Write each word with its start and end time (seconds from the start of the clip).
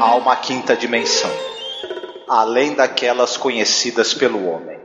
há 0.00 0.14
uma 0.14 0.34
quinta 0.34 0.74
dimensão, 0.74 1.30
além 2.26 2.74
daquelas 2.74 3.36
conhecidas 3.36 4.14
pelo 4.14 4.48
homem. 4.48 4.78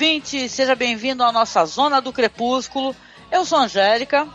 Ouvinte, 0.00 0.48
seja 0.48 0.74
bem-vindo 0.74 1.22
à 1.22 1.30
nossa 1.30 1.62
Zona 1.66 2.00
do 2.00 2.10
Crepúsculo. 2.10 2.96
Eu 3.30 3.44
sou 3.44 3.58
a 3.58 3.64
Angélica. 3.64 4.26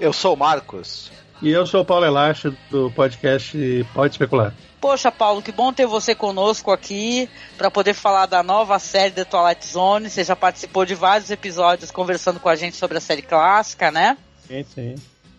Eu 0.00 0.12
sou 0.12 0.34
o 0.34 0.36
Marcos. 0.36 1.12
E 1.40 1.50
eu 1.50 1.64
sou 1.68 1.82
o 1.82 1.84
Paulo 1.84 2.04
Elacho, 2.04 2.52
do 2.68 2.90
podcast 2.90 3.56
Pode 3.94 4.14
Especular. 4.14 4.52
Poxa, 4.80 5.12
Paulo, 5.12 5.40
que 5.40 5.52
bom 5.52 5.72
ter 5.72 5.86
você 5.86 6.16
conosco 6.16 6.72
aqui 6.72 7.30
para 7.56 7.70
poder 7.70 7.94
falar 7.94 8.26
da 8.26 8.42
nova 8.42 8.76
série 8.80 9.12
The 9.12 9.24
Twilight 9.24 9.64
Zone. 9.68 10.10
Você 10.10 10.24
já 10.24 10.34
participou 10.34 10.84
de 10.84 10.96
vários 10.96 11.30
episódios 11.30 11.92
conversando 11.92 12.40
com 12.40 12.48
a 12.48 12.56
gente 12.56 12.76
sobre 12.76 12.98
a 12.98 13.00
série 13.00 13.22
clássica, 13.22 13.92
né? 13.92 14.18
Sim, 14.48 14.64
sim. 14.64 14.94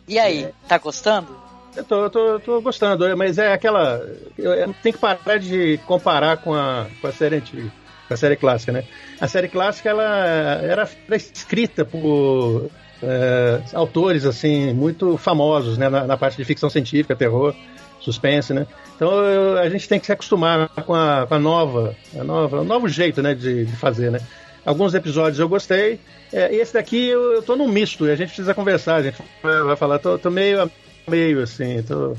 E 0.07 0.17
aí, 0.17 0.47
tá 0.69 0.77
gostando? 0.77 1.37
Eu 1.75 1.83
tô, 1.83 2.03
eu 2.03 2.09
tô, 2.09 2.27
eu 2.27 2.39
tô 2.39 2.61
gostando, 2.61 3.17
mas 3.17 3.37
é 3.37 3.51
aquela. 3.51 3.99
Tem 4.81 4.93
que 4.93 4.99
parar 4.99 5.37
de 5.37 5.77
comparar 5.85 6.37
com 6.37 6.53
a, 6.53 6.87
com 7.01 7.07
a 7.07 7.11
série 7.11 7.35
antiga 7.35 7.69
a 8.13 8.17
série 8.17 8.35
clássica, 8.35 8.71
né? 8.71 8.83
A 9.19 9.27
série 9.27 9.47
clássica 9.47 9.89
ela 9.89 10.03
era, 10.03 10.89
escrita 11.11 11.85
por 11.85 12.69
é, 13.01 13.61
autores 13.73 14.25
assim 14.25 14.73
muito 14.73 15.17
famosos, 15.17 15.77
né? 15.77 15.89
Na, 15.89 16.05
na, 16.05 16.17
parte 16.17 16.37
de 16.37 16.45
ficção 16.45 16.69
científica, 16.69 17.15
terror, 17.15 17.55
suspense, 17.99 18.53
né? 18.53 18.67
Então 18.95 19.11
eu, 19.23 19.57
a 19.57 19.69
gente 19.69 19.87
tem 19.87 19.99
que 19.99 20.05
se 20.05 20.11
acostumar 20.11 20.69
com 20.85 20.93
a, 20.93 21.25
com 21.27 21.33
a 21.33 21.39
nova, 21.39 21.95
a 22.17 22.23
nova, 22.23 22.61
o 22.61 22.63
novo 22.63 22.87
jeito, 22.87 23.21
né? 23.21 23.33
De, 23.33 23.65
de 23.65 23.75
fazer, 23.75 24.11
né? 24.11 24.19
Alguns 24.65 24.93
episódios 24.93 25.39
eu 25.39 25.47
gostei. 25.47 25.99
É, 26.31 26.53
esse 26.53 26.73
daqui 26.73 27.07
eu, 27.07 27.33
eu 27.33 27.41
tô 27.41 27.55
num 27.55 27.67
misto 27.67 28.05
e 28.05 28.11
a 28.11 28.15
gente 28.15 28.27
precisa 28.27 28.53
conversar. 28.53 28.97
A 28.97 29.03
gente 29.03 29.17
vai 29.41 29.75
falar, 29.75 29.99
tô, 29.99 30.17
tô 30.17 30.29
meio 30.29 30.69
meio 31.07 31.41
assim, 31.41 31.81
tô 31.81 32.15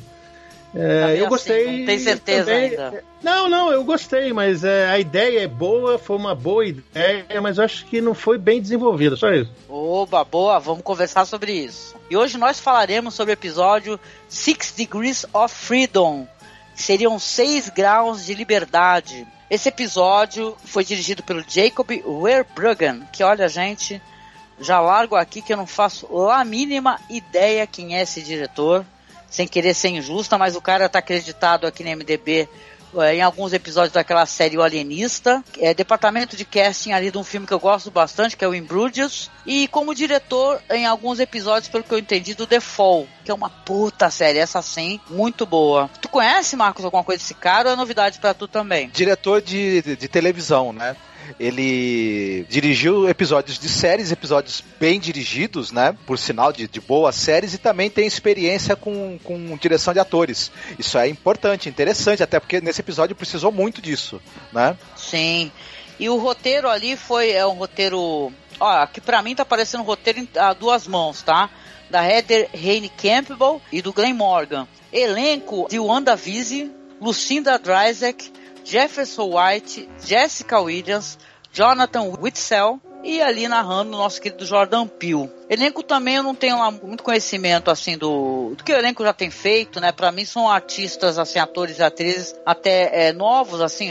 é, 0.75 1.17
eu 1.21 1.29
gostei. 1.29 1.67
Assim, 1.67 1.79
não 1.79 1.87
tem 1.87 1.99
certeza 1.99 2.45
também, 2.45 2.71
ainda. 2.71 3.05
Não, 3.23 3.49
não, 3.49 3.73
eu 3.73 3.85
gostei, 3.85 4.33
mas 4.33 4.65
é, 4.65 4.89
a 4.89 4.99
ideia 4.99 5.41
é 5.41 5.49
boa, 5.49 5.99
foi 5.99 6.17
uma 6.17 6.35
boa 6.35 6.65
ideia, 6.65 7.41
mas 7.43 7.59
eu 7.59 7.65
acho 7.65 7.85
que 7.87 8.01
não 8.01 8.15
foi 8.15 8.39
bem 8.39 8.61
desenvolvida, 8.63 9.17
só 9.17 9.33
isso. 9.33 9.51
Oba, 9.69 10.25
boa, 10.25 10.59
vamos 10.59 10.83
conversar 10.83 11.25
sobre 11.27 11.53
isso. 11.53 11.95
E 12.09 12.17
hoje 12.17 12.39
nós 12.39 12.61
falaremos 12.61 13.15
sobre 13.15 13.33
o 13.33 13.35
episódio 13.35 13.99
Six 14.29 14.73
Degrees 14.73 15.27
of 15.33 15.55
Freedom. 15.55 16.27
Seriam 16.75 17.19
seis 17.19 17.69
graus 17.69 18.25
de 18.25 18.35
liberdade. 18.35 19.27
Esse 19.51 19.69
episódio 19.69 20.57
foi 20.65 20.85
dirigido 20.85 21.23
pelo 21.23 21.45
Jacob 21.47 21.91
Werbruggen, 22.07 23.03
que 23.13 23.25
olha, 23.25 23.49
gente, 23.49 24.01
já 24.61 24.81
largo 24.81 25.17
aqui 25.17 25.43
que 25.43 25.53
eu 25.53 25.57
não 25.57 25.67
faço 25.67 26.07
a 26.29 26.45
mínima 26.45 27.01
ideia 27.11 27.67
quem 27.67 27.97
é 27.97 28.03
esse 28.03 28.23
diretor 28.23 28.87
sem 29.31 29.47
querer 29.47 29.73
ser 29.73 29.89
injusta, 29.89 30.37
mas 30.37 30.57
o 30.57 30.61
cara 30.61 30.89
tá 30.89 30.99
acreditado 30.99 31.67
aqui 31.67 31.83
no 31.85 31.91
MDB 31.91 32.49
é, 32.99 33.15
em 33.15 33.23
alguns 33.23 33.53
episódios 33.53 33.93
daquela 33.93 34.27
série 34.27 34.59
O 34.59 34.63
Alienista, 34.63 35.45
é 35.59 35.73
departamento 35.73 36.37
de 36.37 36.45
casting 36.45 36.91
ali 36.91 37.11
de 37.11 37.19
um 37.19 37.23
filme 37.23 37.47
que 37.47 37.53
eu 37.53 37.61
gosto 37.61 37.91
bastante, 37.91 38.37
que 38.37 38.45
é 38.45 38.49
o 38.49 38.55
Imbrudius, 38.55 39.31
e 39.47 39.69
como 39.69 39.95
diretor 39.95 40.61
em 40.71 40.87
alguns 40.87 41.21
episódios, 41.21 41.69
pelo 41.69 41.85
que 41.85 41.95
eu 41.95 41.99
entendi, 41.99 42.35
do 42.35 42.47
The 42.47 42.59
Fall, 42.59 43.07
que 43.25 43.31
é 43.31 43.35
uma 43.35 43.49
puta 43.49 44.11
série, 44.11 44.39
essa 44.39 44.61
sim, 44.61 44.99
muito 45.09 45.47
boa. 45.47 45.89
Tu 46.01 46.09
conhece, 46.09 46.57
Marcos, 46.57 46.85
alguma 46.85 47.05
coisa 47.05 47.23
desse 47.23 47.35
cara 47.35 47.69
ou 47.69 47.75
é 47.75 47.77
novidade 47.77 48.19
para 48.19 48.35
tu 48.35 48.49
também? 48.49 48.89
Diretor 48.89 49.41
de, 49.41 49.83
de, 49.83 49.97
de 49.97 50.09
televisão, 50.09 50.73
né? 50.73 50.97
Ele 51.39 52.45
dirigiu 52.49 53.09
episódios 53.09 53.59
de 53.59 53.69
séries, 53.69 54.11
episódios 54.11 54.63
bem 54.79 54.99
dirigidos, 54.99 55.73
né? 55.73 55.97
Por 56.07 56.19
sinal 56.19 56.53
de, 56.53 56.67
de 56.67 56.81
boas 56.81 57.15
séries, 57.15 57.55
e 57.55 57.59
também 57.59 57.91
tem 57.91 58.07
experiência 58.07 58.75
com, 58.75 59.19
com 59.23 59.57
direção 59.57 59.93
de 59.93 60.01
atores. 60.01 60.51
Isso 60.79 60.99
é 60.99 61.09
importante, 61.09 61.69
interessante, 61.69 62.23
até 62.23 62.41
porque 62.41 62.61
nesse 62.61 62.81
episódio 62.81 63.17
precisou 63.17 63.53
muito 63.53 63.81
disso, 63.81 64.21
né? 64.53 64.77
Sim. 64.97 65.51
E 65.99 66.09
o 66.09 66.17
roteiro 66.17 66.69
ali 66.69 66.97
foi 66.97 67.31
é 67.31 67.47
um 67.47 67.55
roteiro. 67.55 68.33
Ó, 68.59 68.87
que 68.87 69.01
pra 69.01 69.23
mim 69.23 69.35
tá 69.35 69.45
parecendo 69.45 69.83
um 69.83 69.87
roteiro 69.87 70.27
a 70.37 70.53
duas 70.53 70.87
mãos, 70.87 71.23
tá? 71.23 71.51
Da 71.91 72.07
Heather 72.07 72.49
Raine 72.55 72.89
Campbell 72.89 73.61
e 73.71 73.83
do 73.83 73.93
Glenn 73.93 74.15
Morgan. 74.15 74.67
Elenco 74.93 75.67
de 75.69 75.79
Wanda 75.79 76.19
Lucinda 77.01 77.59
Dryzek, 77.59 78.31
Jefferson 78.65 79.31
White, 79.37 79.89
Jessica 80.05 80.61
Williams, 80.61 81.19
Jonathan 81.53 82.13
Whitsell 82.21 82.81
e 83.03 83.21
ali 83.23 83.49
narrando 83.49 83.95
o 83.95 83.99
nosso 83.99 84.21
querido 84.21 84.45
Jordan 84.45 84.87
Peele. 84.87 85.31
Elenco 85.49 85.83
também 85.83 86.17
eu 86.17 86.23
não 86.23 86.35
tenho 86.35 86.59
lá 86.59 86.71
muito 86.71 87.03
conhecimento 87.03 87.71
assim 87.71 87.97
do, 87.97 88.55
do 88.55 88.63
que 88.63 88.73
o 88.73 88.77
elenco 88.77 89.03
já 89.03 89.13
tem 89.13 89.31
feito, 89.31 89.81
né? 89.81 89.91
Para 89.91 90.13
mim 90.13 90.25
são 90.25 90.49
artistas, 90.51 91.19
assim, 91.19 91.39
atores 91.39 91.79
e 91.79 91.83
atrizes 91.83 92.35
até 92.45 93.09
é, 93.09 93.13
novos, 93.13 93.61
assim, 93.61 93.91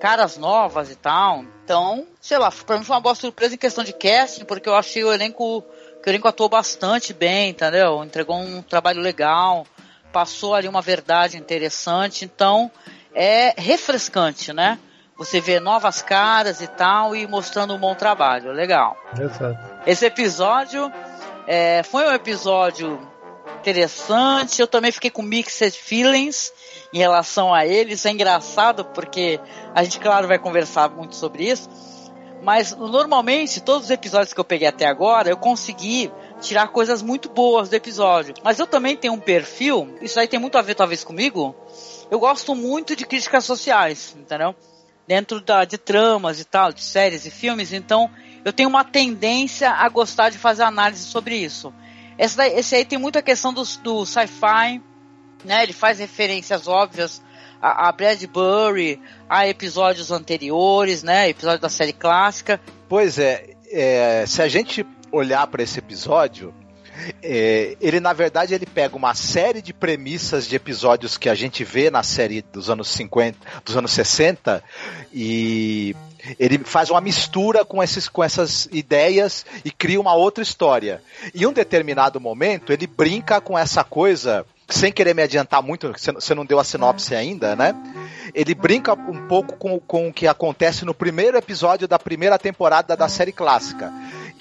caras 0.00 0.36
novas 0.36 0.90
e 0.90 0.96
tal. 0.96 1.44
Então, 1.64 2.06
sei 2.20 2.38
lá, 2.38 2.50
para 2.50 2.78
mim 2.78 2.84
foi 2.84 2.96
uma 2.96 3.02
boa 3.02 3.14
surpresa 3.14 3.54
em 3.54 3.58
questão 3.58 3.84
de 3.84 3.92
casting, 3.92 4.44
porque 4.44 4.68
eu 4.68 4.74
achei 4.74 5.04
o 5.04 5.12
elenco 5.12 5.62
que 6.02 6.08
o 6.08 6.10
elenco 6.10 6.28
atuou 6.28 6.48
bastante 6.48 7.12
bem, 7.12 7.50
entendeu? 7.50 8.04
Entregou 8.04 8.36
um 8.36 8.62
trabalho 8.62 9.00
legal, 9.00 9.66
passou 10.12 10.54
ali 10.54 10.68
uma 10.68 10.82
verdade 10.82 11.36
interessante. 11.36 12.24
Então, 12.24 12.70
é 13.20 13.52
refrescante, 13.58 14.52
né? 14.52 14.78
Você 15.16 15.40
vê 15.40 15.58
novas 15.58 16.00
caras 16.00 16.60
e 16.60 16.68
tal 16.68 17.16
e 17.16 17.26
mostrando 17.26 17.74
um 17.74 17.78
bom 17.78 17.92
trabalho. 17.92 18.52
Legal. 18.52 18.96
Exato. 19.18 19.58
Esse 19.84 20.06
episódio 20.06 20.92
é, 21.44 21.82
foi 21.82 22.06
um 22.06 22.12
episódio 22.12 22.96
interessante. 23.58 24.60
Eu 24.60 24.68
também 24.68 24.92
fiquei 24.92 25.10
com 25.10 25.22
mixed 25.22 25.76
feelings 25.76 26.52
em 26.94 26.98
relação 26.98 27.52
a 27.52 27.66
ele. 27.66 27.94
Isso 27.94 28.06
é 28.06 28.12
engraçado 28.12 28.84
porque 28.84 29.40
a 29.74 29.82
gente, 29.82 29.98
claro, 29.98 30.28
vai 30.28 30.38
conversar 30.38 30.88
muito 30.88 31.16
sobre 31.16 31.50
isso. 31.50 31.68
Mas 32.40 32.72
normalmente, 32.76 33.60
todos 33.60 33.86
os 33.86 33.90
episódios 33.90 34.32
que 34.32 34.38
eu 34.38 34.44
peguei 34.44 34.68
até 34.68 34.86
agora, 34.86 35.28
eu 35.28 35.36
consegui 35.36 36.12
tirar 36.40 36.68
coisas 36.68 37.02
muito 37.02 37.28
boas 37.28 37.68
do 37.68 37.74
episódio. 37.74 38.34
Mas 38.44 38.60
eu 38.60 38.66
também 38.68 38.96
tenho 38.96 39.14
um 39.14 39.18
perfil, 39.18 39.96
isso 40.00 40.20
aí 40.20 40.28
tem 40.28 40.38
muito 40.38 40.56
a 40.56 40.62
ver 40.62 40.76
talvez 40.76 41.02
comigo. 41.02 41.56
Eu 42.10 42.18
gosto 42.18 42.54
muito 42.54 42.96
de 42.96 43.06
críticas 43.06 43.44
sociais, 43.44 44.16
entendeu? 44.18 44.54
Dentro 45.06 45.40
da, 45.40 45.64
de 45.64 45.76
tramas 45.76 46.40
e 46.40 46.44
tal, 46.44 46.72
de 46.72 46.82
séries 46.82 47.26
e 47.26 47.30
filmes, 47.30 47.72
então 47.72 48.10
eu 48.44 48.52
tenho 48.52 48.68
uma 48.68 48.84
tendência 48.84 49.70
a 49.70 49.88
gostar 49.88 50.30
de 50.30 50.38
fazer 50.38 50.62
análise 50.62 51.04
sobre 51.04 51.36
isso. 51.36 51.72
Esse, 52.18 52.36
daí, 52.36 52.58
esse 52.58 52.74
aí 52.74 52.84
tem 52.84 52.98
muita 52.98 53.22
questão 53.22 53.52
do, 53.52 53.62
do 53.82 54.06
sci-fi, 54.06 54.82
né? 55.44 55.62
Ele 55.62 55.72
faz 55.72 55.98
referências 55.98 56.66
óbvias 56.66 57.22
a, 57.60 57.88
a 57.88 57.92
Bradbury, 57.92 59.00
a 59.28 59.46
episódios 59.46 60.10
anteriores, 60.10 61.02
né? 61.02 61.28
Episódio 61.28 61.60
da 61.60 61.68
série 61.68 61.92
clássica. 61.92 62.60
Pois 62.88 63.18
é, 63.18 63.54
é 63.70 64.24
se 64.26 64.42
a 64.42 64.48
gente 64.48 64.84
olhar 65.12 65.46
para 65.46 65.62
esse 65.62 65.78
episódio, 65.78 66.54
é, 67.22 67.76
ele 67.80 68.00
na 68.00 68.12
verdade 68.12 68.54
ele 68.54 68.66
pega 68.66 68.96
uma 68.96 69.14
série 69.14 69.62
de 69.62 69.72
premissas 69.72 70.46
de 70.46 70.56
episódios 70.56 71.16
que 71.16 71.28
a 71.28 71.34
gente 71.34 71.64
vê 71.64 71.90
na 71.90 72.02
série 72.02 72.42
dos 72.42 72.70
anos 72.70 72.88
50, 72.88 73.38
dos 73.64 73.76
anos 73.76 73.92
60 73.92 74.62
e 75.12 75.94
ele 76.38 76.58
faz 76.58 76.90
uma 76.90 77.00
mistura 77.00 77.64
com, 77.64 77.82
esses, 77.82 78.08
com 78.08 78.22
essas 78.22 78.68
ideias 78.72 79.46
e 79.64 79.70
cria 79.70 80.00
uma 80.00 80.14
outra 80.14 80.42
história. 80.42 81.02
Em 81.34 81.46
um 81.46 81.52
determinado 81.52 82.20
momento, 82.20 82.72
ele 82.72 82.86
brinca 82.86 83.40
com 83.40 83.58
essa 83.58 83.84
coisa 83.84 84.44
sem 84.68 84.92
querer 84.92 85.14
me 85.14 85.22
adiantar 85.22 85.62
muito, 85.62 85.90
você 86.14 86.34
não 86.34 86.44
deu 86.44 86.58
a 86.58 86.64
sinopse 86.64 87.14
ainda, 87.14 87.56
né? 87.56 87.74
Ele 88.34 88.54
brinca 88.54 88.92
um 88.92 89.26
pouco 89.26 89.56
com, 89.56 89.80
com 89.80 90.08
o 90.08 90.12
que 90.12 90.26
acontece 90.26 90.84
no 90.84 90.92
primeiro 90.92 91.38
episódio 91.38 91.88
da 91.88 91.98
primeira 91.98 92.38
temporada 92.38 92.94
da 92.94 93.08
série 93.08 93.32
clássica. 93.32 93.90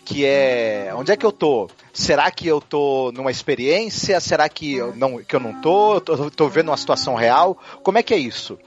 Que 0.08 0.26
é. 0.26 0.90
Onde 0.96 1.12
é 1.12 1.18
que 1.18 1.26
eu 1.26 1.34
tô? 1.34 1.70
Será 1.92 2.32
que 2.32 2.48
eu 2.48 2.62
tô 2.62 3.12
numa 3.14 3.30
experiência? 3.30 4.18
Será 4.22 4.48
que 4.48 4.76
eu 4.76 4.96
não, 4.96 5.22
que 5.22 5.36
eu 5.36 5.40
não 5.40 5.60
tô? 5.60 6.00
tô? 6.00 6.32
Tô 6.32 6.48
vendo 6.48 6.70
uma 6.70 6.78
situação 6.78 7.14
real? 7.14 7.58
Como 7.84 7.98
é 7.98 8.04
que 8.04 8.14
é 8.14 8.18
isso? 8.18 8.58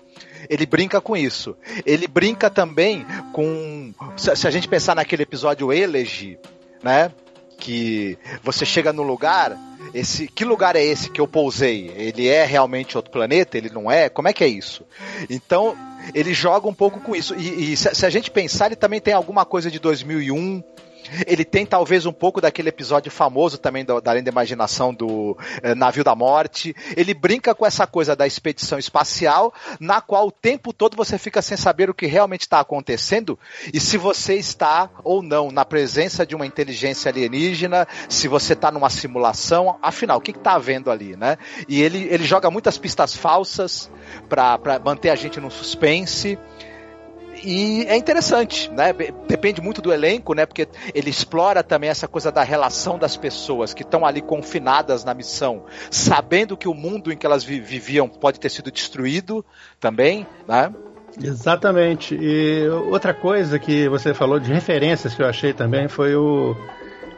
Ele 0.51 0.67
brinca 0.67 1.01
com 1.01 1.17
isso. 1.17 1.57
Ele 1.87 2.07
brinca 2.07 2.51
também 2.51 3.07
com. 3.33 3.91
Se 4.19 4.47
a 4.47 4.51
gente 4.51 4.69
pensar 4.69 4.95
naquele 4.95 5.23
episódio 5.23 5.73
Elegy, 5.73 6.39
né? 6.83 7.11
Que 7.57 8.19
você 8.43 8.67
chega 8.67 8.93
no 8.93 9.03
lugar, 9.03 9.57
esse 9.95 10.29
que 10.29 10.45
lugar 10.45 10.77
é 10.77 10.85
esse 10.85 11.09
que 11.09 11.23
eu 11.23 11.27
pousei? 11.27 11.91
Ele 11.97 12.29
é 12.29 12.45
realmente 12.45 12.99
outro 12.99 13.11
planeta? 13.11 13.57
Ele 13.57 13.71
não 13.71 13.91
é? 13.91 14.11
Como 14.11 14.29
é 14.29 14.35
que 14.35 14.45
é 14.45 14.49
isso? 14.49 14.85
Então 15.31 15.75
ele 16.15 16.35
joga 16.35 16.69
um 16.69 16.75
pouco 16.75 17.01
com 17.01 17.17
isso. 17.17 17.35
E, 17.35 17.73
e 17.73 17.77
se, 17.79 17.95
se, 17.95 18.05
a 18.05 18.11
gente 18.11 18.31
pensar, 18.31 18.67
ele 18.67 18.77
também 18.77 19.01
tem 19.01 19.15
alguma 19.15 19.47
coisa 19.47 19.71
de 19.71 19.79
2001 19.79 20.63
ele 21.27 21.45
tem 21.45 21.67
talvez 21.67 22.07
um 22.07 22.13
pouco 22.13 22.41
daquele 22.41 22.69
episódio 22.69 23.11
famoso 23.11 23.59
também 23.59 23.85
da, 23.85 24.01
da 24.01 24.11
Além 24.11 24.23
da 24.23 24.31
Imaginação 24.31 24.93
do 24.93 25.37
eh, 25.63 25.75
Navio 25.75 26.05
da 26.05 26.15
Morte. 26.15 26.75
Ele 26.97 27.15
brinca 27.15 27.55
com 27.55 27.67
essa 27.67 27.87
coisa 27.87 28.17
da 28.17 28.27
expedição 28.27 28.79
espacial, 28.79 29.53
na 29.79 30.01
qual 30.01 30.27
o 30.27 30.33
tempo 30.33 30.73
todo 30.73 30.97
você 30.97 31.19
fica 31.19 31.41
sem 31.43 31.57
saber 31.57 31.91
o 31.91 31.95
que 31.95 32.07
realmente 32.07 32.43
está 32.43 32.61
acontecendo 32.61 33.39
e 33.73 33.81
se 33.81 33.97
você 33.97 34.35
está 34.35 34.91
ou 35.05 35.23
não 35.23 35.51
na 35.51 35.65
presença 35.65 36.27
de 36.27 36.35
uma 36.35 36.47
inteligência 36.47 37.11
alienígena, 37.11 37.87
se 38.09 38.29
você 38.29 38.53
está 38.53 38.71
numa 38.71 38.91
simulação, 38.91 39.79
afinal, 39.83 40.19
o 40.19 40.21
que 40.21 40.31
está 40.31 40.55
havendo 40.55 40.91
ali, 40.91 41.17
né? 41.17 41.37
E 41.69 41.83
ele, 41.83 42.09
ele 42.11 42.25
joga 42.25 42.51
muitas 42.51 42.79
pistas 42.79 43.15
falsas 43.15 43.91
para 44.29 44.59
manter 44.85 45.11
a 45.11 45.15
gente 45.15 45.41
no 45.41 45.51
suspense. 45.51 46.39
E 47.43 47.85
é 47.87 47.97
interessante, 47.97 48.71
né? 48.71 48.93
Depende 49.27 49.61
muito 49.61 49.81
do 49.81 49.93
elenco, 49.93 50.35
né? 50.35 50.45
Porque 50.45 50.69
ele 50.95 51.11
explora 51.11 51.63
também 51.63 51.89
essa 51.89 52.07
coisa 52.07 52.31
da 52.31 52.43
relação 52.43 52.99
das 52.99 53.17
pessoas 53.17 53.73
que 53.73 53.83
estão 53.83 54.05
ali 54.05 54.21
confinadas 54.21 55.05
na 55.05 55.15
missão, 55.15 55.65
sabendo 55.91 56.57
que 56.57 56.69
o 56.69 56.75
mundo 56.75 57.13
em 57.13 57.17
que 57.17 57.25
elas 57.25 57.43
viviam 57.43 58.09
pode 58.09 58.39
ter 58.39 58.51
sido 58.51 58.71
destruído 58.71 59.45
também, 59.79 60.27
né? 60.47 60.73
Exatamente. 61.23 62.15
E 62.15 62.69
outra 62.69 63.13
coisa 63.13 63.59
que 63.59 63.89
você 63.89 64.15
falou 64.15 64.39
de 64.39 64.53
referências 64.53 65.15
que 65.15 65.23
eu 65.23 65.27
achei 65.27 65.53
também 65.53 65.89
foi 65.89 66.15
o. 66.15 66.55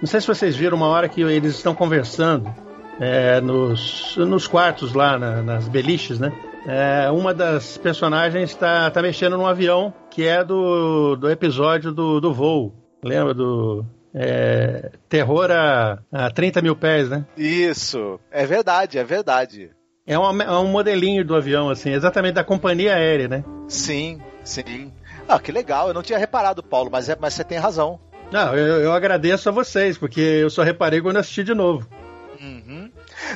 Não 0.00 0.06
sei 0.06 0.20
se 0.20 0.26
vocês 0.26 0.56
viram 0.56 0.76
uma 0.76 0.86
hora 0.86 1.08
que 1.08 1.20
eles 1.20 1.54
estão 1.56 1.74
conversando 1.74 2.52
é, 3.00 3.40
nos, 3.40 4.16
nos 4.16 4.46
quartos 4.46 4.94
lá, 4.94 5.18
na, 5.18 5.42
nas 5.42 5.68
beliches, 5.68 6.18
né? 6.18 6.32
É, 6.66 7.10
uma 7.10 7.34
das 7.34 7.76
personagens 7.76 8.50
está 8.50 8.90
tá 8.90 9.02
mexendo 9.02 9.36
num 9.36 9.46
avião 9.46 9.92
que 10.10 10.26
é 10.26 10.44
do, 10.44 11.16
do 11.16 11.30
episódio 11.30 11.92
do, 11.92 12.20
do 12.20 12.32
voo. 12.32 12.72
Lembra 13.02 13.34
do. 13.34 13.84
É, 14.14 14.92
terror 15.08 15.50
a, 15.50 15.98
a 16.12 16.30
30 16.30 16.60
mil 16.60 16.76
pés, 16.76 17.08
né? 17.08 17.24
Isso, 17.36 18.20
é 18.30 18.44
verdade, 18.44 18.98
é 18.98 19.04
verdade. 19.04 19.70
É, 20.06 20.18
uma, 20.18 20.44
é 20.44 20.50
um 20.50 20.66
modelinho 20.66 21.24
do 21.24 21.34
avião, 21.34 21.70
assim, 21.70 21.90
exatamente 21.90 22.34
da 22.34 22.44
companhia 22.44 22.94
aérea, 22.94 23.28
né? 23.28 23.44
Sim, 23.66 24.20
sim. 24.44 24.92
Ah, 25.26 25.38
que 25.38 25.50
legal, 25.50 25.88
eu 25.88 25.94
não 25.94 26.02
tinha 26.02 26.18
reparado, 26.18 26.62
Paulo, 26.62 26.90
mas, 26.92 27.08
é, 27.08 27.16
mas 27.18 27.34
você 27.34 27.42
tem 27.42 27.58
razão. 27.58 27.98
Não, 28.30 28.54
eu, 28.54 28.82
eu 28.82 28.92
agradeço 28.92 29.48
a 29.48 29.52
vocês, 29.52 29.96
porque 29.96 30.20
eu 30.20 30.50
só 30.50 30.62
reparei 30.62 31.00
quando 31.00 31.18
assisti 31.18 31.42
de 31.44 31.54
novo. 31.54 31.88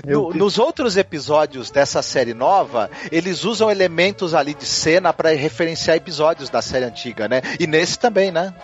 No, 0.04 0.30
nos 0.30 0.58
outros 0.58 0.96
episódios 0.96 1.70
dessa 1.70 2.02
série 2.02 2.34
nova, 2.34 2.90
eles 3.10 3.44
usam 3.44 3.70
elementos 3.70 4.34
ali 4.34 4.54
de 4.54 4.64
cena 4.64 5.12
para 5.12 5.30
referenciar 5.30 5.96
episódios 5.96 6.50
da 6.50 6.62
série 6.62 6.84
antiga, 6.84 7.28
né? 7.28 7.42
E 7.58 7.66
nesse 7.66 7.98
também, 7.98 8.30
né? 8.30 8.54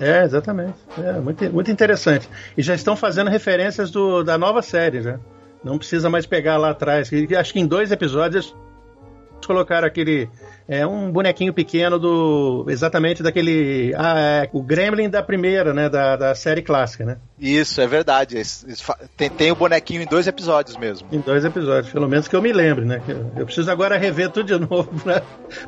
É, 0.00 0.24
exatamente. 0.24 0.74
É, 0.98 1.12
muito, 1.12 1.44
muito 1.52 1.70
interessante. 1.70 2.28
E 2.56 2.62
já 2.62 2.74
estão 2.74 2.96
fazendo 2.96 3.30
referências 3.30 3.90
do, 3.90 4.22
da 4.22 4.36
nova 4.36 4.62
série, 4.62 5.02
já. 5.02 5.18
Não 5.62 5.78
precisa 5.78 6.10
mais 6.10 6.26
pegar 6.26 6.58
lá 6.58 6.70
atrás. 6.70 7.10
Acho 7.38 7.52
que 7.52 7.60
em 7.60 7.66
dois 7.66 7.90
episódios 7.90 8.54
colocaram 9.46 9.86
aquele 9.86 10.28
é 10.66 10.86
um 10.86 11.10
bonequinho 11.10 11.52
pequeno 11.52 11.98
do 11.98 12.64
exatamente 12.68 13.22
daquele 13.22 13.94
ah, 13.96 14.18
é, 14.18 14.50
o 14.52 14.62
Gremlin 14.62 15.10
da 15.10 15.22
primeira, 15.22 15.74
né, 15.74 15.88
da, 15.88 16.16
da 16.16 16.34
série 16.34 16.62
clássica, 16.62 17.04
né? 17.04 17.18
Isso 17.38 17.80
é 17.80 17.86
verdade. 17.86 18.40
Tem, 19.16 19.28
tem 19.28 19.52
o 19.52 19.56
bonequinho 19.56 20.02
em 20.02 20.06
dois 20.06 20.26
episódios 20.26 20.76
mesmo. 20.76 21.06
Em 21.12 21.20
dois 21.20 21.44
episódios, 21.44 21.92
pelo 21.92 22.08
menos 22.08 22.28
que 22.28 22.34
eu 22.34 22.40
me 22.40 22.52
lembre, 22.52 22.84
né? 22.84 23.02
Eu 23.36 23.44
preciso 23.44 23.70
agora 23.70 23.98
rever 23.98 24.30
tudo 24.30 24.46
de 24.46 24.58
novo 24.66 24.90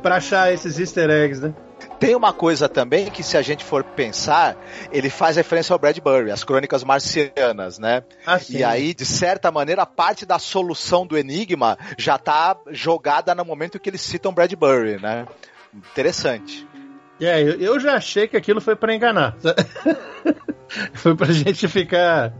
para 0.01 0.15
achar 0.15 0.51
esses 0.51 0.79
Easter 0.79 1.09
eggs, 1.09 1.41
né? 1.41 1.53
Tem 1.99 2.15
uma 2.15 2.31
coisa 2.31 2.69
também 2.69 3.09
que, 3.09 3.23
se 3.23 3.37
a 3.37 3.41
gente 3.41 3.63
for 3.63 3.83
pensar, 3.83 4.55
ele 4.91 5.09
faz 5.09 5.35
referência 5.35 5.73
ao 5.73 5.79
Bradbury, 5.79 6.31
as 6.31 6.43
crônicas 6.43 6.83
marcianas, 6.83 7.79
né? 7.79 8.03
Ah, 8.25 8.39
e 8.49 8.63
aí, 8.63 8.93
de 8.93 9.05
certa 9.05 9.51
maneira, 9.51 9.85
parte 9.85 10.25
da 10.25 10.37
solução 10.37 11.07
do 11.07 11.17
enigma 11.17 11.77
já 11.97 12.15
está 12.15 12.55
jogada 12.69 13.33
no 13.33 13.43
momento 13.43 13.79
que 13.79 13.89
eles 13.89 14.01
citam 14.01 14.33
Bradbury, 14.33 15.01
né? 15.01 15.25
Interessante. 15.73 16.67
É, 17.19 17.41
eu 17.41 17.79
já 17.79 17.95
achei 17.95 18.27
que 18.27 18.37
aquilo 18.37 18.61
foi 18.61 18.75
para 18.75 18.93
enganar. 18.93 19.35
foi 20.93 21.15
pra 21.15 21.31
gente 21.31 21.67
ficar. 21.67 22.31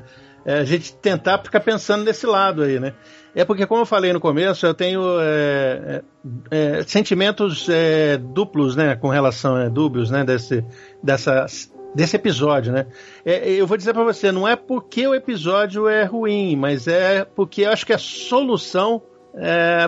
É, 0.47 0.59
a 0.59 0.63
gente 0.63 0.95
tentar 0.95 1.39
ficar 1.39 1.59
pensando 1.59 2.05
nesse 2.05 2.25
lado 2.25 2.63
aí, 2.63 2.79
né? 2.79 2.93
É 3.35 3.43
porque, 3.43 3.67
como 3.67 3.81
eu 3.81 3.85
falei 3.85 4.13
no 4.13 4.19
começo, 4.21 4.65
eu 4.65 4.73
tenho 4.73 5.03
é, 5.19 6.01
é, 6.49 6.79
é 6.79 6.83
sentimentos 6.83 7.67
é, 7.69 8.17
duplos, 8.17 8.73
né, 8.73 8.95
com 8.95 9.09
relação 9.09 9.57
a 9.57 9.65
é, 9.65 9.69
dúbios, 9.69 10.09
né, 10.09 10.23
desse, 10.23 10.63
dessa, 11.03 11.45
desse 11.93 12.15
episódio, 12.15 12.71
né? 12.71 12.87
eu 13.25 13.67
vou 13.67 13.75
dizer 13.75 13.93
para 13.93 14.05
você, 14.05 14.31
não 14.31 14.47
é 14.47 14.55
porque 14.55 15.05
o 15.05 15.13
episódio 15.13 15.87
é 15.87 16.05
ruim, 16.05 16.55
mas 16.55 16.87
é 16.87 17.25
porque 17.25 17.63
eu 17.63 17.71
acho 17.71 17.85
que 17.85 17.93
a 17.93 17.97
solução 17.97 19.03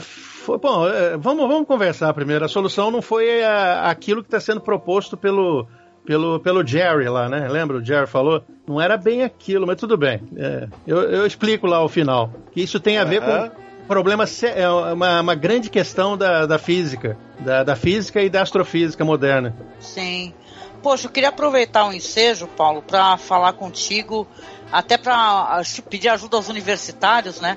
foi, 0.01 0.57
bom, 0.59 0.83
vamos, 1.19 1.47
vamos 1.47 1.67
conversar 1.67 2.13
primeiro. 2.13 2.45
A 2.45 2.47
solução 2.47 2.91
não 2.91 3.01
foi 3.01 3.43
a, 3.43 3.89
aquilo 3.89 4.21
que 4.21 4.27
está 4.27 4.39
sendo 4.39 4.61
proposto 4.61 5.17
pelo 5.17 5.65
pelo, 6.09 6.39
pelo 6.39 6.65
Jerry 6.65 7.07
lá, 7.07 7.29
né? 7.29 7.47
Lembra? 7.47 7.77
O 7.77 7.85
Jerry 7.85 8.07
falou? 8.07 8.43
Não 8.67 8.81
era 8.81 8.97
bem 8.97 9.21
aquilo, 9.21 9.67
mas 9.67 9.77
tudo 9.77 9.95
bem. 9.95 10.19
É, 10.35 10.67
eu, 10.87 11.03
eu 11.03 11.23
explico 11.23 11.67
lá 11.67 11.83
o 11.83 11.87
final. 11.87 12.33
Que 12.51 12.63
isso 12.63 12.79
tem 12.79 12.97
a 12.97 13.03
ver 13.03 13.21
com 13.21 13.51
problema, 13.87 14.25
é 14.55 14.67
uma, 14.67 15.21
uma 15.21 15.35
grande 15.35 15.69
questão 15.69 16.17
da, 16.17 16.47
da 16.47 16.57
física, 16.57 17.15
da, 17.39 17.63
da 17.63 17.75
física 17.75 18.23
e 18.23 18.29
da 18.29 18.41
astrofísica 18.41 19.05
moderna. 19.05 19.55
Sim. 19.79 20.33
Poxa, 20.81 21.05
eu 21.05 21.11
queria 21.11 21.29
aproveitar 21.29 21.85
o 21.85 21.93
ensejo, 21.93 22.47
Paulo, 22.47 22.81
para 22.81 23.15
falar 23.17 23.53
contigo, 23.53 24.27
até 24.71 24.97
para 24.97 25.61
pedir 25.91 26.09
ajuda 26.09 26.37
aos 26.37 26.49
universitários, 26.49 27.39
né? 27.39 27.55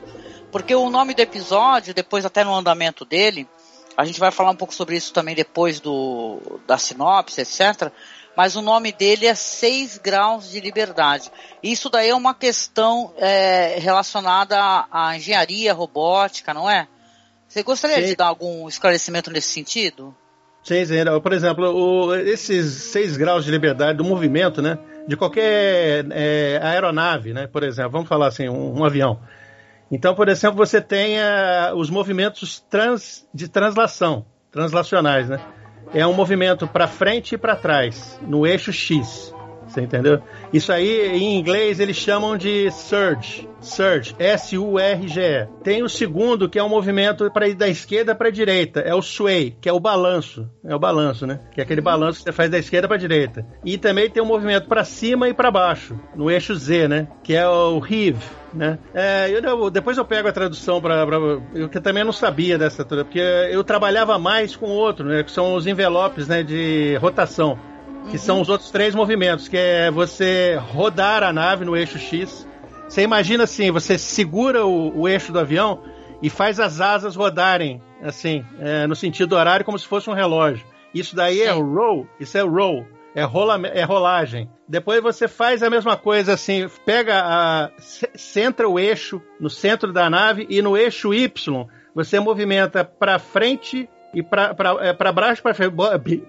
Porque 0.50 0.74
o 0.74 0.90
nome 0.90 1.14
do 1.14 1.20
episódio, 1.20 1.94
depois 1.94 2.26
até 2.26 2.44
no 2.44 2.54
andamento 2.54 3.06
dele, 3.06 3.48
a 3.96 4.04
gente 4.04 4.20
vai 4.20 4.30
falar 4.30 4.50
um 4.50 4.56
pouco 4.56 4.74
sobre 4.74 4.94
isso 4.94 5.10
também 5.10 5.34
depois 5.34 5.80
do, 5.80 6.60
da 6.66 6.76
sinopse, 6.76 7.40
etc 7.40 7.90
mas 8.36 8.56
o 8.56 8.62
nome 8.62 8.92
dele 8.92 9.26
é 9.26 9.34
6 9.34 9.98
graus 9.98 10.50
de 10.50 10.60
liberdade. 10.60 11.30
Isso 11.62 11.90
daí 11.90 12.10
é 12.10 12.14
uma 12.14 12.34
questão 12.34 13.12
é, 13.16 13.78
relacionada 13.78 14.58
à, 14.58 14.86
à, 14.90 15.16
engenharia 15.16 15.72
robótica, 15.72 16.54
não 16.54 16.68
é? 16.68 16.88
Você 17.46 17.62
gostaria 17.62 17.96
Sim. 17.96 18.06
de 18.06 18.16
dar 18.16 18.26
algum 18.26 18.66
esclarecimento 18.66 19.30
nesse 19.30 19.48
sentido? 19.48 20.14
Sim, 20.62 20.84
sim. 20.86 20.94
Por 21.22 21.32
exemplo, 21.32 21.66
o, 21.74 22.14
esses 22.14 22.72
seis 22.72 23.16
graus 23.16 23.44
de 23.44 23.50
liberdade 23.50 23.98
do 23.98 24.04
movimento, 24.04 24.62
né? 24.62 24.78
De 25.06 25.16
qualquer 25.16 26.06
é, 26.10 26.60
aeronave, 26.62 27.32
né? 27.34 27.46
Por 27.46 27.64
exemplo, 27.64 27.90
vamos 27.92 28.08
falar 28.08 28.28
assim, 28.28 28.48
um, 28.48 28.78
um 28.78 28.84
avião. 28.84 29.20
Então, 29.90 30.14
por 30.14 30.28
exemplo, 30.30 30.56
você 30.56 30.80
tem 30.80 31.18
uh, 31.18 31.76
os 31.76 31.90
movimentos 31.90 32.60
trans, 32.70 33.28
de 33.34 33.46
translação, 33.46 34.24
translacionais, 34.50 35.28
né? 35.28 35.38
É 35.94 36.06
um 36.06 36.14
movimento 36.14 36.66
para 36.66 36.88
frente 36.88 37.34
e 37.34 37.38
para 37.38 37.54
trás, 37.54 38.18
no 38.22 38.46
eixo 38.46 38.72
X. 38.72 39.34
Você 39.72 39.80
entendeu? 39.80 40.20
Isso 40.52 40.70
aí, 40.70 41.06
em 41.16 41.38
inglês, 41.38 41.80
eles 41.80 41.96
chamam 41.96 42.36
de 42.36 42.70
surge. 42.70 43.48
Surge. 43.58 44.14
S-U-R-G-E. 44.18 45.48
Tem 45.64 45.82
o 45.82 45.88
segundo, 45.88 46.46
que 46.46 46.58
é 46.58 46.62
um 46.62 46.68
movimento 46.68 47.30
para 47.30 47.48
ir 47.48 47.54
da 47.54 47.68
esquerda 47.68 48.14
para 48.14 48.28
a 48.28 48.30
direita. 48.30 48.80
É 48.80 48.94
o 48.94 49.00
sway, 49.00 49.56
que 49.58 49.70
é 49.70 49.72
o 49.72 49.80
balanço. 49.80 50.46
É 50.62 50.74
o 50.74 50.78
balanço, 50.78 51.26
né? 51.26 51.40
Que 51.54 51.62
é 51.62 51.64
aquele 51.64 51.80
balanço 51.80 52.18
que 52.18 52.24
você 52.24 52.32
faz 52.32 52.50
da 52.50 52.58
esquerda 52.58 52.86
para 52.86 52.98
a 52.98 53.00
direita. 53.00 53.46
E 53.64 53.78
também 53.78 54.10
tem 54.10 54.22
um 54.22 54.26
movimento 54.26 54.68
para 54.68 54.84
cima 54.84 55.26
e 55.26 55.32
para 55.32 55.50
baixo, 55.50 55.98
no 56.14 56.30
eixo 56.30 56.54
Z, 56.54 56.88
né? 56.88 57.08
Que 57.24 57.34
é 57.34 57.48
o 57.48 57.78
heave. 57.78 58.22
Né? 58.52 58.78
É, 58.92 59.30
eu, 59.30 59.70
depois 59.70 59.96
eu 59.96 60.04
pego 60.04 60.28
a 60.28 60.32
tradução 60.32 60.78
para 60.78 61.06
eu 61.54 61.70
que 61.70 61.80
também 61.80 62.04
não 62.04 62.12
sabia 62.12 62.58
dessa 62.58 62.84
porque 62.84 63.18
eu 63.18 63.64
trabalhava 63.64 64.18
mais 64.18 64.54
com 64.54 64.66
outro, 64.66 65.06
né? 65.06 65.22
Que 65.22 65.30
são 65.30 65.54
os 65.54 65.66
envelopes, 65.66 66.28
né? 66.28 66.42
De 66.42 66.94
rotação 66.96 67.58
que 68.08 68.12
uhum. 68.12 68.18
são 68.18 68.40
os 68.40 68.48
outros 68.48 68.70
três 68.70 68.94
movimentos, 68.94 69.48
que 69.48 69.56
é 69.56 69.90
você 69.90 70.58
rodar 70.72 71.22
a 71.22 71.32
nave 71.32 71.64
no 71.64 71.76
eixo 71.76 71.98
X. 71.98 72.46
Você 72.88 73.02
imagina 73.02 73.44
assim, 73.44 73.70
você 73.70 73.98
segura 73.98 74.66
o, 74.66 75.00
o 75.00 75.08
eixo 75.08 75.32
do 75.32 75.38
avião 75.38 75.82
e 76.22 76.28
faz 76.30 76.60
as 76.60 76.80
asas 76.80 77.16
rodarem, 77.16 77.82
assim, 78.02 78.44
é, 78.60 78.86
no 78.86 78.94
sentido 78.94 79.34
horário, 79.34 79.64
como 79.64 79.78
se 79.78 79.86
fosse 79.86 80.08
um 80.08 80.14
relógio. 80.14 80.64
Isso 80.94 81.16
daí 81.16 81.40
é 81.40 81.52
Sim. 81.52 81.58
é 81.58 81.62
roll, 81.62 82.06
isso 82.20 82.36
é 82.36 82.42
roll, 82.42 82.86
é, 83.14 83.22
rola, 83.24 83.66
é 83.66 83.82
rolagem. 83.82 84.48
Depois 84.68 85.02
você 85.02 85.26
faz 85.26 85.62
a 85.62 85.70
mesma 85.70 85.96
coisa 85.96 86.34
assim, 86.34 86.68
pega 86.84 87.22
a. 87.24 87.70
centra 87.78 88.68
o 88.68 88.78
eixo 88.78 89.20
no 89.40 89.50
centro 89.50 89.92
da 89.92 90.08
nave 90.08 90.46
e 90.48 90.62
no 90.62 90.76
eixo 90.76 91.12
Y 91.14 91.66
você 91.94 92.18
movimenta 92.18 92.84
para 92.84 93.18
frente 93.18 93.88
e 94.14 94.22
para 94.22 94.54
é, 94.80 95.12
baixo, 95.12 95.42
para 95.42 95.54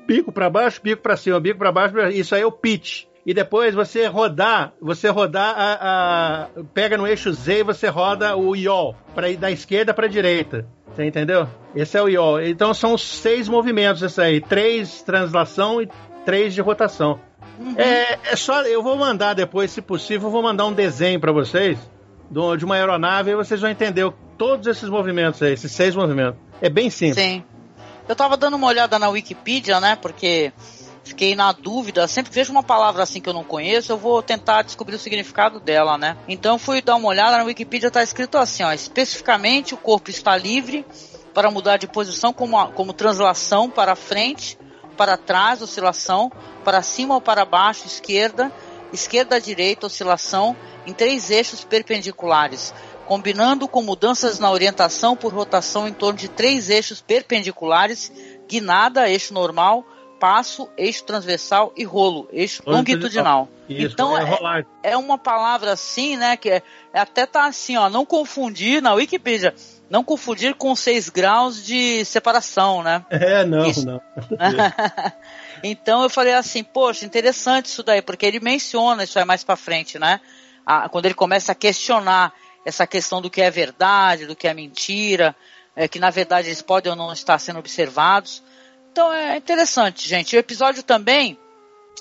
bico 0.07 0.31
para 0.31 0.49
baixo, 0.49 0.81
bico 0.81 1.01
para 1.01 1.17
cima, 1.17 1.39
bico 1.39 1.59
para 1.59 1.71
baixo, 1.71 1.99
isso 2.09 2.33
aí 2.33 2.41
é 2.41 2.45
o 2.45 2.51
pitch. 2.51 3.05
E 3.25 3.33
depois 3.33 3.73
você 3.73 4.05
rodar, 4.07 4.73
você 4.81 5.07
rodar 5.07 5.55
a, 5.57 6.43
a 6.43 6.63
pega 6.73 6.97
no 6.97 7.07
eixo 7.07 7.31
Z 7.31 7.59
e 7.59 7.63
você 7.63 7.87
roda 7.87 8.35
o 8.35 8.53
yaw 8.55 8.95
para 9.15 9.29
ir 9.29 9.37
da 9.37 9.49
esquerda 9.49 9.93
para 9.93 10.07
a 10.07 10.09
direita. 10.09 10.67
Você 10.87 11.05
entendeu? 11.05 11.47
Esse 11.73 11.97
é 11.97 12.01
o 12.01 12.09
yaw. 12.09 12.41
Então 12.41 12.73
são 12.73 12.97
seis 12.97 13.47
movimentos 13.47 14.01
esse 14.01 14.21
aí, 14.21 14.41
três 14.41 15.01
translação 15.01 15.81
e 15.81 15.89
três 16.25 16.53
de 16.53 16.61
rotação. 16.61 17.19
Uhum. 17.59 17.75
É, 17.77 18.19
é, 18.31 18.35
só 18.35 18.61
eu 18.63 18.83
vou 18.83 18.97
mandar 18.97 19.33
depois, 19.33 19.71
se 19.71 19.81
possível, 19.81 20.27
eu 20.27 20.31
vou 20.31 20.43
mandar 20.43 20.65
um 20.65 20.73
desenho 20.73 21.19
para 21.19 21.31
vocês 21.31 21.77
de 22.57 22.65
uma 22.65 22.75
aeronave 22.75 23.31
e 23.31 23.35
vocês 23.35 23.61
vão 23.61 23.69
entender 23.69 24.11
todos 24.37 24.65
esses 24.67 24.89
movimentos 24.89 25.41
aí, 25.41 25.53
esses 25.53 25.71
seis 25.71 25.95
movimentos. 25.95 26.39
É 26.61 26.69
bem 26.69 26.89
simples. 26.89 27.23
Sim. 27.23 27.43
Eu 28.07 28.15
tava 28.15 28.35
dando 28.35 28.55
uma 28.55 28.67
olhada 28.67 28.99
na 28.99 29.09
Wikipedia, 29.09 29.79
né? 29.79 29.95
Porque 29.95 30.51
fiquei 31.03 31.35
na 31.35 31.51
dúvida. 31.51 32.07
Sempre 32.07 32.31
que 32.31 32.35
vejo 32.35 32.51
uma 32.51 32.63
palavra 32.63 33.03
assim 33.03 33.21
que 33.21 33.29
eu 33.29 33.33
não 33.33 33.43
conheço, 33.43 33.91
eu 33.91 33.97
vou 33.97 34.21
tentar 34.21 34.61
descobrir 34.61 34.95
o 34.95 34.99
significado 34.99 35.59
dela, 35.59 35.97
né? 35.97 36.17
Então 36.27 36.57
fui 36.57 36.81
dar 36.81 36.95
uma 36.95 37.07
olhada 37.07 37.37
na 37.37 37.43
Wikipedia, 37.43 37.91
tá 37.91 38.03
escrito 38.03 38.37
assim, 38.37 38.63
ó, 38.63 38.71
especificamente 38.73 39.73
o 39.73 39.77
corpo 39.77 40.09
está 40.09 40.35
livre 40.37 40.85
para 41.33 41.49
mudar 41.49 41.77
de 41.77 41.87
posição 41.87 42.31
como, 42.31 42.71
como 42.73 42.93
translação 42.93 43.69
para 43.69 43.95
frente, 43.95 44.57
para 44.95 45.17
trás, 45.17 45.61
oscilação, 45.61 46.31
para 46.63 46.81
cima 46.81 47.15
ou 47.15 47.21
para 47.21 47.43
baixo, 47.45 47.87
esquerda, 47.87 48.51
esquerda 48.91 49.41
direita, 49.41 49.87
oscilação, 49.87 50.55
em 50.85 50.93
três 50.93 51.31
eixos 51.31 51.63
perpendiculares 51.63 52.73
combinando 53.13 53.67
com 53.67 53.83
mudanças 53.83 54.39
na 54.39 54.49
orientação 54.49 55.15
por 55.15 55.31
rotação 55.31 55.87
em 55.87 55.93
torno 55.93 56.17
de 56.17 56.27
três 56.27 56.67
eixos 56.71 56.99
perpendiculares, 56.99 58.11
guinada, 58.49 59.07
eixo 59.07 59.35
normal, 59.35 59.85
passo, 60.19 60.67
eixo 60.75 61.03
transversal 61.03 61.71
e 61.77 61.83
rolo, 61.83 62.27
eixo 62.33 62.63
longitudinal. 62.65 63.47
Isso, 63.69 63.93
então 63.93 64.17
é, 64.17 64.23
é, 64.81 64.93
é, 64.93 64.97
uma 64.97 65.15
palavra 65.15 65.73
assim, 65.73 66.17
né, 66.17 66.35
que 66.35 66.49
é, 66.49 66.63
é, 66.91 66.99
até 66.99 67.27
tá 67.27 67.45
assim, 67.45 67.77
ó, 67.77 67.87
não 67.87 68.03
confundir 68.03 68.81
na 68.81 68.95
Wikipedia, 68.95 69.53
não 69.87 70.03
confundir 70.03 70.55
com 70.55 70.75
seis 70.75 71.07
graus 71.07 71.63
de 71.63 72.03
separação, 72.05 72.81
né? 72.81 73.05
É, 73.11 73.45
não, 73.45 73.63
isso. 73.67 73.85
não. 73.85 74.01
então 75.61 76.01
eu 76.01 76.09
falei 76.09 76.33
assim, 76.33 76.63
poxa, 76.63 77.05
interessante 77.05 77.67
isso 77.67 77.83
daí, 77.83 78.01
porque 78.01 78.25
ele 78.25 78.39
menciona 78.39 79.03
isso 79.03 79.19
aí 79.19 79.25
mais 79.25 79.43
para 79.43 79.55
frente, 79.55 79.99
né? 79.99 80.19
Ah, 80.65 80.89
quando 80.89 81.05
ele 81.05 81.13
começa 81.13 81.51
a 81.51 81.55
questionar 81.55 82.33
essa 82.65 82.87
questão 82.87 83.21
do 83.21 83.29
que 83.29 83.41
é 83.41 83.51
verdade, 83.51 84.25
do 84.25 84.35
que 84.35 84.47
é 84.47 84.53
mentira, 84.53 85.35
é, 85.75 85.87
que 85.87 85.99
na 85.99 86.09
verdade 86.09 86.47
eles 86.47 86.61
podem 86.61 86.91
ou 86.91 86.95
não 86.95 87.11
estar 87.11 87.37
sendo 87.39 87.59
observados. 87.59 88.43
Então 88.91 89.11
é 89.13 89.37
interessante, 89.37 90.07
gente. 90.07 90.35
O 90.35 90.39
episódio 90.39 90.83
também, 90.83 91.37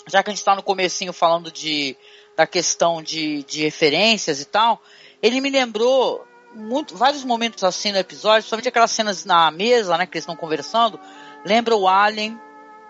já 0.08 0.22
que 0.22 0.30
a 0.30 0.32
gente 0.32 0.40
está 0.40 0.54
no 0.54 0.62
comecinho 0.62 1.12
falando 1.12 1.50
de, 1.50 1.96
da 2.36 2.46
questão 2.46 3.02
de, 3.02 3.42
de 3.44 3.62
referências 3.62 4.40
e 4.40 4.44
tal, 4.44 4.82
ele 5.22 5.40
me 5.40 5.50
lembrou 5.50 6.26
muito, 6.54 6.96
vários 6.96 7.24
momentos 7.24 7.64
assim 7.64 7.92
no 7.92 7.98
episódio, 7.98 8.48
somente 8.48 8.68
aquelas 8.68 8.90
cenas 8.90 9.24
na 9.24 9.50
mesa, 9.50 9.96
né, 9.96 10.06
que 10.06 10.16
eles 10.16 10.24
estão 10.24 10.36
conversando, 10.36 11.00
lembra 11.44 11.74
o 11.74 11.88
Alien, 11.88 12.38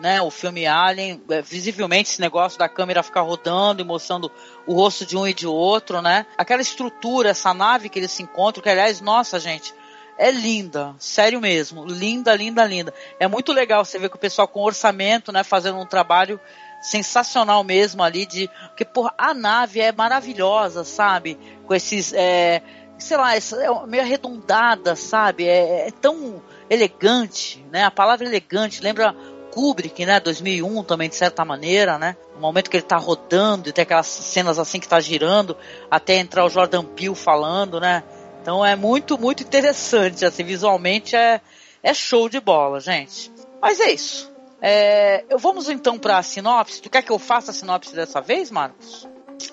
né, 0.02 0.20
o 0.20 0.32
filme 0.32 0.66
Alien, 0.66 1.22
é, 1.30 1.40
visivelmente 1.40 2.10
esse 2.10 2.20
negócio 2.20 2.58
da 2.58 2.68
câmera 2.68 3.04
ficar 3.04 3.20
rodando 3.20 3.80
e 3.80 3.84
mostrando 3.84 4.32
o 4.66 4.74
rosto 4.74 5.06
de 5.06 5.16
um 5.16 5.28
e 5.28 5.32
de 5.32 5.46
outro, 5.46 6.02
né? 6.02 6.26
Aquela 6.36 6.60
estrutura, 6.60 7.30
essa 7.30 7.54
nave 7.54 7.88
que 7.88 8.00
eles 8.00 8.10
se 8.10 8.20
encontram, 8.20 8.60
que 8.60 8.68
aliás, 8.68 9.00
nossa, 9.00 9.38
gente, 9.38 9.72
é 10.18 10.28
linda, 10.32 10.92
sério 10.98 11.40
mesmo, 11.40 11.86
linda, 11.86 12.34
linda, 12.34 12.64
linda. 12.64 12.92
É 13.20 13.28
muito 13.28 13.52
legal 13.52 13.84
você 13.84 13.96
ver 13.96 14.10
que 14.10 14.16
o 14.16 14.18
pessoal 14.18 14.48
com 14.48 14.62
orçamento, 14.62 15.30
né, 15.30 15.44
fazendo 15.44 15.78
um 15.78 15.86
trabalho 15.86 16.40
sensacional 16.80 17.62
mesmo 17.62 18.02
ali 18.02 18.26
de, 18.26 18.50
porque 18.70 18.84
porra, 18.84 19.14
a 19.16 19.32
nave 19.32 19.80
é 19.80 19.92
maravilhosa, 19.92 20.82
sabe? 20.82 21.38
Com 21.64 21.74
esses, 21.76 22.12
é, 22.12 22.60
sei 22.98 23.16
lá, 23.16 23.36
é 23.36 23.40
meio 23.86 24.02
arredondada, 24.02 24.96
sabe? 24.96 25.46
É, 25.46 25.86
é 25.86 25.90
tão 25.92 26.42
elegante, 26.68 27.64
né? 27.70 27.84
A 27.84 27.90
palavra 27.90 28.26
elegante 28.26 28.82
lembra 28.82 29.14
Kubrick, 29.52 30.06
né, 30.06 30.18
2001 30.18 30.82
também 30.82 31.10
de 31.10 31.14
certa 31.14 31.44
maneira, 31.44 31.98
né? 31.98 32.16
O 32.34 32.40
momento 32.40 32.70
que 32.70 32.76
ele 32.78 32.86
tá 32.86 32.96
rodando 32.96 33.68
e 33.68 33.72
tem 33.72 33.82
aquelas 33.82 34.06
cenas 34.06 34.58
assim 34.58 34.80
que 34.80 34.88
tá 34.88 34.98
girando 34.98 35.54
até 35.90 36.16
entrar 36.16 36.46
o 36.46 36.48
Jordan 36.48 36.84
Peele 36.84 37.14
falando, 37.14 37.78
né? 37.78 38.02
Então 38.40 38.64
é 38.64 38.74
muito, 38.74 39.18
muito 39.18 39.42
interessante, 39.42 40.24
assim, 40.24 40.42
visualmente 40.42 41.14
é, 41.14 41.40
é 41.82 41.92
show 41.92 42.30
de 42.30 42.40
bola, 42.40 42.80
gente. 42.80 43.30
Mas 43.60 43.78
é 43.78 43.92
isso. 43.92 44.32
É, 44.60 45.24
vamos 45.38 45.68
então 45.68 45.98
para 45.98 46.16
a 46.16 46.22
sinopse. 46.22 46.80
Tu 46.80 46.88
quer 46.88 47.02
que 47.02 47.12
eu 47.12 47.18
faça 47.18 47.50
a 47.50 47.54
sinopse 47.54 47.94
dessa 47.94 48.20
vez, 48.22 48.50
Marcos? 48.50 49.06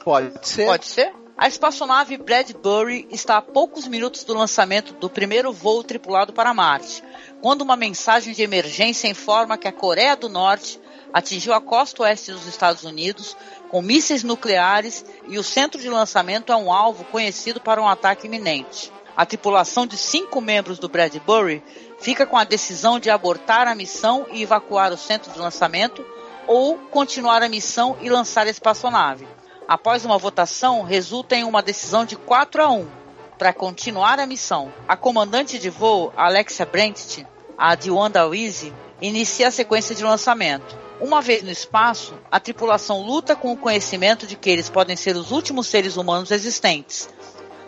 Pode 0.04 0.48
ser. 0.48 0.66
Pode 0.66 0.86
ser? 0.86 1.14
A 1.38 1.48
espaçonave 1.48 2.18
Bradbury 2.18 3.08
está 3.10 3.38
a 3.38 3.42
poucos 3.42 3.88
minutos 3.88 4.26
do 4.26 4.34
lançamento 4.34 4.94
do 4.94 5.10
primeiro 5.10 5.54
voo 5.54 5.82
tripulado 5.82 6.34
para 6.34 6.54
Marte, 6.54 7.02
quando 7.42 7.62
uma 7.62 7.76
mensagem 7.76 8.34
de 8.34 8.42
emergência 8.42 9.08
informa 9.08 9.58
que 9.58 9.68
a 9.68 9.72
Coreia 9.72 10.16
do 10.16 10.28
Norte 10.28 10.80
atingiu 11.14 11.54
a 11.54 11.62
costa 11.62 12.04
oeste 12.04 12.32
dos 12.32 12.46
Estados 12.46 12.84
Unidos 12.84 13.36
com 13.70 13.82
mísseis 13.82 14.24
nucleares 14.24 15.06
e 15.28 15.38
o 15.38 15.44
centro 15.44 15.80
de 15.80 15.90
lançamento 15.90 16.52
é 16.52 16.56
um 16.56 16.72
alvo 16.72 17.04
conhecido 17.06 17.60
para 17.60 17.82
um 17.82 17.88
ataque 17.88 18.28
iminente. 18.28 18.92
A 19.16 19.26
tripulação 19.26 19.86
de 19.86 19.98
cinco 19.98 20.40
membros 20.40 20.80
do 20.80 20.88
Bradbury 20.88 21.64
fica 22.00 22.26
com 22.26 22.38
a 22.38 22.44
decisão 22.44 23.00
de 23.00 23.10
abortar 23.10 23.68
a 23.68 23.76
missão 23.76 24.26
e 24.32 24.42
evacuar 24.42 24.92
o 24.92 24.98
centro 24.98 25.32
de 25.32 25.40
lançamento 25.40 26.06
ou 26.48 26.78
continuar 26.78 27.44
a 27.44 27.50
missão 27.50 27.98
e 28.02 28.10
lançar 28.10 28.48
a 28.48 28.50
espaçonave. 28.50 29.28
Após 29.68 30.04
uma 30.04 30.18
votação, 30.18 30.84
resulta 30.84 31.36
em 31.36 31.44
uma 31.44 31.62
decisão 31.62 32.06
de 32.06 32.16
4 32.16 32.64
a 32.64 32.72
1 32.72 32.99
para 33.40 33.54
continuar 33.54 34.20
a 34.20 34.28
missão. 34.28 34.72
A 34.86 34.98
comandante 34.98 35.58
de 35.58 35.70
voo, 35.70 36.12
Alexia 36.18 36.66
Brent, 36.66 37.24
a 37.58 37.74
de 37.74 37.90
Wanda 37.90 38.28
Weezy, 38.28 38.74
inicia 39.02 39.48
a 39.48 39.52
sequência 39.52 39.96
de 39.96 40.04
lançamento. 40.04 40.78
Uma 41.00 41.22
vez 41.22 41.42
no 41.42 41.50
espaço, 41.50 42.14
a 42.30 42.38
tripulação 42.38 43.02
luta 43.02 43.38
com 43.38 43.54
o 43.54 43.58
conhecimento 43.58 44.28
de 44.28 44.36
que 44.36 44.50
eles 44.50 44.70
podem 44.70 44.98
ser 44.98 45.16
os 45.16 45.32
últimos 45.32 45.68
seres 45.68 45.96
humanos 45.96 46.32
existentes. 46.32 47.08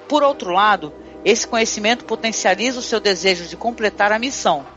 Por 0.09 0.21
outro 0.21 0.51
lado, 0.51 0.93
esse 1.23 1.47
conhecimento 1.47 2.03
potencializa 2.03 2.79
o 2.79 2.83
seu 2.83 2.99
desejo 2.99 3.45
de 3.45 3.55
completar 3.55 4.11
a 4.11 4.19
missão. 4.19 4.67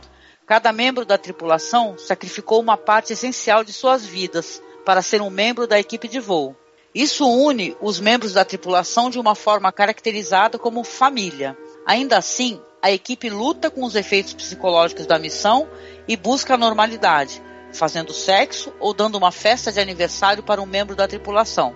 Cada 0.45 0.71
membro 0.71 1.03
da 1.03 1.17
tripulação 1.17 1.97
sacrificou 1.97 2.61
uma 2.61 2.77
parte 2.77 3.11
essencial 3.11 3.65
de 3.65 3.73
suas 3.73 4.05
vidas 4.05 4.61
para 4.85 5.01
ser 5.01 5.21
um 5.21 5.29
membro 5.29 5.67
da 5.67 5.77
equipe 5.77 6.07
de 6.07 6.21
voo. 6.21 6.55
Isso 6.95 7.27
une 7.27 7.75
os 7.81 7.99
membros 7.99 8.31
da 8.31 8.45
tripulação 8.45 9.09
de 9.09 9.19
uma 9.19 9.35
forma 9.35 9.69
caracterizada 9.69 10.57
como 10.57 10.81
família. 10.81 11.57
Ainda 11.85 12.17
assim, 12.17 12.61
a 12.81 12.89
equipe 12.89 13.29
luta 13.29 13.69
com 13.69 13.83
os 13.83 13.95
efeitos 13.95 14.33
psicológicos 14.33 15.05
da 15.05 15.19
missão 15.19 15.67
e 16.07 16.15
busca 16.15 16.53
a 16.53 16.57
normalidade, 16.57 17.43
fazendo 17.73 18.13
sexo 18.13 18.71
ou 18.79 18.93
dando 18.93 19.17
uma 19.17 19.29
festa 19.29 19.73
de 19.73 19.79
aniversário 19.81 20.41
para 20.41 20.61
um 20.61 20.65
membro 20.65 20.95
da 20.95 21.05
tripulação. 21.05 21.75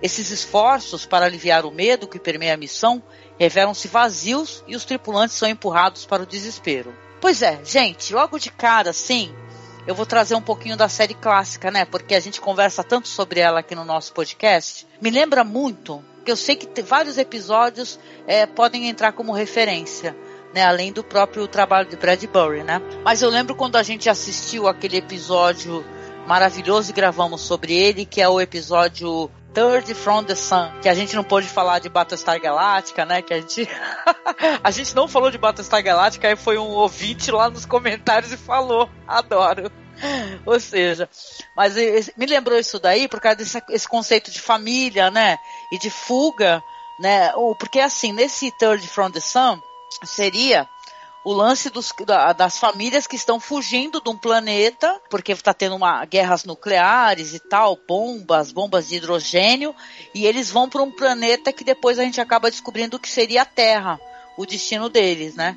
Esses 0.00 0.30
esforços 0.30 1.04
para 1.04 1.26
aliviar 1.26 1.66
o 1.66 1.72
medo 1.72 2.06
que 2.06 2.20
permeia 2.20 2.54
a 2.54 2.56
missão 2.56 3.02
revelam-se 3.36 3.88
vazios 3.88 4.62
e 4.68 4.76
os 4.76 4.84
tripulantes 4.84 5.34
são 5.34 5.48
empurrados 5.48 6.06
para 6.06 6.22
o 6.22 6.26
desespero. 6.26 6.94
Pois 7.20 7.42
é, 7.42 7.58
gente, 7.64 8.14
logo 8.14 8.38
de 8.38 8.50
cara, 8.50 8.92
sim, 8.92 9.34
eu 9.86 9.94
vou 9.94 10.06
trazer 10.06 10.34
um 10.34 10.40
pouquinho 10.40 10.76
da 10.76 10.88
série 10.88 11.14
clássica, 11.14 11.70
né? 11.70 11.84
Porque 11.84 12.14
a 12.14 12.20
gente 12.20 12.40
conversa 12.40 12.82
tanto 12.82 13.08
sobre 13.08 13.40
ela 13.40 13.60
aqui 13.60 13.74
no 13.74 13.84
nosso 13.84 14.12
podcast. 14.12 14.86
Me 15.00 15.10
lembra 15.10 15.44
muito, 15.44 16.02
que 16.24 16.32
eu 16.32 16.36
sei 16.36 16.56
que 16.56 16.82
vários 16.82 17.18
episódios 17.18 17.98
é, 18.26 18.46
podem 18.46 18.88
entrar 18.88 19.12
como 19.12 19.32
referência. 19.32 20.16
Né, 20.54 20.62
além 20.62 20.92
do 20.92 21.02
próprio 21.02 21.48
trabalho 21.48 21.88
de 21.88 21.96
Bradbury, 21.96 22.62
né? 22.62 22.80
Mas 23.04 23.22
eu 23.22 23.28
lembro 23.28 23.56
quando 23.56 23.74
a 23.74 23.82
gente 23.82 24.08
assistiu 24.08 24.68
aquele 24.68 24.98
episódio 24.98 25.84
maravilhoso 26.28 26.90
e 26.90 26.94
gravamos 26.94 27.40
sobre 27.40 27.74
ele, 27.74 28.06
que 28.06 28.20
é 28.20 28.28
o 28.28 28.40
episódio 28.40 29.28
Third 29.54 29.94
from 29.94 30.24
the 30.24 30.34
Sun, 30.34 30.80
que 30.82 30.88
a 30.88 30.94
gente 30.94 31.14
não 31.14 31.22
pôde 31.22 31.46
falar 31.46 31.78
de 31.78 31.88
Battlestar 31.88 32.40
Galactica, 32.40 33.06
né? 33.06 33.22
Que 33.22 33.34
a 33.34 33.40
gente 33.40 33.68
a 34.62 34.70
gente 34.72 34.96
não 34.96 35.06
falou 35.06 35.30
de 35.30 35.38
Battlestar 35.38 35.80
Galactica, 35.80 36.26
aí 36.26 36.34
foi 36.34 36.58
um 36.58 36.70
ouvinte 36.70 37.30
lá 37.30 37.48
nos 37.48 37.64
comentários 37.64 38.32
e 38.32 38.36
falou. 38.36 38.90
Adoro. 39.06 39.70
Ou 40.44 40.58
seja, 40.58 41.08
mas 41.56 41.76
me 42.16 42.26
lembrou 42.26 42.58
isso 42.58 42.80
daí 42.80 43.06
por 43.06 43.20
causa 43.20 43.36
desse 43.36 43.62
esse 43.70 43.86
conceito 43.88 44.28
de 44.32 44.40
família, 44.40 45.08
né? 45.08 45.38
E 45.70 45.78
de 45.78 45.88
fuga, 45.88 46.60
né? 46.98 47.32
Porque 47.58 47.78
assim, 47.78 48.12
nesse 48.12 48.50
Third 48.58 48.84
from 48.88 49.12
the 49.12 49.20
Sun 49.20 49.62
seria 50.02 50.68
o 51.24 51.32
lance 51.32 51.70
dos, 51.70 51.90
das 52.36 52.58
famílias 52.58 53.06
que 53.06 53.16
estão 53.16 53.40
fugindo 53.40 53.98
de 53.98 54.10
um 54.10 54.16
planeta, 54.16 55.00
porque 55.08 55.32
está 55.32 55.54
tendo 55.54 55.74
uma, 55.74 56.04
guerras 56.04 56.44
nucleares 56.44 57.32
e 57.32 57.40
tal, 57.40 57.78
bombas, 57.88 58.52
bombas 58.52 58.88
de 58.88 58.96
hidrogênio, 58.96 59.74
e 60.14 60.26
eles 60.26 60.50
vão 60.50 60.68
para 60.68 60.82
um 60.82 60.90
planeta 60.90 61.50
que 61.50 61.64
depois 61.64 61.98
a 61.98 62.04
gente 62.04 62.20
acaba 62.20 62.50
descobrindo 62.50 63.00
que 63.00 63.10
seria 63.10 63.40
a 63.42 63.46
Terra, 63.46 63.98
o 64.36 64.44
destino 64.44 64.90
deles, 64.90 65.34
né? 65.34 65.56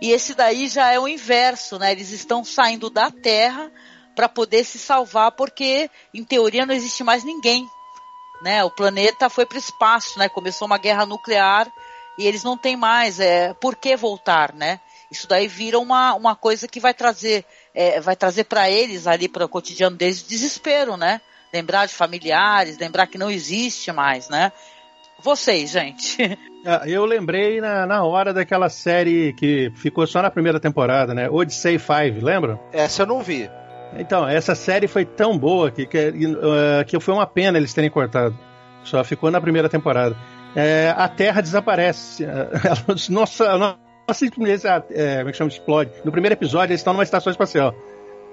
E 0.00 0.12
esse 0.12 0.34
daí 0.34 0.68
já 0.68 0.92
é 0.92 1.00
o 1.00 1.08
inverso, 1.08 1.78
né? 1.78 1.90
Eles 1.90 2.10
estão 2.10 2.44
saindo 2.44 2.90
da 2.90 3.10
Terra 3.10 3.72
para 4.14 4.28
poder 4.28 4.62
se 4.64 4.78
salvar, 4.78 5.32
porque 5.32 5.90
em 6.12 6.22
teoria 6.22 6.66
não 6.66 6.74
existe 6.74 7.02
mais 7.02 7.24
ninguém, 7.24 7.66
né? 8.42 8.62
O 8.62 8.70
planeta 8.70 9.30
foi 9.30 9.46
para 9.46 9.56
o 9.56 9.58
espaço, 9.58 10.18
né? 10.18 10.28
Começou 10.28 10.66
uma 10.66 10.76
guerra 10.76 11.06
nuclear 11.06 11.72
e 12.18 12.26
eles 12.26 12.44
não 12.44 12.58
têm 12.58 12.76
mais, 12.76 13.18
é, 13.18 13.54
por 13.54 13.74
que 13.74 13.96
voltar, 13.96 14.52
né? 14.52 14.80
Isso 15.10 15.26
daí 15.26 15.48
vira 15.48 15.78
uma, 15.78 16.14
uma 16.14 16.36
coisa 16.36 16.68
que 16.68 16.80
vai 16.80 16.92
trazer, 16.92 17.44
é, 17.74 18.00
vai 18.00 18.14
trazer 18.14 18.44
para 18.44 18.70
eles 18.70 19.06
ali 19.06 19.28
para 19.28 19.44
o 19.44 19.48
cotidiano 19.48 19.96
deles 19.96 20.22
desespero, 20.22 20.96
né? 20.96 21.20
Lembrar 21.52 21.86
de 21.86 21.94
familiares, 21.94 22.78
lembrar 22.78 23.06
que 23.06 23.16
não 23.16 23.30
existe 23.30 23.90
mais, 23.90 24.28
né? 24.28 24.52
Vocês, 25.22 25.70
gente. 25.70 26.38
Ah, 26.66 26.82
eu 26.86 27.04
lembrei 27.04 27.60
na, 27.60 27.86
na 27.86 28.02
hora 28.02 28.34
daquela 28.34 28.68
série 28.68 29.32
que 29.34 29.70
ficou 29.76 30.06
só 30.08 30.20
na 30.20 30.28
primeira 30.28 30.58
temporada, 30.58 31.14
né? 31.14 31.30
Odyssey 31.30 31.78
5, 31.78 32.22
lembra? 32.22 32.58
Essa 32.72 33.02
eu 33.02 33.06
não 33.06 33.22
vi. 33.22 33.48
Então, 33.96 34.28
essa 34.28 34.56
série 34.56 34.88
foi 34.88 35.04
tão 35.04 35.38
boa 35.38 35.70
que, 35.70 35.86
que, 35.86 36.08
uh, 36.26 36.84
que 36.84 36.98
foi 36.98 37.14
uma 37.14 37.26
pena 37.26 37.56
eles 37.56 37.72
terem 37.72 37.88
cortado. 37.88 38.36
Só 38.82 39.02
ficou 39.04 39.30
na 39.30 39.40
primeira 39.40 39.68
temporada. 39.68 40.16
É, 40.54 40.92
a 40.96 41.08
Terra 41.08 41.40
desaparece. 41.40 42.26
Nossa, 43.08 43.56
simplesmente 44.14 44.66
é, 44.66 45.18
como 45.18 45.28
é 45.28 45.32
que 45.32 45.38
chama? 45.38 45.50
Explode. 45.50 45.92
No 46.04 46.12
primeiro 46.12 46.34
episódio, 46.34 46.72
eles 46.72 46.80
estão 46.80 46.92
numa 46.92 47.02
estação 47.02 47.30
espacial. 47.30 47.74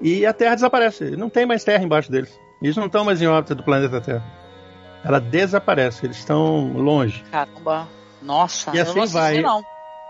E 0.02 0.26
a 0.26 0.34
Terra 0.34 0.56
desaparece. 0.56 1.12
Não 1.12 1.30
tem 1.30 1.46
mais 1.46 1.64
terra 1.64 1.84
embaixo 1.84 2.12
deles. 2.12 2.38
Eles 2.62 2.76
não 2.76 2.88
estão 2.88 3.06
mais 3.06 3.22
em 3.22 3.28
órbita 3.28 3.56
do 3.56 3.64
planeta 3.64 4.02
Terra. 4.02 4.24
Ela 5.04 5.20
desaparece. 5.20 6.06
Eles 6.06 6.18
estão 6.18 6.74
longe. 6.74 7.24
Caramba. 7.32 7.88
Nossa, 8.22 8.76
e 8.76 8.80
assim 8.80 8.92
eu 8.92 8.96
não 8.98 9.08
vai. 9.08 9.42
não. 9.42 9.64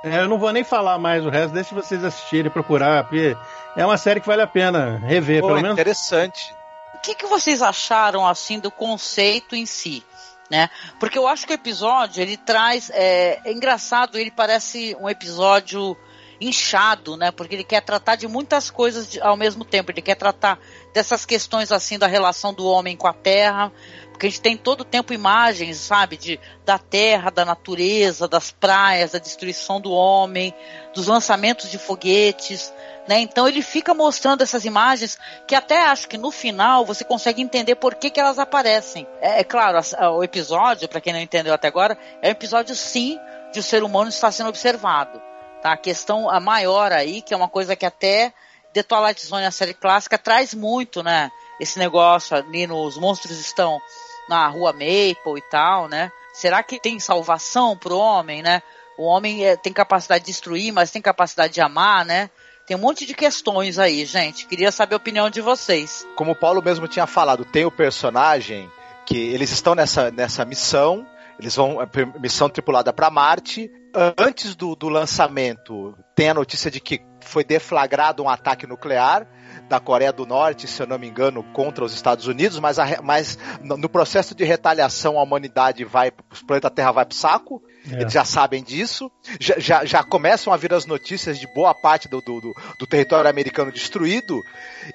É, 0.04 0.20
eu 0.20 0.30
não 0.30 0.38
vou 0.38 0.54
nem 0.54 0.64
falar 0.64 1.00
mais 1.00 1.26
o 1.26 1.30
resto, 1.30 1.54
deixe 1.54 1.74
vocês 1.74 2.04
assistirem, 2.04 2.52
procurar, 2.52 3.06
porque 3.06 3.36
é 3.76 3.84
uma 3.84 3.98
série 3.98 4.22
que 4.22 4.28
vale 4.28 4.44
a 4.44 4.48
pena 4.48 4.98
rever, 5.00 5.42
Pô, 5.42 5.48
pelo 5.48 5.62
menos. 5.62 5.74
Interessante. 5.74 6.54
O 6.94 7.00
que, 7.00 7.16
que 7.16 7.26
vocês 7.26 7.62
acharam 7.62 8.26
assim 8.26 8.60
do 8.60 8.70
conceito 8.70 9.56
em 9.56 9.66
si? 9.66 10.04
Né? 10.50 10.70
Porque 11.00 11.18
eu 11.18 11.28
acho 11.28 11.46
que 11.46 11.54
o 11.54 11.56
episódio 11.56 12.22
ele 12.22 12.38
traz 12.38 12.90
é, 12.94 13.40
é, 13.44 13.52
engraçado, 13.52 14.18
ele 14.18 14.32
parece 14.32 14.96
um 15.00 15.10
episódio 15.10 15.98
inchado, 16.40 17.16
né? 17.16 17.32
Porque 17.32 17.56
ele 17.56 17.64
quer 17.64 17.82
tratar 17.82 18.16
de 18.16 18.28
muitas 18.28 18.70
coisas 18.70 19.18
ao 19.22 19.38
mesmo 19.38 19.64
tempo. 19.64 19.92
Ele 19.92 20.02
quer 20.02 20.16
tratar 20.16 20.60
dessas 20.94 21.26
questões 21.26 21.72
assim 21.72 21.98
da 21.98 22.08
relação 22.08 22.54
do 22.54 22.66
homem 22.66 22.96
com 22.96 23.08
a 23.08 23.14
terra, 23.14 23.72
porque 24.16 24.28
a 24.28 24.30
gente 24.30 24.42
tem 24.42 24.56
todo 24.56 24.82
o 24.82 24.86
tempo 24.86 25.14
imagens, 25.14 25.76
sabe, 25.76 26.16
de 26.16 26.40
da 26.64 26.80
terra, 26.80 27.30
da 27.30 27.44
natureza, 27.44 28.30
das 28.30 28.50
praias, 28.50 29.12
da 29.12 29.20
destruição 29.20 29.82
do 29.82 29.92
homem, 29.92 30.56
dos 30.94 31.08
lançamentos 31.08 31.70
de 31.70 31.78
foguetes, 31.78 32.74
né? 33.10 33.20
Então 33.20 33.46
ele 33.46 33.62
fica 33.62 33.94
mostrando 33.94 34.42
essas 34.42 34.64
imagens 34.64 35.18
que 35.46 35.54
até 35.54 35.84
acho 35.88 36.08
que 36.08 36.18
no 36.18 36.32
final 36.32 36.86
você 36.86 37.04
consegue 37.04 37.42
entender 37.42 37.76
por 37.76 37.96
que, 37.96 38.10
que 38.10 38.18
elas 38.18 38.40
aparecem. 38.40 39.06
É, 39.20 39.42
é 39.42 39.44
claro, 39.44 39.80
o 40.16 40.24
episódio, 40.24 40.88
para 40.88 41.02
quem 41.02 41.12
não 41.12 41.20
entendeu 41.20 41.54
até 41.54 41.68
agora, 41.68 41.98
é 42.22 42.30
um 42.30 42.32
episódio 42.32 42.74
sim 42.74 43.20
de 43.52 43.60
o 43.60 43.64
ser 43.64 43.84
humano 43.84 44.08
estar 44.08 44.32
sendo 44.32 44.48
observado. 44.48 45.22
Tá? 45.62 45.74
A 45.74 45.78
questão 45.78 46.30
a 46.30 46.40
maior 46.40 46.94
aí, 46.94 47.22
que 47.22 47.34
é 47.34 47.38
uma 47.38 47.50
coisa 47.50 47.76
que 47.76 47.86
até 47.86 48.34
The 48.72 48.82
Twilight 48.82 49.26
Zone, 49.26 49.46
a 49.46 49.52
série 49.52 49.74
clássica, 49.74 50.18
traz 50.18 50.54
muito, 50.54 51.04
né? 51.04 51.30
Esse 51.60 51.80
negócio 51.80 52.36
ali, 52.36 52.68
nos 52.68 52.98
monstros 52.98 53.40
estão 53.40 53.80
na 54.30 54.48
rua 54.48 54.74
Maple 54.74 55.38
e 55.38 55.50
tal, 55.50 55.88
né? 55.88 56.12
Será 56.34 56.62
que 56.64 56.80
tem 56.80 57.00
salvação 57.00 57.78
pro 57.78 57.98
homem, 57.98 58.42
né? 58.42 58.62
O 58.98 59.04
homem 59.04 59.46
é, 59.46 59.56
tem 59.56 59.74
capacidade 59.74 60.26
de 60.26 60.32
destruir, 60.32 60.72
mas 60.72 60.92
tem 60.92 61.02
capacidade 61.02 61.54
de 61.54 61.62
amar, 61.62 62.06
né? 62.06 62.30
Tem 62.66 62.76
um 62.76 62.80
monte 62.80 63.06
de 63.06 63.14
questões 63.14 63.78
aí, 63.78 64.06
gente. 64.06 64.48
Queria 64.48 64.72
saber 64.72 64.96
a 64.96 64.98
opinião 64.98 65.30
de 65.30 65.40
vocês. 65.40 66.08
Como 66.16 66.32
o 66.32 66.36
Paulo 66.36 66.62
mesmo 66.64 66.88
tinha 66.88 67.06
falado, 67.06 67.46
tem 67.46 67.66
o 67.66 67.72
personagem 67.72 68.70
que 69.06 69.18
eles 69.18 69.52
estão 69.52 69.76
nessa, 69.76 70.10
nessa 70.10 70.44
missão, 70.44 71.06
eles 71.40 71.56
vão 71.56 71.78
missão 72.20 72.50
tripulada 72.50 72.92
para 72.92 73.10
Marte. 73.10 73.72
Antes 74.18 74.56
do, 74.56 74.76
do 74.76 74.90
lançamento, 74.90 75.96
tem 76.16 76.30
a 76.30 76.34
notícia 76.34 76.72
de 76.72 76.80
que 76.80 77.02
foi 77.22 77.44
deflagrado 77.44 78.24
um 78.24 78.30
ataque 78.30 78.66
nuclear 78.66 79.28
da 79.68 79.80
Coreia 79.80 80.12
do 80.12 80.26
Norte, 80.26 80.68
se 80.68 80.82
eu 80.82 80.88
não 80.88 81.00
me 81.00 81.08
engano, 81.08 81.44
contra 81.54 81.84
os 81.84 81.94
Estados 81.94 82.28
Unidos, 82.28 82.60
mas, 82.60 82.78
a, 82.80 83.02
mas 83.02 83.38
no 83.62 83.90
processo 83.90 84.36
de 84.36 84.44
retaliação 84.44 85.20
a 85.20 85.24
humanidade 85.24 85.84
vai, 85.84 86.10
o 86.10 86.46
planeta 86.46 86.70
Terra 86.70 86.92
vai 86.92 87.06
pro 87.06 87.16
saco, 87.16 87.62
é. 87.92 88.02
eles 88.02 88.14
já 88.14 88.24
sabem 88.24 88.64
disso, 88.64 89.12
já, 89.40 89.60
já, 89.60 89.86
já, 89.86 90.04
começam 90.04 90.54
a 90.54 90.58
vir 90.58 90.74
as 90.74 90.86
notícias 90.86 91.40
de 91.40 91.48
boa 91.54 91.74
parte 91.74 92.08
do, 92.08 92.22
do, 92.22 92.54
do 92.80 92.88
território 92.88 93.30
americano 93.30 93.72
destruído, 93.72 94.42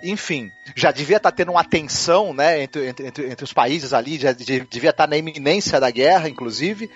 enfim, 0.02 0.48
já 0.76 0.90
devia 0.92 1.16
estar 1.16 1.30
tá 1.30 1.36
tendo 1.36 1.52
uma 1.52 1.64
tensão 1.64 2.32
né, 2.32 2.62
entre, 2.62 2.88
entre, 2.88 3.30
entre, 3.30 3.44
os 3.44 3.52
países 3.52 3.92
ali, 3.92 4.18
já 4.18 4.32
devia 4.32 4.90
estar 4.90 4.92
tá 4.92 5.06
na 5.06 5.16
iminência 5.16 5.80
da 5.80 5.90
guerra, 5.90 6.28
inclusive, 6.28 6.90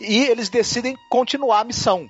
e 0.00 0.24
eles 0.24 0.48
decidem 0.48 0.96
continuar 1.10 1.60
a 1.60 1.64
missão. 1.64 2.08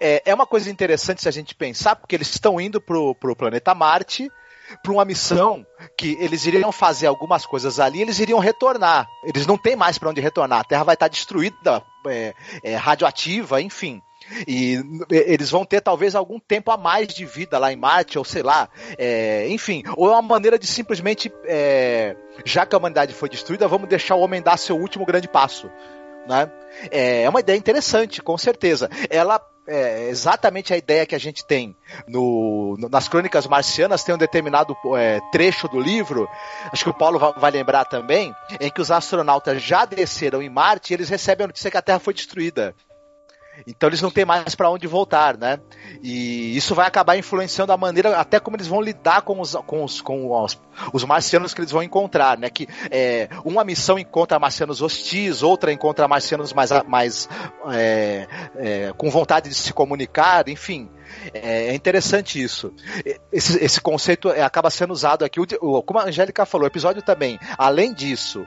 É, 0.00 0.22
é 0.26 0.34
uma 0.34 0.46
coisa 0.46 0.70
interessante 0.70 1.22
se 1.22 1.28
a 1.28 1.32
gente 1.32 1.54
pensar, 1.54 1.96
porque 1.96 2.14
eles 2.14 2.28
estão 2.28 2.60
indo 2.60 2.80
pro, 2.80 3.14
pro 3.14 3.36
planeta 3.36 3.74
Marte, 3.74 4.28
para 4.82 4.92
uma 4.92 5.04
missão 5.04 5.64
que 5.96 6.16
eles 6.20 6.46
iriam 6.46 6.72
fazer 6.72 7.06
algumas 7.06 7.46
coisas 7.46 7.78
ali, 7.78 8.02
eles 8.02 8.18
iriam 8.18 8.38
retornar. 8.38 9.06
Eles 9.24 9.46
não 9.46 9.56
têm 9.56 9.76
mais 9.76 9.98
para 9.98 10.10
onde 10.10 10.20
retornar. 10.20 10.60
A 10.60 10.64
Terra 10.64 10.84
vai 10.84 10.94
estar 10.94 11.08
destruída, 11.08 11.82
é, 12.06 12.34
é, 12.62 12.76
radioativa, 12.76 13.60
enfim. 13.60 14.00
E 14.46 14.80
eles 15.10 15.50
vão 15.50 15.64
ter 15.64 15.80
talvez 15.80 16.14
algum 16.14 16.40
tempo 16.40 16.70
a 16.70 16.76
mais 16.76 17.08
de 17.08 17.24
vida 17.24 17.58
lá 17.58 17.72
em 17.72 17.76
Marte, 17.76 18.18
ou 18.18 18.24
sei 18.24 18.42
lá, 18.42 18.68
é, 18.98 19.46
enfim, 19.48 19.84
ou 19.96 20.08
é 20.08 20.12
uma 20.12 20.22
maneira 20.22 20.58
de 20.58 20.66
simplesmente, 20.66 21.32
é, 21.44 22.16
já 22.44 22.66
que 22.66 22.74
a 22.74 22.78
humanidade 22.78 23.14
foi 23.14 23.28
destruída, 23.28 23.68
vamos 23.68 23.88
deixar 23.88 24.16
o 24.16 24.20
homem 24.20 24.42
dar 24.42 24.56
seu 24.56 24.76
último 24.76 25.06
grande 25.06 25.28
passo. 25.28 25.70
Né? 26.26 26.50
É, 26.90 27.22
é 27.22 27.28
uma 27.28 27.38
ideia 27.38 27.56
interessante, 27.56 28.20
com 28.20 28.36
certeza. 28.36 28.90
Ela 29.08 29.40
é 29.66 30.08
exatamente 30.08 30.72
a 30.72 30.76
ideia 30.76 31.06
que 31.06 31.14
a 31.14 31.18
gente 31.18 31.44
tem 31.44 31.76
no, 32.06 32.76
no 32.78 32.88
nas 32.88 33.08
crônicas 33.08 33.46
marcianas, 33.46 34.04
tem 34.04 34.14
um 34.14 34.18
determinado 34.18 34.76
é, 34.96 35.20
trecho 35.32 35.68
do 35.68 35.80
livro, 35.80 36.28
acho 36.72 36.84
que 36.84 36.90
o 36.90 36.94
Paulo 36.94 37.18
vai, 37.18 37.32
vai, 37.32 37.50
lembrar 37.50 37.84
também, 37.84 38.34
em 38.60 38.70
que 38.70 38.80
os 38.80 38.90
astronautas 38.90 39.62
já 39.62 39.84
desceram 39.84 40.40
em 40.40 40.48
Marte 40.48 40.92
e 40.92 40.94
eles 40.94 41.08
recebem 41.08 41.44
a 41.44 41.48
notícia 41.48 41.70
que 41.70 41.76
a 41.76 41.82
Terra 41.82 41.98
foi 41.98 42.14
destruída. 42.14 42.74
Então 43.66 43.88
eles 43.88 44.02
não 44.02 44.10
têm 44.10 44.24
mais 44.24 44.54
para 44.54 44.70
onde 44.70 44.86
voltar, 44.86 45.36
né? 45.36 45.58
E 46.02 46.56
isso 46.56 46.74
vai 46.74 46.86
acabar 46.86 47.16
influenciando 47.16 47.72
a 47.72 47.76
maneira, 47.76 48.18
até 48.18 48.40
como 48.40 48.56
eles 48.56 48.66
vão 48.66 48.80
lidar 48.80 49.22
com 49.22 49.40
os, 49.40 49.54
com 49.54 49.84
os, 49.84 50.00
com 50.00 50.42
os, 50.42 50.60
os 50.92 51.04
marcianos 51.04 51.54
que 51.54 51.60
eles 51.60 51.70
vão 51.70 51.82
encontrar, 51.82 52.38
né? 52.38 52.50
Que 52.50 52.68
é, 52.90 53.28
uma 53.44 53.64
missão 53.64 53.98
encontra 53.98 54.38
marcianos 54.38 54.82
hostis, 54.82 55.42
outra 55.42 55.72
encontra 55.72 56.08
marcianos 56.08 56.52
mais, 56.52 56.70
mais 56.86 57.28
é, 57.72 58.26
é, 58.56 58.92
com 58.96 59.10
vontade 59.10 59.48
de 59.48 59.54
se 59.54 59.72
comunicar, 59.72 60.48
enfim. 60.48 60.90
É, 61.32 61.68
é 61.68 61.74
interessante 61.74 62.42
isso. 62.42 62.74
Esse, 63.32 63.62
esse 63.64 63.80
conceito 63.80 64.30
é, 64.30 64.42
acaba 64.42 64.70
sendo 64.70 64.92
usado 64.92 65.24
aqui. 65.24 65.40
Como 65.58 65.98
a 65.98 66.04
Angélica 66.04 66.44
falou, 66.44 66.64
o 66.64 66.68
episódio 66.68 67.02
também, 67.02 67.38
além 67.56 67.92
disso, 67.94 68.46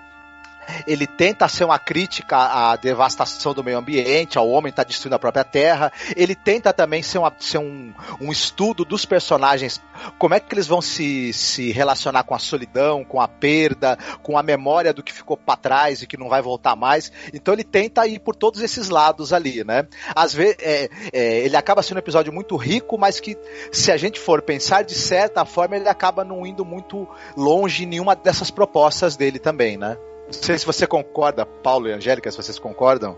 ele 0.87 1.07
tenta 1.07 1.47
ser 1.47 1.63
uma 1.63 1.79
crítica 1.79 2.37
à 2.37 2.75
devastação 2.75 3.53
do 3.53 3.63
meio 3.63 3.77
ambiente, 3.77 4.37
ao 4.37 4.49
homem 4.49 4.69
estar 4.69 4.83
tá 4.83 4.87
destruindo 4.87 5.15
a 5.15 5.19
própria 5.19 5.43
terra. 5.43 5.91
Ele 6.15 6.35
tenta 6.35 6.73
também 6.73 7.01
ser, 7.01 7.17
uma, 7.17 7.33
ser 7.39 7.57
um, 7.57 7.93
um, 8.19 8.31
estudo 8.31 8.85
dos 8.85 9.05
personagens, 9.05 9.81
como 10.17 10.33
é 10.33 10.39
que 10.39 10.53
eles 10.53 10.67
vão 10.67 10.81
se, 10.81 11.33
se 11.33 11.71
relacionar 11.71 12.23
com 12.23 12.35
a 12.35 12.39
solidão, 12.39 13.03
com 13.03 13.21
a 13.21 13.27
perda, 13.27 13.97
com 14.21 14.37
a 14.37 14.43
memória 14.43 14.93
do 14.93 15.03
que 15.03 15.13
ficou 15.13 15.37
para 15.37 15.57
trás 15.57 16.01
e 16.01 16.07
que 16.07 16.17
não 16.17 16.29
vai 16.29 16.41
voltar 16.41 16.75
mais. 16.75 17.11
Então 17.33 17.53
ele 17.53 17.63
tenta 17.63 18.07
ir 18.07 18.19
por 18.19 18.35
todos 18.35 18.61
esses 18.61 18.89
lados 18.89 19.33
ali, 19.33 19.63
né? 19.63 19.87
Às 20.15 20.33
vezes 20.33 20.57
é, 20.61 20.89
é, 21.11 21.39
ele 21.39 21.55
acaba 21.55 21.81
sendo 21.81 21.97
um 21.97 21.99
episódio 21.99 22.33
muito 22.33 22.55
rico, 22.55 22.97
mas 22.97 23.19
que 23.19 23.37
se 23.71 23.91
a 23.91 23.97
gente 23.97 24.19
for 24.19 24.41
pensar 24.41 24.83
de 24.83 24.95
certa 24.95 25.45
forma 25.45 25.75
ele 25.75 25.89
acaba 25.89 26.23
não 26.23 26.45
indo 26.45 26.65
muito 26.65 27.07
longe 27.35 27.83
em 27.83 27.87
nenhuma 27.87 28.15
dessas 28.15 28.51
propostas 28.51 29.15
dele 29.15 29.39
também, 29.39 29.77
né? 29.77 29.97
Não 30.29 30.33
sei 30.33 30.57
se 30.57 30.65
você 30.65 30.85
concorda, 30.85 31.45
Paulo 31.45 31.87
e 31.87 31.91
Angélica, 31.91 32.29
se 32.29 32.37
vocês 32.37 32.59
concordam. 32.59 33.17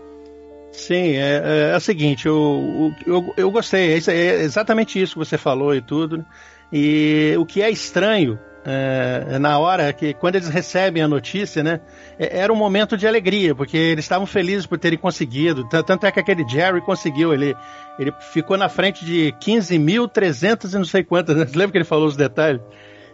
Sim, 0.72 1.16
é, 1.16 1.42
é, 1.44 1.70
é 1.72 1.76
o 1.76 1.80
seguinte, 1.80 2.26
eu, 2.26 2.94
eu, 3.06 3.34
eu 3.36 3.50
gostei, 3.50 3.92
é, 3.92 4.00
é, 4.08 4.42
exatamente 4.42 5.00
isso 5.00 5.12
que 5.12 5.18
você 5.18 5.36
falou 5.36 5.74
e 5.74 5.82
tudo. 5.82 6.16
Né? 6.16 6.24
E 6.72 7.34
o 7.38 7.44
que 7.44 7.60
é 7.60 7.70
estranho 7.70 8.38
é, 8.64 9.38
na 9.38 9.58
hora 9.58 9.92
que, 9.92 10.14
quando 10.14 10.36
eles 10.36 10.48
recebem 10.48 11.02
a 11.02 11.08
notícia, 11.08 11.62
né, 11.62 11.80
é, 12.18 12.38
era 12.38 12.50
um 12.50 12.56
momento 12.56 12.96
de 12.96 13.06
alegria, 13.06 13.54
porque 13.54 13.76
eles 13.76 14.04
estavam 14.04 14.26
felizes 14.26 14.66
por 14.66 14.78
terem 14.78 14.98
conseguido. 14.98 15.68
Tanto 15.68 16.06
é 16.06 16.10
que 16.10 16.20
aquele 16.20 16.48
Jerry 16.48 16.80
conseguiu, 16.80 17.34
ele, 17.34 17.54
ele 17.98 18.12
ficou 18.32 18.56
na 18.56 18.68
frente 18.68 19.04
de 19.04 19.34
15.300 19.40 20.72
e 20.72 20.78
não 20.78 20.84
sei 20.84 21.04
quantas, 21.04 21.36
né? 21.36 21.46
lembra 21.54 21.72
que 21.72 21.78
ele 21.78 21.84
falou 21.84 22.06
os 22.06 22.16
detalhes? 22.16 22.62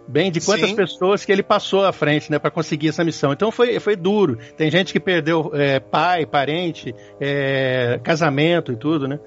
Bem 0.08 0.32
de 0.32 0.40
quantas 0.40 0.70
Sim. 0.70 0.76
pessoas 0.76 1.24
que 1.24 1.30
ele 1.30 1.42
passou 1.42 1.84
à 1.84 1.92
frente, 1.92 2.30
né, 2.30 2.38
para 2.38 2.50
conseguir 2.50 2.88
essa 2.88 3.04
missão. 3.04 3.32
Então 3.32 3.52
foi, 3.52 3.78
foi 3.78 3.94
duro. 3.94 4.38
Tem 4.56 4.70
gente 4.70 4.92
que 4.92 4.98
perdeu 4.98 5.50
é, 5.54 5.78
pai, 5.78 6.24
parente, 6.24 6.94
é, 7.20 8.00
casamento 8.02 8.72
e 8.72 8.76
tudo, 8.76 9.06
né? 9.06 9.20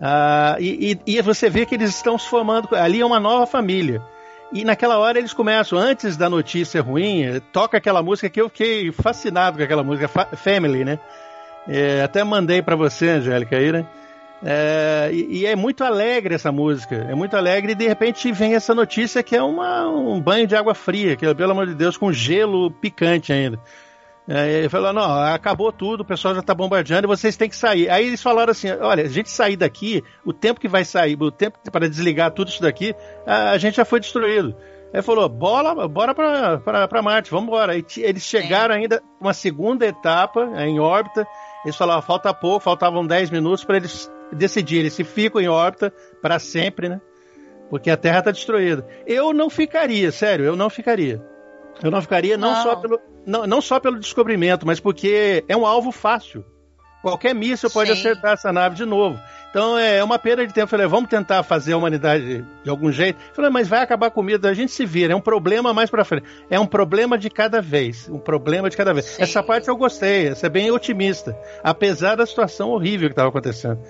Ah, 0.00 0.56
e, 0.58 0.98
e, 1.06 1.16
e, 1.16 1.22
você 1.22 1.48
vê 1.48 1.64
que 1.64 1.74
eles 1.74 1.90
estão 1.90 2.18
se 2.18 2.28
formando. 2.28 2.74
Ali 2.74 3.00
é 3.00 3.06
uma 3.06 3.20
nova 3.20 3.46
família. 3.46 4.02
E 4.52 4.64
naquela 4.64 4.98
hora 4.98 5.18
eles 5.18 5.32
começam, 5.32 5.78
antes 5.78 6.16
da 6.16 6.30
notícia 6.30 6.80
ruim, 6.80 7.40
toca 7.52 7.76
aquela 7.76 8.02
música 8.02 8.28
que 8.28 8.40
eu 8.40 8.48
fiquei 8.48 8.92
fascinado 8.92 9.58
com 9.58 9.64
aquela 9.64 9.82
música, 9.82 10.08
Family, 10.36 10.84
né? 10.84 10.98
É, 11.68 12.02
até 12.02 12.22
mandei 12.22 12.62
para 12.62 12.76
você, 12.76 13.08
Angélica, 13.08 13.56
aí, 13.56 13.72
né? 13.72 13.86
É, 14.42 15.10
e, 15.12 15.38
e, 15.38 15.46
é 15.46 15.56
muito 15.56 15.82
alegre 15.82 16.34
essa 16.34 16.52
música, 16.52 16.94
é 16.94 17.14
muito 17.14 17.36
alegre 17.36 17.72
e 17.72 17.74
de 17.74 17.88
repente 17.88 18.30
vem 18.32 18.54
essa 18.54 18.74
notícia 18.74 19.22
que 19.22 19.34
é 19.34 19.42
uma, 19.42 19.88
um 19.88 20.20
banho 20.20 20.46
de 20.46 20.54
água 20.54 20.74
fria, 20.74 21.16
que 21.16 21.34
pelo 21.34 21.52
amor 21.52 21.66
de 21.66 21.74
Deus, 21.74 21.96
com 21.96 22.12
gelo 22.12 22.70
picante 22.70 23.32
ainda. 23.32 23.58
É, 24.28 24.58
ele 24.58 24.68
falou: 24.68 24.92
não, 24.92 25.04
acabou 25.04 25.72
tudo, 25.72 26.00
o 26.00 26.04
pessoal 26.04 26.34
já 26.34 26.40
está 26.40 26.54
bombardeando 26.54 27.06
e 27.06 27.08
vocês 27.08 27.36
têm 27.36 27.48
que 27.48 27.56
sair. 27.56 27.88
Aí 27.88 28.08
eles 28.08 28.22
falaram 28.22 28.50
assim: 28.50 28.70
olha, 28.70 29.04
a 29.04 29.08
gente 29.08 29.30
sair 29.30 29.56
daqui, 29.56 30.02
o 30.24 30.32
tempo 30.32 30.60
que 30.60 30.68
vai 30.68 30.84
sair, 30.84 31.16
o 31.20 31.30
tempo 31.30 31.58
para 31.70 31.88
desligar 31.88 32.32
tudo 32.32 32.48
isso 32.48 32.60
daqui, 32.60 32.94
a, 33.24 33.50
a 33.50 33.58
gente 33.58 33.76
já 33.76 33.84
foi 33.84 34.00
destruído. 34.00 34.54
Ele 34.92 35.02
falou: 35.02 35.28
bola, 35.28 35.86
bora 35.86 36.14
para 36.14 37.02
Marte, 37.02 37.30
vamos 37.30 37.46
embora. 37.46 37.72
Aí 37.72 37.84
eles 37.98 38.22
chegaram 38.22 38.74
ainda 38.74 39.02
uma 39.20 39.32
segunda 39.32 39.86
etapa 39.86 40.40
em 40.58 40.80
órbita. 40.80 41.26
Eles 41.66 41.76
falaram: 41.76 42.00
falta 42.00 42.32
pouco, 42.32 42.60
faltavam 42.60 43.04
10 43.04 43.30
minutos 43.30 43.64
para 43.64 43.78
eles 43.78 44.08
decidirem 44.32 44.88
se 44.88 45.02
ficam 45.02 45.40
em 45.40 45.48
órbita 45.48 45.92
para 46.22 46.38
sempre, 46.38 46.88
né? 46.88 47.00
Porque 47.68 47.90
a 47.90 47.96
Terra 47.96 48.20
está 48.20 48.30
destruída. 48.30 48.86
Eu 49.04 49.32
não 49.32 49.50
ficaria, 49.50 50.12
sério, 50.12 50.44
eu 50.44 50.54
não 50.54 50.70
ficaria. 50.70 51.20
Eu 51.82 51.90
não 51.90 52.00
ficaria 52.00 52.38
não, 52.38 52.52
não. 52.52 52.62
só 52.62 52.76
pelo 52.76 53.00
não, 53.26 53.46
não 53.48 53.60
só 53.60 53.80
pelo 53.80 53.98
descobrimento, 53.98 54.64
mas 54.64 54.78
porque 54.78 55.44
é 55.48 55.56
um 55.56 55.66
alvo 55.66 55.90
fácil. 55.90 56.44
Qualquer 57.02 57.34
míssil 57.34 57.68
pode 57.68 57.90
acertar 57.90 58.34
essa 58.34 58.52
nave 58.52 58.76
de 58.76 58.84
novo. 58.84 59.20
Então 59.56 59.78
é 59.78 60.04
uma 60.04 60.18
perda 60.18 60.46
de 60.46 60.52
tempo. 60.52 60.64
Eu 60.64 60.68
falei, 60.68 60.86
vamos 60.86 61.08
tentar 61.08 61.42
fazer 61.42 61.72
a 61.72 61.78
humanidade 61.78 62.44
de 62.62 62.68
algum 62.68 62.92
jeito. 62.92 63.18
Eu 63.30 63.34
falei, 63.34 63.50
mas 63.50 63.66
vai 63.66 63.80
acabar 63.80 64.08
a 64.08 64.10
comida, 64.10 64.50
a 64.50 64.52
gente 64.52 64.70
se 64.70 64.84
vira. 64.84 65.14
É 65.14 65.16
um 65.16 65.20
problema 65.20 65.72
mais 65.72 65.88
para 65.88 66.04
frente. 66.04 66.26
É 66.50 66.60
um 66.60 66.66
problema 66.66 67.16
de 67.16 67.30
cada 67.30 67.62
vez. 67.62 68.06
Um 68.06 68.18
problema 68.18 68.68
de 68.68 68.76
cada 68.76 68.92
vez. 68.92 69.06
Sim. 69.06 69.22
Essa 69.22 69.42
parte 69.42 69.68
eu 69.68 69.74
gostei, 69.74 70.26
essa 70.26 70.44
é 70.44 70.50
bem 70.50 70.70
otimista. 70.70 71.34
Apesar 71.64 72.16
da 72.16 72.26
situação 72.26 72.68
horrível 72.68 73.08
que 73.08 73.14
estava 73.14 73.30
acontecendo. 73.30 73.80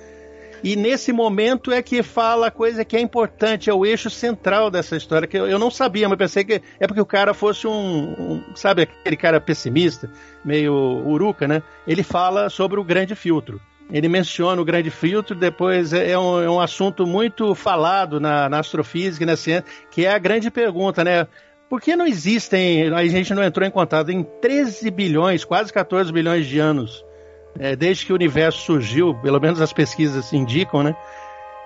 E 0.62 0.76
nesse 0.76 1.12
momento 1.12 1.72
é 1.72 1.82
que 1.82 2.00
fala 2.00 2.46
a 2.46 2.50
coisa 2.52 2.84
que 2.84 2.96
é 2.96 3.00
importante, 3.00 3.68
é 3.68 3.74
o 3.74 3.84
eixo 3.84 4.08
central 4.08 4.70
dessa 4.70 4.96
história, 4.96 5.26
que 5.26 5.36
eu 5.36 5.58
não 5.58 5.72
sabia, 5.72 6.08
mas 6.08 6.16
pensei 6.16 6.44
que 6.44 6.62
é 6.78 6.86
porque 6.86 7.00
o 7.00 7.06
cara 7.06 7.34
fosse 7.34 7.66
um, 7.66 7.72
um 7.72 8.42
sabe, 8.54 8.82
aquele 8.82 9.16
cara 9.16 9.40
pessimista, 9.40 10.08
meio 10.44 10.72
uruca, 10.72 11.48
né? 11.48 11.60
Ele 11.88 12.04
fala 12.04 12.48
sobre 12.48 12.78
o 12.78 12.84
grande 12.84 13.16
filtro. 13.16 13.60
Ele 13.90 14.08
menciona 14.08 14.60
o 14.60 14.64
grande 14.64 14.90
filtro, 14.90 15.36
depois 15.36 15.92
é, 15.92 16.10
é 16.10 16.18
um, 16.18 16.42
é 16.42 16.50
um 16.50 16.60
assunto 16.60 17.06
muito 17.06 17.54
falado 17.54 18.18
na, 18.18 18.48
na 18.48 18.58
astrofísica 18.58 19.22
e 19.22 19.26
na 19.26 19.36
ciência, 19.36 19.64
que 19.90 20.04
é 20.04 20.12
a 20.12 20.18
grande 20.18 20.50
pergunta, 20.50 21.04
né? 21.04 21.26
Por 21.68 21.80
que 21.80 21.96
não 21.96 22.06
existem, 22.06 22.92
a 22.92 23.04
gente 23.06 23.34
não 23.34 23.42
entrou 23.42 23.66
em 23.66 23.70
contato 23.70 24.10
em 24.10 24.22
13 24.22 24.90
bilhões, 24.90 25.44
quase 25.44 25.72
14 25.72 26.12
bilhões 26.12 26.46
de 26.46 26.58
anos, 26.58 27.04
é, 27.58 27.74
desde 27.74 28.06
que 28.06 28.12
o 28.12 28.14
universo 28.16 28.60
surgiu, 28.60 29.14
pelo 29.20 29.40
menos 29.40 29.60
as 29.60 29.72
pesquisas 29.72 30.32
indicam, 30.32 30.82
né? 30.82 30.96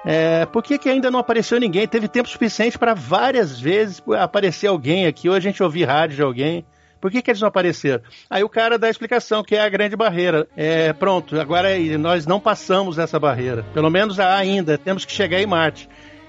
É, 0.04 0.46
por 0.46 0.62
que, 0.62 0.78
que 0.78 0.88
ainda 0.88 1.10
não 1.10 1.18
apareceu 1.18 1.60
ninguém? 1.60 1.86
Teve 1.86 2.08
tempo 2.08 2.28
suficiente 2.28 2.78
para 2.78 2.94
várias 2.94 3.60
vezes 3.60 4.02
aparecer 4.18 4.66
alguém 4.66 5.06
aqui, 5.06 5.28
ou 5.28 5.34
a 5.34 5.40
gente 5.40 5.62
ouvir 5.62 5.84
rádio 5.84 6.16
de 6.16 6.22
alguém. 6.22 6.64
Por 7.00 7.10
que, 7.10 7.22
que 7.22 7.30
eles 7.30 7.40
não 7.40 7.48
apareceram? 7.48 8.02
Aí 8.28 8.44
o 8.44 8.48
cara 8.48 8.78
dá 8.78 8.86
a 8.86 8.90
explicação, 8.90 9.42
que 9.42 9.56
é 9.56 9.62
a 9.62 9.68
grande 9.68 9.96
barreira. 9.96 10.46
É, 10.56 10.92
pronto, 10.92 11.40
agora 11.40 11.68
nós 11.98 12.26
não 12.26 12.38
passamos 12.38 12.98
essa 12.98 13.18
barreira. 13.18 13.64
Pelo 13.72 13.90
menos 13.90 14.20
ainda, 14.20 14.76
temos 14.76 15.04
que 15.04 15.12
chegar 15.12 15.40
em 15.40 15.46
Marte. 15.46 15.88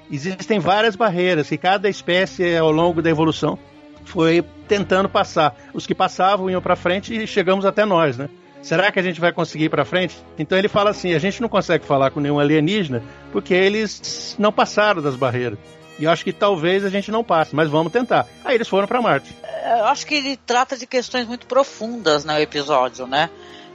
Existem 0.09 0.59
várias 0.59 0.95
barreiras 0.95 1.49
que 1.49 1.57
cada 1.57 1.89
espécie, 1.89 2.55
ao 2.55 2.71
longo 2.71 3.01
da 3.01 3.09
evolução, 3.09 3.57
foi 4.05 4.43
tentando 4.67 5.09
passar. 5.09 5.55
Os 5.73 5.85
que 5.85 5.95
passavam 5.95 6.49
iam 6.49 6.61
para 6.61 6.75
frente 6.75 7.15
e 7.15 7.27
chegamos 7.27 7.65
até 7.65 7.85
nós, 7.85 8.17
né? 8.17 8.29
Será 8.61 8.91
que 8.91 8.99
a 8.99 9.03
gente 9.03 9.19
vai 9.19 9.31
conseguir 9.33 9.65
ir 9.65 9.69
para 9.69 9.83
frente? 9.83 10.15
Então 10.37 10.57
ele 10.57 10.67
fala 10.67 10.91
assim: 10.91 11.13
a 11.13 11.19
gente 11.19 11.41
não 11.41 11.49
consegue 11.49 11.85
falar 11.85 12.11
com 12.11 12.19
nenhum 12.19 12.39
alienígena 12.39 13.01
porque 13.31 13.53
eles 13.53 14.35
não 14.37 14.51
passaram 14.51 15.01
das 15.01 15.15
barreiras. 15.15 15.57
E 16.01 16.05
eu 16.05 16.09
acho 16.09 16.23
que 16.23 16.33
talvez 16.33 16.83
a 16.83 16.89
gente 16.89 17.11
não 17.11 17.23
passe, 17.23 17.55
mas 17.55 17.69
vamos 17.69 17.93
tentar. 17.93 18.27
Aí 18.43 18.55
eles 18.55 18.67
foram 18.67 18.87
para 18.87 18.99
Marte. 18.99 19.35
É, 19.43 19.81
eu 19.81 19.85
acho 19.85 20.03
que 20.07 20.15
ele 20.15 20.35
trata 20.35 20.75
de 20.75 20.87
questões 20.87 21.27
muito 21.27 21.45
profundas 21.45 22.25
no 22.25 22.33
episódio, 22.39 23.05
né? 23.05 23.29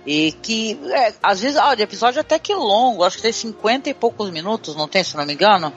E 0.05 0.33
que, 0.43 0.77
é, 0.91 1.15
às 1.23 1.41
vezes, 1.41 1.57
olha, 1.57 1.79
o 1.79 1.83
episódio 1.83 2.19
é 2.19 2.23
até 2.23 2.37
que 2.37 2.53
longo, 2.53 3.05
acho 3.05 3.19
que 3.19 3.23
tem 3.23 3.31
50 3.33 3.91
e 3.91 3.95
poucos 3.95 4.29
minutos, 4.31 4.75
não 4.75 4.89
tem, 4.89 5.05
se 5.05 5.17
não 5.17 5.25
me 5.25 5.35
engano? 5.35 5.73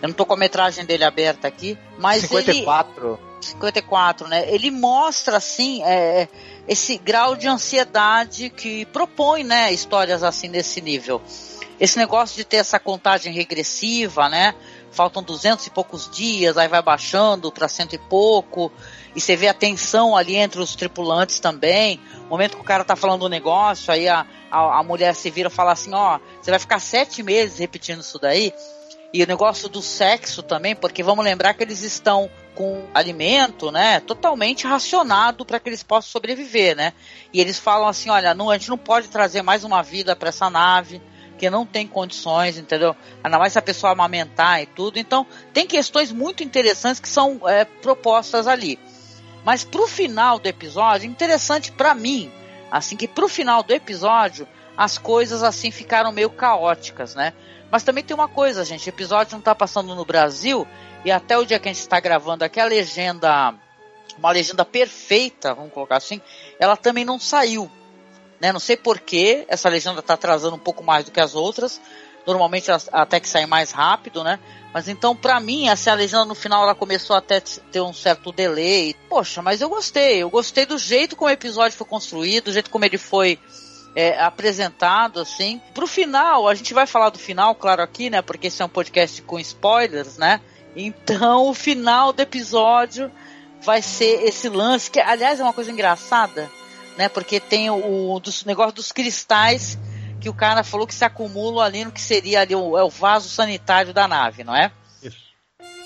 Eu 0.00 0.08
não 0.08 0.14
tô 0.14 0.24
com 0.24 0.34
a 0.34 0.36
metragem 0.36 0.84
dele 0.84 1.02
aberta 1.02 1.48
aqui, 1.48 1.76
mas 1.98 2.22
54. 2.22 3.08
Ele, 3.08 3.46
54, 3.48 4.28
né? 4.28 4.44
Ele 4.48 4.70
mostra, 4.70 5.38
assim, 5.38 5.82
é, 5.82 6.28
esse 6.68 6.96
grau 6.98 7.34
de 7.34 7.48
ansiedade 7.48 8.48
que 8.48 8.86
propõe, 8.86 9.42
né, 9.42 9.72
histórias 9.72 10.22
assim 10.22 10.46
nesse 10.46 10.80
nível. 10.80 11.20
Esse 11.80 11.98
negócio 11.98 12.36
de 12.36 12.44
ter 12.44 12.58
essa 12.58 12.78
contagem 12.78 13.32
regressiva, 13.32 14.28
né? 14.28 14.54
Faltam 14.90 15.22
duzentos 15.22 15.66
e 15.66 15.70
poucos 15.70 16.10
dias, 16.10 16.58
aí 16.58 16.66
vai 16.66 16.82
baixando 16.82 17.52
para 17.52 17.68
cento 17.68 17.94
e 17.94 17.98
pouco, 17.98 18.72
e 19.14 19.20
você 19.20 19.36
vê 19.36 19.48
a 19.48 19.54
tensão 19.54 20.16
ali 20.16 20.36
entre 20.36 20.60
os 20.60 20.74
tripulantes 20.74 21.38
também. 21.38 22.00
O 22.26 22.30
momento 22.30 22.56
que 22.56 22.62
o 22.62 22.64
cara 22.64 22.84
tá 22.84 22.96
falando 22.96 23.24
um 23.24 23.28
negócio, 23.28 23.92
aí 23.92 24.08
a, 24.08 24.26
a, 24.50 24.78
a 24.80 24.82
mulher 24.82 25.14
se 25.14 25.30
vira 25.30 25.48
e 25.48 25.52
fala 25.52 25.72
assim: 25.72 25.94
ó, 25.94 26.18
você 26.40 26.50
vai 26.50 26.58
ficar 26.58 26.80
sete 26.80 27.22
meses 27.22 27.58
repetindo 27.58 28.00
isso 28.00 28.18
daí. 28.18 28.52
E 29.12 29.24
o 29.24 29.26
negócio 29.26 29.68
do 29.68 29.82
sexo 29.82 30.40
também, 30.40 30.76
porque 30.76 31.02
vamos 31.02 31.24
lembrar 31.24 31.54
que 31.54 31.64
eles 31.64 31.82
estão 31.82 32.30
com 32.54 32.84
alimento, 32.94 33.72
né, 33.72 33.98
totalmente 34.00 34.66
racionado 34.66 35.44
para 35.44 35.58
que 35.58 35.68
eles 35.68 35.82
possam 35.82 36.10
sobreviver, 36.12 36.76
né? 36.76 36.92
E 37.32 37.40
eles 37.40 37.58
falam 37.58 37.88
assim, 37.88 38.08
olha, 38.08 38.34
não, 38.34 38.50
a 38.50 38.58
gente 38.58 38.68
não 38.68 38.78
pode 38.78 39.08
trazer 39.08 39.42
mais 39.42 39.64
uma 39.64 39.82
vida 39.82 40.14
para 40.14 40.28
essa 40.28 40.48
nave, 40.48 41.02
que 41.40 41.48
não 41.48 41.64
tem 41.64 41.86
condições, 41.86 42.58
entendeu? 42.58 42.94
Ainda 43.24 43.38
mais 43.38 43.54
se 43.54 43.58
a 43.58 43.62
pessoa 43.62 43.92
amamentar 43.92 44.60
e 44.60 44.66
tudo. 44.66 44.98
Então, 44.98 45.26
tem 45.54 45.66
questões 45.66 46.12
muito 46.12 46.44
interessantes 46.44 47.00
que 47.00 47.08
são 47.08 47.40
é, 47.48 47.64
propostas 47.64 48.46
ali. 48.46 48.78
Mas 49.42 49.64
pro 49.64 49.86
final 49.86 50.38
do 50.38 50.46
episódio, 50.46 51.08
interessante 51.08 51.72
para 51.72 51.94
mim, 51.94 52.30
assim 52.70 52.94
que 52.94 53.08
pro 53.08 53.26
final 53.26 53.62
do 53.62 53.72
episódio, 53.72 54.46
as 54.76 54.98
coisas 54.98 55.42
assim 55.42 55.70
ficaram 55.70 56.12
meio 56.12 56.28
caóticas, 56.28 57.14
né? 57.14 57.32
Mas 57.70 57.84
também 57.84 58.04
tem 58.04 58.14
uma 58.14 58.28
coisa, 58.28 58.62
gente, 58.62 58.86
o 58.86 58.90
episódio 58.90 59.32
não 59.32 59.40
tá 59.40 59.54
passando 59.54 59.94
no 59.94 60.04
Brasil 60.04 60.68
e 61.06 61.10
até 61.10 61.38
o 61.38 61.46
dia 61.46 61.58
que 61.58 61.70
a 61.70 61.72
gente 61.72 61.80
está 61.80 61.98
gravando 62.00 62.44
aqui 62.44 62.60
a 62.60 62.66
legenda, 62.66 63.54
uma 64.18 64.30
legenda 64.30 64.62
perfeita, 64.62 65.54
vamos 65.54 65.72
colocar 65.72 65.96
assim, 65.96 66.20
ela 66.58 66.76
também 66.76 67.06
não 67.06 67.18
saiu. 67.18 67.70
Né? 68.40 68.52
Não 68.52 68.60
sei 68.60 68.76
porquê, 68.76 69.44
essa 69.48 69.68
legenda 69.68 70.00
está 70.00 70.14
atrasando 70.14 70.56
um 70.56 70.60
pouco 70.60 70.82
mais 70.82 71.04
do 71.04 71.10
que 71.10 71.20
as 71.20 71.34
outras. 71.34 71.80
Normalmente 72.26 72.70
até 72.92 73.18
que 73.18 73.28
sai 73.28 73.46
mais 73.46 73.70
rápido, 73.70 74.22
né? 74.22 74.38
Mas 74.72 74.88
então, 74.88 75.16
para 75.16 75.40
mim, 75.40 75.68
essa 75.68 75.92
legenda 75.94 76.24
no 76.24 76.34
final 76.34 76.62
ela 76.62 76.74
começou 76.74 77.16
até 77.16 77.40
ter 77.40 77.80
um 77.80 77.92
certo 77.92 78.30
delay. 78.30 78.94
Poxa, 79.08 79.42
mas 79.42 79.60
eu 79.60 79.68
gostei. 79.68 80.22
Eu 80.22 80.30
gostei 80.30 80.64
do 80.64 80.78
jeito 80.78 81.16
como 81.16 81.28
o 81.28 81.32
episódio 81.32 81.76
foi 81.76 81.86
construído, 81.86 82.44
do 82.44 82.52
jeito 82.52 82.70
como 82.70 82.84
ele 82.84 82.98
foi 82.98 83.38
é, 83.94 84.20
apresentado, 84.20 85.20
assim. 85.20 85.60
Pro 85.74 85.86
final, 85.86 86.46
a 86.46 86.54
gente 86.54 86.72
vai 86.72 86.86
falar 86.86 87.10
do 87.10 87.18
final, 87.18 87.54
claro, 87.54 87.82
aqui, 87.82 88.10
né? 88.10 88.22
Porque 88.22 88.46
esse 88.46 88.62
é 88.62 88.64
um 88.64 88.68
podcast 88.68 89.22
com 89.22 89.38
spoilers, 89.38 90.16
né? 90.16 90.40
Então, 90.76 91.48
o 91.48 91.54
final 91.54 92.12
do 92.12 92.20
episódio 92.20 93.10
vai 93.62 93.82
ser 93.82 94.24
esse 94.24 94.48
lance, 94.48 94.90
que 94.90 95.00
aliás 95.00 95.40
é 95.40 95.42
uma 95.42 95.52
coisa 95.52 95.70
engraçada, 95.70 96.50
né? 97.00 97.08
Porque 97.08 97.40
tem 97.40 97.70
o, 97.70 98.12
o 98.12 98.20
dos, 98.20 98.44
negócio 98.44 98.74
dos 98.74 98.92
cristais 98.92 99.78
que 100.20 100.28
o 100.28 100.34
cara 100.34 100.62
falou 100.62 100.86
que 100.86 100.94
se 100.94 101.02
acumulam 101.02 101.64
ali 101.64 101.82
no 101.82 101.90
que 101.90 102.00
seria 102.00 102.42
ali 102.42 102.54
o, 102.54 102.76
é 102.76 102.84
o 102.84 102.90
vaso 102.90 103.26
sanitário 103.26 103.94
da 103.94 104.06
nave, 104.06 104.44
não 104.44 104.54
é? 104.54 104.70
Isso. 105.02 105.16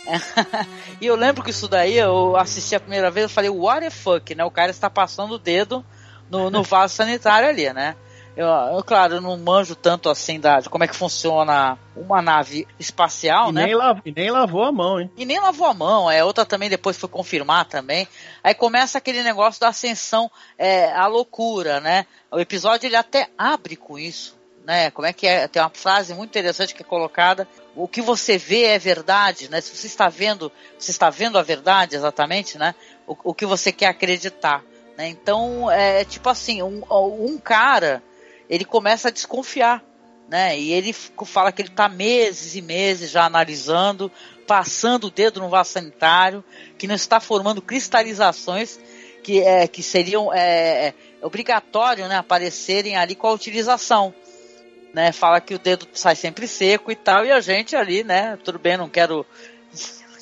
e 1.00 1.07
eu 1.07 1.14
lembro 1.14 1.44
que 1.44 1.50
isso 1.50 1.68
daí, 1.68 1.96
eu 1.96 2.37
assisti 2.37 2.74
a 2.74 2.81
primeira 2.81 3.12
vez, 3.12 3.22
eu 3.22 3.31
falei, 3.31 3.48
what 3.48 3.81
the 3.81 3.90
fuck, 3.90 4.35
né? 4.35 4.44
O 4.44 4.50
cara 4.50 4.72
está 4.72 4.90
passando 4.90 5.35
o 5.35 5.38
dedo 5.38 5.87
no, 6.29 6.50
no 6.50 6.64
vaso 6.64 6.96
sanitário 6.96 7.48
ali, 7.48 7.72
né? 7.72 7.94
Eu, 8.36 8.46
eu, 8.46 8.82
claro, 8.82 9.14
eu 9.14 9.20
não 9.20 9.36
manjo 9.38 9.76
tanto 9.76 10.10
assim 10.10 10.40
da, 10.40 10.58
de 10.58 10.68
como 10.68 10.82
é 10.82 10.88
que 10.88 10.96
funciona 10.96 11.78
uma 11.96 12.20
nave 12.20 12.66
espacial, 12.80 13.50
e 13.50 13.52
né? 13.52 13.66
Nem 13.66 13.74
lav, 13.76 14.00
e 14.04 14.12
nem 14.12 14.30
lavou 14.30 14.64
a 14.64 14.72
mão, 14.72 15.00
hein? 15.00 15.10
E 15.16 15.24
nem 15.24 15.38
lavou 15.38 15.68
a 15.68 15.74
mão, 15.74 16.10
é 16.10 16.24
outra 16.24 16.44
também 16.44 16.68
depois 16.68 16.96
foi 16.96 17.08
confirmar 17.08 17.64
também. 17.66 18.08
Aí 18.42 18.52
começa 18.52 18.98
aquele 18.98 19.22
negócio 19.22 19.60
da 19.60 19.68
ascensão 19.68 20.28
é, 20.58 20.92
à 20.92 21.06
loucura, 21.06 21.78
né? 21.80 22.06
O 22.30 22.40
episódio 22.40 22.88
ele 22.88 22.96
até 22.96 23.28
abre 23.38 23.76
com 23.76 23.96
isso, 23.96 24.36
né? 24.64 24.90
Como 24.90 25.06
é 25.06 25.12
que 25.12 25.28
é? 25.28 25.46
Tem 25.46 25.62
uma 25.62 25.70
frase 25.70 26.12
muito 26.12 26.30
interessante 26.30 26.74
que 26.74 26.82
é 26.82 26.86
colocada: 26.86 27.46
o 27.76 27.86
que 27.86 28.02
você 28.02 28.36
vê 28.36 28.64
é 28.64 28.78
verdade, 28.80 29.48
né? 29.48 29.60
Se 29.60 29.76
você 29.76 29.86
está 29.86 30.08
vendo, 30.08 30.50
você 30.76 30.90
está 30.90 31.08
vendo 31.08 31.38
a 31.38 31.42
verdade 31.42 31.94
exatamente, 31.94 32.58
né? 32.58 32.74
O, 33.06 33.16
o 33.30 33.34
que 33.34 33.46
você 33.46 33.70
quer 33.70 33.86
acreditar. 33.86 34.64
Né? 34.98 35.08
Então, 35.08 35.70
é 35.70 36.04
tipo 36.04 36.28
assim, 36.28 36.62
um, 36.62 36.82
um 36.90 37.38
cara 37.38 38.02
ele 38.48 38.64
começa 38.64 39.09
a 39.09 39.11
desconfiar, 39.11 39.83
né? 40.28 40.59
E 40.59 40.72
ele 40.72 40.92
fala 40.92 41.52
que 41.52 41.62
ele 41.62 41.68
está 41.68 41.88
meses 41.88 42.54
e 42.54 42.62
meses 42.62 43.11
já 43.11 43.24
analisando, 43.24 44.11
passando 44.46 45.09
o 45.09 45.11
dedo 45.11 45.40
no 45.40 45.48
vaso 45.48 45.70
sanitário, 45.70 46.44
que 46.78 46.87
não 46.87 46.94
está 46.94 47.20
formando 47.20 47.62
cristalizações 47.62 48.78
que, 49.22 49.40
é, 49.40 49.66
que 49.66 49.83
seriam 49.83 50.33
é, 50.33 50.88
é, 50.88 50.94
obrigatório 51.22 52.07
né, 52.07 52.16
aparecerem 52.16 52.96
ali 52.96 53.14
com 53.14 53.26
a 53.26 53.33
utilização. 53.33 54.14
Né, 54.92 55.11
fala 55.11 55.40
que 55.40 55.54
o 55.54 55.59
dedo 55.59 55.88
sai 55.92 56.14
sempre 56.14 56.46
seco 56.46 56.92
e 56.92 56.94
tal, 56.94 57.26
e 57.26 57.33
a 57.33 57.40
gente 57.40 57.74
ali, 57.74 58.04
né? 58.04 58.38
Tudo 58.44 58.61
bem, 58.61 58.76
não 58.76 58.88
quero, 58.88 59.26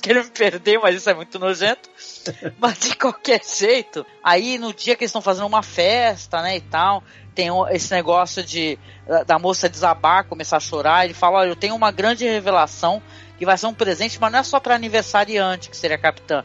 quero 0.02 0.24
me 0.24 0.30
perder, 0.30 0.78
mas 0.80 0.96
isso 0.96 1.08
é 1.08 1.14
muito 1.14 1.38
nojento. 1.38 1.88
mas 2.58 2.78
de 2.80 2.96
qualquer 2.96 3.40
jeito, 3.44 4.04
aí 4.22 4.58
no 4.58 4.74
dia 4.74 4.96
que 4.96 5.04
eles 5.04 5.10
estão 5.10 5.22
fazendo 5.22 5.46
uma 5.46 5.62
festa, 5.62 6.42
né, 6.42 6.56
e 6.56 6.60
tal, 6.60 7.02
tem 7.34 7.48
esse 7.70 7.90
negócio 7.92 8.42
de 8.44 8.78
da 9.26 9.38
moça 9.38 9.68
desabar, 9.68 10.24
começar 10.24 10.58
a 10.58 10.60
chorar. 10.60 11.04
Ele 11.04 11.14
fala: 11.14 11.38
Olha, 11.38 11.48
eu 11.48 11.56
tenho 11.56 11.74
uma 11.74 11.90
grande 11.90 12.24
revelação 12.24 13.02
que 13.38 13.46
vai 13.46 13.56
ser 13.56 13.66
um 13.66 13.74
presente, 13.74 14.20
mas 14.20 14.32
não 14.32 14.38
é 14.38 14.42
só 14.42 14.60
para 14.60 14.74
aniversariante, 14.74 15.70
que 15.70 15.76
seria 15.76 15.96
a 15.96 16.00
capitã. 16.00 16.44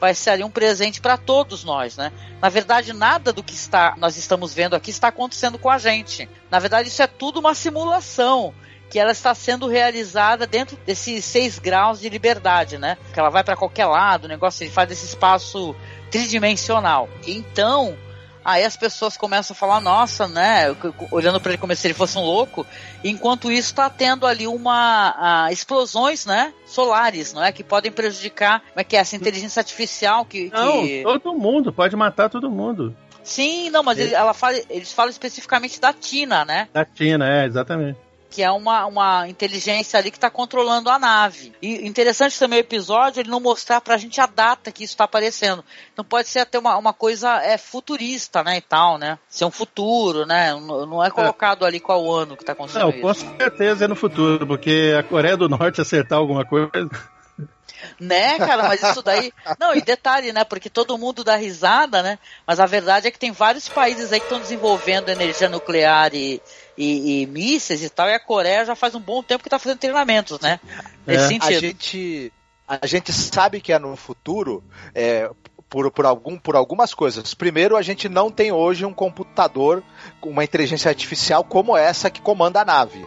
Vai 0.00 0.14
ser 0.14 0.30
ali 0.30 0.44
um 0.44 0.50
presente 0.50 1.00
para 1.00 1.16
todos 1.16 1.64
nós, 1.64 1.96
né? 1.96 2.12
Na 2.40 2.48
verdade, 2.48 2.92
nada 2.92 3.32
do 3.32 3.42
que 3.42 3.54
está 3.54 3.96
nós 3.98 4.16
estamos 4.16 4.54
vendo 4.54 4.76
aqui 4.76 4.90
está 4.90 5.08
acontecendo 5.08 5.58
com 5.58 5.68
a 5.68 5.78
gente. 5.78 6.28
Na 6.50 6.60
verdade, 6.60 6.88
isso 6.88 7.02
é 7.02 7.06
tudo 7.06 7.40
uma 7.40 7.54
simulação 7.54 8.54
que 8.90 8.98
ela 8.98 9.12
está 9.12 9.34
sendo 9.34 9.66
realizada 9.66 10.46
dentro 10.46 10.76
desses 10.86 11.24
seis 11.24 11.58
graus 11.58 12.00
de 12.00 12.08
liberdade, 12.08 12.78
né? 12.78 12.96
Que 13.12 13.20
ela 13.20 13.30
vai 13.30 13.44
para 13.44 13.56
qualquer 13.56 13.86
lado, 13.86 14.24
o 14.24 14.28
negócio 14.28 14.64
ele 14.64 14.70
faz 14.70 14.90
esse 14.90 15.06
espaço 15.06 15.74
tridimensional. 16.10 17.08
Então, 17.26 17.96
Aí 18.48 18.64
as 18.64 18.78
pessoas 18.78 19.14
começam 19.14 19.52
a 19.52 19.58
falar, 19.58 19.78
nossa, 19.78 20.26
né? 20.26 20.74
Olhando 21.10 21.38
para 21.38 21.50
ele 21.52 21.60
como 21.60 21.74
se 21.76 21.86
ele 21.86 21.92
fosse 21.92 22.16
um 22.16 22.22
louco. 22.22 22.66
Enquanto 23.04 23.52
isso 23.52 23.68
está 23.68 23.90
tendo 23.90 24.26
ali 24.26 24.46
uma 24.46 25.14
a, 25.18 25.52
explosões, 25.52 26.24
né? 26.24 26.54
Solares, 26.64 27.34
não 27.34 27.44
é? 27.44 27.52
Que 27.52 27.62
podem 27.62 27.92
prejudicar, 27.92 28.60
como 28.60 28.80
é 28.80 28.84
que 28.84 28.96
é 28.96 29.00
essa 29.00 29.16
inteligência 29.16 29.60
artificial 29.60 30.24
que, 30.24 30.50
não, 30.50 30.80
que... 30.80 31.02
todo 31.02 31.34
mundo 31.34 31.70
pode 31.74 31.94
matar 31.94 32.30
todo 32.30 32.50
mundo. 32.50 32.96
Sim, 33.22 33.68
não, 33.68 33.82
mas 33.82 33.98
ele, 33.98 34.14
ela 34.14 34.32
fala, 34.32 34.58
eles 34.70 34.94
falam 34.94 35.10
especificamente 35.10 35.78
da 35.78 35.92
Tina, 35.92 36.42
né? 36.46 36.68
Da 36.72 36.86
Tina, 36.86 37.28
é, 37.28 37.44
exatamente 37.44 38.07
que 38.30 38.42
é 38.42 38.50
uma, 38.50 38.86
uma 38.86 39.28
inteligência 39.28 39.98
ali 39.98 40.10
que 40.10 40.16
está 40.16 40.30
controlando 40.30 40.90
a 40.90 40.98
nave. 40.98 41.52
E 41.62 41.86
interessante 41.86 42.38
também 42.38 42.58
o 42.58 42.60
episódio 42.60 43.20
ele 43.20 43.30
não 43.30 43.40
mostrar 43.40 43.80
para 43.80 43.94
a 43.94 43.98
gente 43.98 44.20
a 44.20 44.26
data 44.26 44.70
que 44.70 44.84
isso 44.84 44.94
está 44.94 45.04
aparecendo. 45.04 45.64
Então 45.92 46.04
pode 46.04 46.28
ser 46.28 46.40
até 46.40 46.58
uma, 46.58 46.76
uma 46.76 46.92
coisa 46.92 47.42
é, 47.42 47.56
futurista, 47.56 48.42
né, 48.44 48.58
e 48.58 48.60
tal, 48.60 48.98
né? 48.98 49.18
Ser 49.28 49.44
um 49.44 49.50
futuro, 49.50 50.26
né? 50.26 50.52
Não, 50.52 50.86
não 50.86 51.04
é 51.04 51.10
colocado 51.10 51.64
é. 51.64 51.68
ali 51.68 51.80
qual 51.80 52.10
ano 52.10 52.36
que 52.36 52.42
está 52.42 52.52
acontecendo 52.52 52.82
não, 52.82 52.90
isso. 52.90 53.00
com 53.00 53.14
certeza 53.14 53.84
é 53.84 53.88
no 53.88 53.96
futuro, 53.96 54.46
porque 54.46 54.94
a 54.98 55.02
Coreia 55.02 55.36
do 55.36 55.48
Norte 55.48 55.80
acertar 55.80 56.18
alguma 56.18 56.44
coisa... 56.44 56.70
Né, 58.00 58.38
cara, 58.38 58.68
mas 58.68 58.80
isso 58.82 59.02
daí. 59.02 59.32
Não, 59.58 59.74
e 59.74 59.80
detalhe, 59.80 60.32
né? 60.32 60.44
Porque 60.44 60.70
todo 60.70 60.96
mundo 60.96 61.24
dá 61.24 61.34
risada, 61.34 62.02
né? 62.02 62.18
Mas 62.46 62.60
a 62.60 62.66
verdade 62.66 63.08
é 63.08 63.10
que 63.10 63.18
tem 63.18 63.32
vários 63.32 63.68
países 63.68 64.12
aí 64.12 64.20
que 64.20 64.26
estão 64.26 64.38
desenvolvendo 64.38 65.08
energia 65.08 65.48
nuclear 65.48 66.14
e, 66.14 66.40
e, 66.76 67.22
e, 67.22 67.26
mísseis 67.26 67.82
e 67.82 67.90
tal, 67.90 68.08
e 68.08 68.14
a 68.14 68.20
Coreia 68.20 68.64
já 68.64 68.76
faz 68.76 68.94
um 68.94 69.00
bom 69.00 69.22
tempo 69.22 69.42
que 69.42 69.48
está 69.48 69.58
fazendo 69.58 69.78
treinamentos, 69.78 70.38
né? 70.40 70.60
Nesse 71.06 71.24
é. 71.24 71.28
sentido. 71.28 71.56
A 71.56 71.60
gente, 71.60 72.32
a 72.68 72.86
gente 72.86 73.12
sabe 73.12 73.60
que 73.60 73.72
é 73.72 73.78
no 73.78 73.96
futuro, 73.96 74.62
é, 74.94 75.28
por, 75.68 75.90
por, 75.90 76.06
algum, 76.06 76.38
por 76.38 76.56
algumas 76.56 76.94
coisas. 76.94 77.34
Primeiro, 77.34 77.76
a 77.76 77.82
gente 77.82 78.08
não 78.08 78.30
tem 78.30 78.52
hoje 78.52 78.84
um 78.84 78.94
computador 78.94 79.82
com 80.20 80.30
uma 80.30 80.44
inteligência 80.44 80.88
artificial 80.88 81.44
como 81.44 81.76
essa 81.76 82.10
que 82.10 82.22
comanda 82.22 82.60
a 82.60 82.64
nave. 82.64 83.04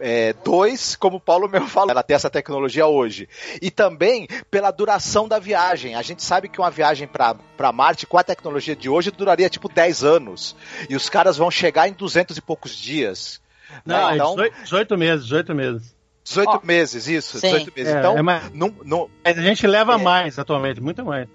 É, 0.00 0.32
dois, 0.44 0.94
como 0.96 1.16
o 1.16 1.20
Paulo 1.20 1.48
mesmo 1.48 1.66
falou, 1.68 1.90
ela 1.90 2.02
tem 2.02 2.14
essa 2.14 2.30
tecnologia 2.30 2.86
hoje. 2.86 3.28
E 3.60 3.70
também 3.70 4.28
pela 4.50 4.70
duração 4.70 5.28
da 5.28 5.38
viagem. 5.38 5.94
A 5.94 6.02
gente 6.02 6.22
sabe 6.22 6.48
que 6.48 6.60
uma 6.60 6.70
viagem 6.70 7.08
para 7.08 7.72
Marte 7.72 8.06
com 8.06 8.18
a 8.18 8.24
tecnologia 8.24 8.76
de 8.76 8.88
hoje 8.88 9.10
duraria 9.10 9.48
tipo 9.48 9.68
10 9.68 10.04
anos. 10.04 10.56
E 10.88 10.96
os 10.96 11.08
caras 11.08 11.36
vão 11.36 11.50
chegar 11.50 11.88
em 11.88 11.92
200 11.92 12.36
e 12.36 12.40
poucos 12.40 12.76
dias. 12.76 13.40
Não, 13.84 14.08
né? 14.08 14.14
então, 14.14 14.36
18, 14.62 14.96
meses, 14.96 15.24
18 15.24 15.54
meses. 15.54 15.98
18 16.24 16.50
oh, 16.50 16.66
meses, 16.66 17.08
isso, 17.08 17.40
sim. 17.40 17.46
18 17.46 17.72
meses. 17.74 17.94
É, 17.94 17.98
então, 17.98 18.18
é 18.18 18.22
mais, 18.22 18.52
não, 18.52 18.74
não, 18.84 19.10
a 19.24 19.32
gente 19.32 19.66
leva 19.66 19.94
é, 19.94 19.96
mais 19.96 20.38
atualmente, 20.38 20.80
muito 20.80 21.02
mais. 21.04 21.26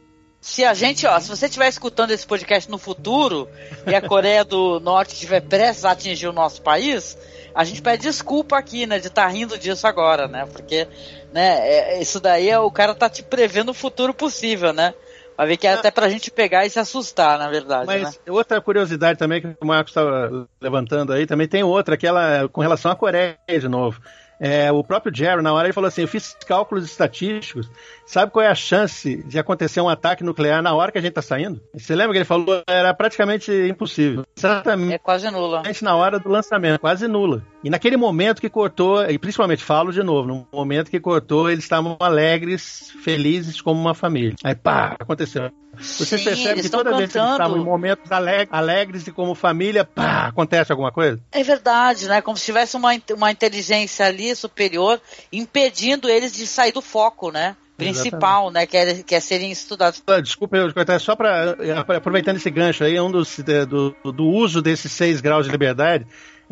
Se 0.43 0.65
a 0.65 0.73
gente, 0.73 1.07
ó, 1.07 1.17
se 1.21 1.29
você 1.29 1.45
estiver 1.45 1.69
escutando 1.69 2.11
esse 2.11 2.27
podcast 2.27 2.69
no 2.69 2.77
futuro 2.77 3.47
e 3.87 3.95
a 3.95 4.01
Coreia 4.01 4.43
do 4.43 4.77
Norte 4.81 5.13
estiver 5.13 5.39
prestes 5.39 5.85
a 5.85 5.91
atingir 5.91 6.27
o 6.27 6.33
nosso 6.33 6.61
país, 6.61 7.17
a 7.55 7.63
gente 7.63 7.81
pede 7.81 8.03
desculpa 8.03 8.57
aqui, 8.57 8.85
né, 8.85 8.99
de 8.99 9.07
estar 9.07 9.23
tá 9.23 9.27
rindo 9.29 9.57
disso 9.57 9.87
agora, 9.87 10.27
né? 10.27 10.45
Porque, 10.51 10.85
né, 11.31 11.59
é, 11.65 12.01
isso 12.01 12.19
daí 12.19 12.49
é 12.49 12.59
o 12.59 12.69
cara 12.69 12.93
tá 12.93 13.09
te 13.09 13.23
prevendo 13.23 13.69
o 13.69 13.73
futuro 13.73 14.13
possível, 14.13 14.73
né? 14.73 14.93
Vai 15.37 15.47
ver 15.47 15.55
que 15.55 15.65
é 15.65 15.73
até 15.73 15.89
pra 15.89 16.09
gente 16.09 16.29
pegar 16.29 16.65
e 16.65 16.69
se 16.69 16.77
assustar, 16.77 17.39
na 17.39 17.49
verdade. 17.49 17.87
Mas 17.87 18.03
né? 18.03 18.11
outra 18.27 18.59
curiosidade 18.59 19.17
também 19.17 19.41
que 19.41 19.55
o 19.61 19.65
Marcos 19.65 19.91
estava 19.91 20.45
levantando 20.59 21.13
aí, 21.13 21.25
também 21.25 21.47
tem 21.47 21.63
outra, 21.63 21.95
aquela 21.95 22.49
com 22.49 22.59
relação 22.59 22.91
à 22.91 22.95
Coreia 22.97 23.37
de 23.47 23.69
novo. 23.69 24.01
É, 24.39 24.71
o 24.71 24.83
próprio 24.83 25.15
Jerry, 25.15 25.41
na 25.41 25.53
hora, 25.53 25.67
ele 25.67 25.73
falou 25.73 25.87
assim: 25.87 26.01
eu 26.01 26.07
fiz 26.07 26.35
cálculos 26.45 26.85
estatísticos. 26.85 27.69
Sabe 28.05 28.31
qual 28.31 28.43
é 28.43 28.49
a 28.49 28.55
chance 28.55 29.23
de 29.23 29.39
acontecer 29.39 29.81
um 29.81 29.89
ataque 29.89 30.23
nuclear 30.23 30.61
na 30.61 30.73
hora 30.73 30.91
que 30.91 30.97
a 30.97 31.01
gente 31.01 31.11
está 31.11 31.21
saindo? 31.21 31.61
Você 31.73 31.95
lembra 31.95 32.13
que 32.13 32.19
ele 32.19 32.25
falou? 32.25 32.61
Era 32.67 32.93
praticamente 32.93 33.51
impossível. 33.51 34.25
Exatamente. 34.35 34.93
É 34.93 34.97
quase 34.97 35.29
nula. 35.31 35.63
Na 35.81 35.95
hora 35.95 36.19
do 36.19 36.29
lançamento, 36.29 36.79
quase 36.79 37.07
nula. 37.07 37.43
E 37.63 37.69
naquele 37.69 37.97
momento 37.97 38.41
que 38.41 38.49
cortou, 38.49 39.03
e 39.09 39.17
principalmente 39.17 39.63
falo 39.63 39.91
de 39.91 40.03
novo, 40.03 40.27
no 40.27 40.47
momento 40.51 40.91
que 40.91 40.99
cortou, 40.99 41.49
eles 41.49 41.63
estavam 41.63 41.97
alegres, 41.99 42.91
felizes 43.03 43.61
como 43.61 43.79
uma 43.79 43.93
família. 43.93 44.35
Aí 44.43 44.55
pá, 44.55 44.95
aconteceu. 44.99 45.49
Você 45.79 46.17
Sim, 46.17 46.23
percebe 46.23 46.61
que 46.61 46.69
toda 46.69 46.91
cantando. 46.91 46.97
vez 46.97 47.11
que 47.11 47.17
eles 47.17 47.31
estavam 47.31 47.57
em 47.57 47.63
momentos 47.63 48.11
alegres 48.11 49.07
e 49.07 49.11
como 49.11 49.33
família, 49.33 49.83
pá, 49.83 50.27
acontece 50.27 50.71
alguma 50.71 50.91
coisa? 50.91 51.19
É 51.31 51.43
verdade, 51.43 52.07
né? 52.07 52.21
Como 52.21 52.37
se 52.37 52.45
tivesse 52.45 52.77
uma, 52.77 52.91
uma 53.11 53.31
inteligência 53.31 54.05
ali 54.05 54.35
superior 54.35 55.01
impedindo 55.31 56.09
eles 56.09 56.33
de 56.33 56.45
sair 56.45 56.71
do 56.71 56.81
foco, 56.81 57.31
né? 57.31 57.55
principal, 57.75 58.49
Exatamente. 58.49 58.53
né, 58.53 58.65
que 58.67 58.77
é, 58.77 59.03
que 59.03 59.15
é 59.15 59.19
serem 59.19 59.51
estudados. 59.51 60.03
Ah, 60.05 60.21
desculpa, 60.21 60.57
eu 60.57 60.99
só 60.99 61.15
para 61.15 61.57
aproveitando 61.97 62.37
esse 62.37 62.49
gancho 62.49 62.83
aí, 62.83 62.99
um 62.99 63.11
dos 63.11 63.37
do, 63.67 63.95
do 64.11 64.25
uso 64.25 64.61
desses 64.61 64.91
seis 64.91 65.21
graus 65.21 65.45
de 65.45 65.51
liberdade, 65.51 66.05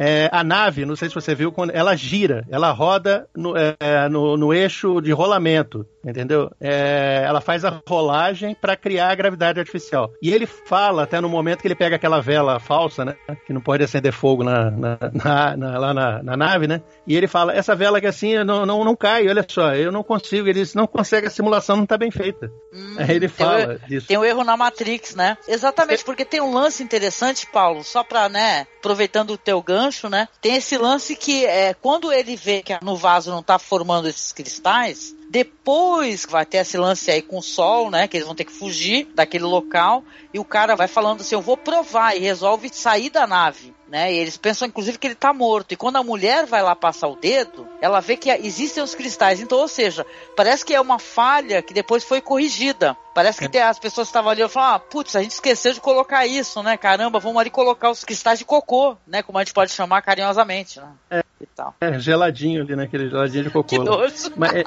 É, 0.03 0.27
a 0.31 0.43
nave, 0.43 0.83
não 0.83 0.95
sei 0.95 1.09
se 1.09 1.13
você 1.13 1.35
viu, 1.35 1.51
quando 1.51 1.69
ela 1.69 1.95
gira, 1.95 2.43
ela 2.49 2.71
roda 2.71 3.27
no, 3.35 3.53
é, 3.55 4.09
no, 4.09 4.35
no 4.35 4.51
eixo 4.51 4.99
de 4.99 5.11
rolamento, 5.11 5.85
entendeu? 6.03 6.49
É, 6.59 7.23
ela 7.23 7.39
faz 7.39 7.63
a 7.63 7.81
rolagem 7.87 8.55
para 8.59 8.75
criar 8.75 9.11
a 9.11 9.15
gravidade 9.15 9.59
artificial. 9.59 10.11
E 10.19 10.33
ele 10.33 10.47
fala, 10.47 11.03
até 11.03 11.21
no 11.21 11.29
momento 11.29 11.61
que 11.61 11.67
ele 11.67 11.75
pega 11.75 11.97
aquela 11.97 12.19
vela 12.19 12.59
falsa, 12.59 13.05
né? 13.05 13.15
Que 13.45 13.53
não 13.53 13.61
pode 13.61 13.83
acender 13.83 14.11
fogo 14.11 14.43
na, 14.43 14.71
na, 14.71 14.97
na, 15.13 15.57
na 15.57 15.77
lá 15.77 15.93
na, 15.93 16.23
na, 16.23 16.37
nave, 16.37 16.67
né? 16.67 16.81
E 17.05 17.15
ele 17.15 17.27
fala: 17.27 17.53
essa 17.53 17.75
vela 17.75 18.01
que 18.01 18.07
assim 18.07 18.43
não, 18.43 18.65
não, 18.65 18.83
não 18.83 18.95
cai, 18.95 19.27
olha 19.27 19.45
só, 19.47 19.75
eu 19.75 19.91
não 19.91 20.03
consigo. 20.03 20.47
Ele 20.47 20.63
não 20.73 20.87
consegue, 20.87 21.27
a 21.27 21.29
simulação 21.29 21.75
não 21.75 21.83
está 21.83 21.97
bem 21.97 22.09
feita. 22.09 22.51
Hum, 22.73 22.95
Aí 22.97 23.15
ele 23.15 23.27
fala 23.27 23.77
tem 23.77 23.87
disso. 23.87 24.07
Tem 24.07 24.17
um 24.17 24.25
erro 24.25 24.43
na 24.43 24.57
Matrix, 24.57 25.15
né? 25.15 25.37
Exatamente, 25.47 26.03
porque 26.03 26.25
tem 26.25 26.41
um 26.41 26.53
lance 26.53 26.81
interessante, 26.81 27.45
Paulo, 27.45 27.83
só 27.83 28.03
para, 28.03 28.27
né, 28.29 28.65
aproveitando 28.79 29.31
o 29.31 29.37
teu 29.37 29.61
gancho, 29.61 29.90
né? 30.09 30.27
Tem 30.41 30.55
esse 30.55 30.77
lance 30.77 31.15
que 31.15 31.45
é 31.45 31.73
quando 31.73 32.11
ele 32.11 32.35
vê 32.35 32.61
que 32.61 32.77
no 32.81 32.95
vaso 32.95 33.31
não 33.31 33.39
está 33.39 33.57
formando 33.59 34.07
esses 34.07 34.31
cristais, 34.31 35.15
depois 35.29 36.25
vai 36.29 36.45
ter 36.45 36.57
esse 36.57 36.77
lance 36.77 37.09
aí 37.09 37.21
com 37.21 37.37
o 37.37 37.41
sol, 37.41 37.89
né? 37.89 38.07
Que 38.07 38.17
eles 38.17 38.27
vão 38.27 38.35
ter 38.35 38.45
que 38.45 38.51
fugir 38.51 39.07
daquele 39.15 39.45
local. 39.45 40.03
E 40.33 40.39
o 40.39 40.43
cara 40.43 40.75
vai 40.75 40.87
falando 40.87 41.21
assim: 41.21 41.35
Eu 41.35 41.41
vou 41.41 41.55
provar. 41.55 42.15
E 42.15 42.19
resolve 42.19 42.69
sair 42.73 43.09
da 43.09 43.25
nave. 43.25 43.73
Né? 43.91 44.13
E 44.13 44.19
eles 44.19 44.37
pensam, 44.37 44.69
inclusive, 44.69 44.97
que 44.97 45.05
ele 45.05 45.15
está 45.15 45.33
morto. 45.33 45.73
E 45.73 45.75
quando 45.75 45.97
a 45.97 46.03
mulher 46.03 46.45
vai 46.45 46.61
lá 46.61 46.73
passar 46.73 47.09
o 47.09 47.15
dedo, 47.17 47.67
ela 47.81 47.99
vê 47.99 48.15
que 48.15 48.29
existem 48.31 48.81
os 48.81 48.95
cristais. 48.95 49.41
Então, 49.41 49.57
ou 49.57 49.67
seja, 49.67 50.05
parece 50.33 50.63
que 50.63 50.73
é 50.73 50.79
uma 50.79 50.97
falha 50.97 51.61
que 51.61 51.73
depois 51.73 52.01
foi 52.01 52.21
corrigida. 52.21 52.95
Parece 53.13 53.45
que 53.45 53.57
é. 53.57 53.63
as 53.63 53.77
pessoas 53.77 54.07
estavam 54.07 54.31
ali 54.31 54.41
e 54.41 54.47
falaram, 54.47 54.75
ah, 54.75 54.79
putz, 54.79 55.13
a 55.17 55.21
gente 55.21 55.31
esqueceu 55.31 55.73
de 55.73 55.81
colocar 55.81 56.25
isso, 56.25 56.63
né? 56.63 56.77
Caramba, 56.77 57.19
vamos 57.19 57.41
ali 57.41 57.49
colocar 57.49 57.91
os 57.91 58.05
cristais 58.05 58.39
de 58.39 58.45
cocô, 58.45 58.95
né? 59.05 59.21
Como 59.21 59.37
a 59.37 59.43
gente 59.43 59.53
pode 59.53 59.73
chamar 59.73 60.01
carinhosamente, 60.01 60.79
né? 60.79 60.87
É. 61.09 61.30
E 61.41 61.47
tal. 61.55 61.75
É, 61.81 61.99
geladinho 61.99 62.61
ali, 62.61 62.75
né? 62.75 62.83
Aquele 62.83 63.09
geladinho 63.09 63.43
de 63.43 63.49
cocô. 63.51 63.67
que 63.67 63.79
nojo. 63.79 64.31
Mas, 64.35 64.53
é, 64.53 64.63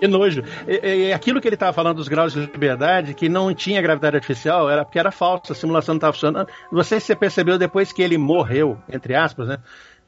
que 0.00 0.06
nojo. 0.06 0.42
E, 0.66 1.12
aquilo 1.12 1.40
que 1.40 1.48
ele 1.48 1.56
estava 1.56 1.72
falando 1.72 1.96
dos 1.96 2.08
graus 2.08 2.32
de 2.32 2.40
liberdade, 2.40 3.14
que 3.14 3.28
não 3.28 3.54
tinha 3.54 3.80
gravidade 3.80 4.16
artificial, 4.16 4.68
era 4.68 4.84
porque 4.84 4.98
era 4.98 5.10
falso, 5.10 5.52
a 5.52 5.54
simulação 5.54 5.94
não 5.94 5.98
estava 5.98 6.12
funcionando. 6.12 6.48
Não 6.70 6.82
sei 6.82 7.00
se 7.00 7.06
você 7.06 7.16
percebeu 7.16 7.58
depois 7.58 7.92
que 7.92 8.02
ele 8.02 8.18
morreu, 8.18 8.78
entre 8.88 9.14
aspas, 9.14 9.48
né? 9.48 9.58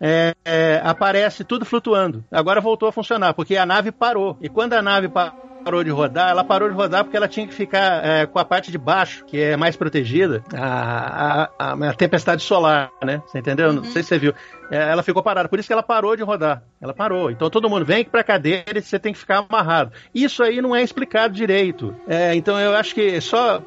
É, 0.01 0.35
é, 0.45 0.81
aparece 0.85 1.43
tudo 1.43 1.65
flutuando. 1.65 2.25
Agora 2.31 2.61
voltou 2.61 2.89
a 2.89 2.93
funcionar, 2.93 3.35
porque 3.35 3.57
a 3.57 3.67
nave 3.67 3.91
parou. 3.91 4.37
E 4.41 4.49
quando 4.49 4.75
a 4.75 4.83
nave 4.83 5.09
parou 5.09 5.83
de 5.83 5.91
rodar, 5.91 6.31
ela 6.31 6.45
parou 6.45 6.69
de 6.69 6.75
rodar 6.75 7.05
porque 7.05 7.17
ela 7.17 7.27
tinha 7.27 7.47
que 7.47 7.55
ficar 7.55 8.05
é, 8.05 8.27
com 8.27 8.39
a 8.39 8.45
parte 8.45 8.71
de 8.71 8.79
baixo, 8.79 9.25
que 9.27 9.41
é 9.41 9.57
mais 9.57 9.77
protegida, 9.77 10.43
a, 10.55 11.43
a, 11.43 11.51
a, 11.59 11.91
a 11.91 11.95
tempestade 11.95 12.43
solar, 12.43 12.93
né? 13.03 13.21
Você 13.27 13.39
entendeu? 13.39 13.69
Uhum. 13.69 13.75
Não 13.75 13.85
sei 13.85 14.03
se 14.03 14.11
você 14.11 14.19
viu. 14.19 14.35
É, 14.71 14.91
ela 14.91 15.03
ficou 15.03 15.23
parada. 15.23 15.49
Por 15.49 15.59
isso 15.59 15.67
que 15.67 15.73
ela 15.73 15.83
parou 15.83 16.17
de 16.17 16.23
rodar. 16.23 16.63
Ela 16.81 16.95
parou. 16.95 17.31
Então 17.31 17.51
todo 17.51 17.69
mundo 17.69 17.85
vem 17.85 18.05
para 18.05 18.21
a 18.21 18.25
cadeira 18.25 18.79
e 18.79 18.83
você 18.83 18.99
tem 18.99 19.13
que 19.13 19.19
ficar 19.19 19.39
amarrado. 19.49 19.93
Isso 20.15 20.43
aí 20.43 20.61
não 20.61 20.75
é 20.75 20.83
explicado 20.83 21.35
direito. 21.35 21.95
É, 22.07 22.35
então 22.35 22.59
eu 22.59 22.75
acho 22.75 22.95
que 22.95 23.21
só 23.21 23.63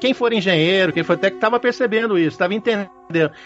quem 0.00 0.14
for 0.14 0.32
engenheiro, 0.32 0.92
quem 0.92 1.02
for 1.02 1.16
técnico, 1.16 1.38
estava 1.38 1.60
percebendo 1.60 2.18
isso, 2.18 2.30
estava 2.30 2.54
entendendo. 2.54 2.90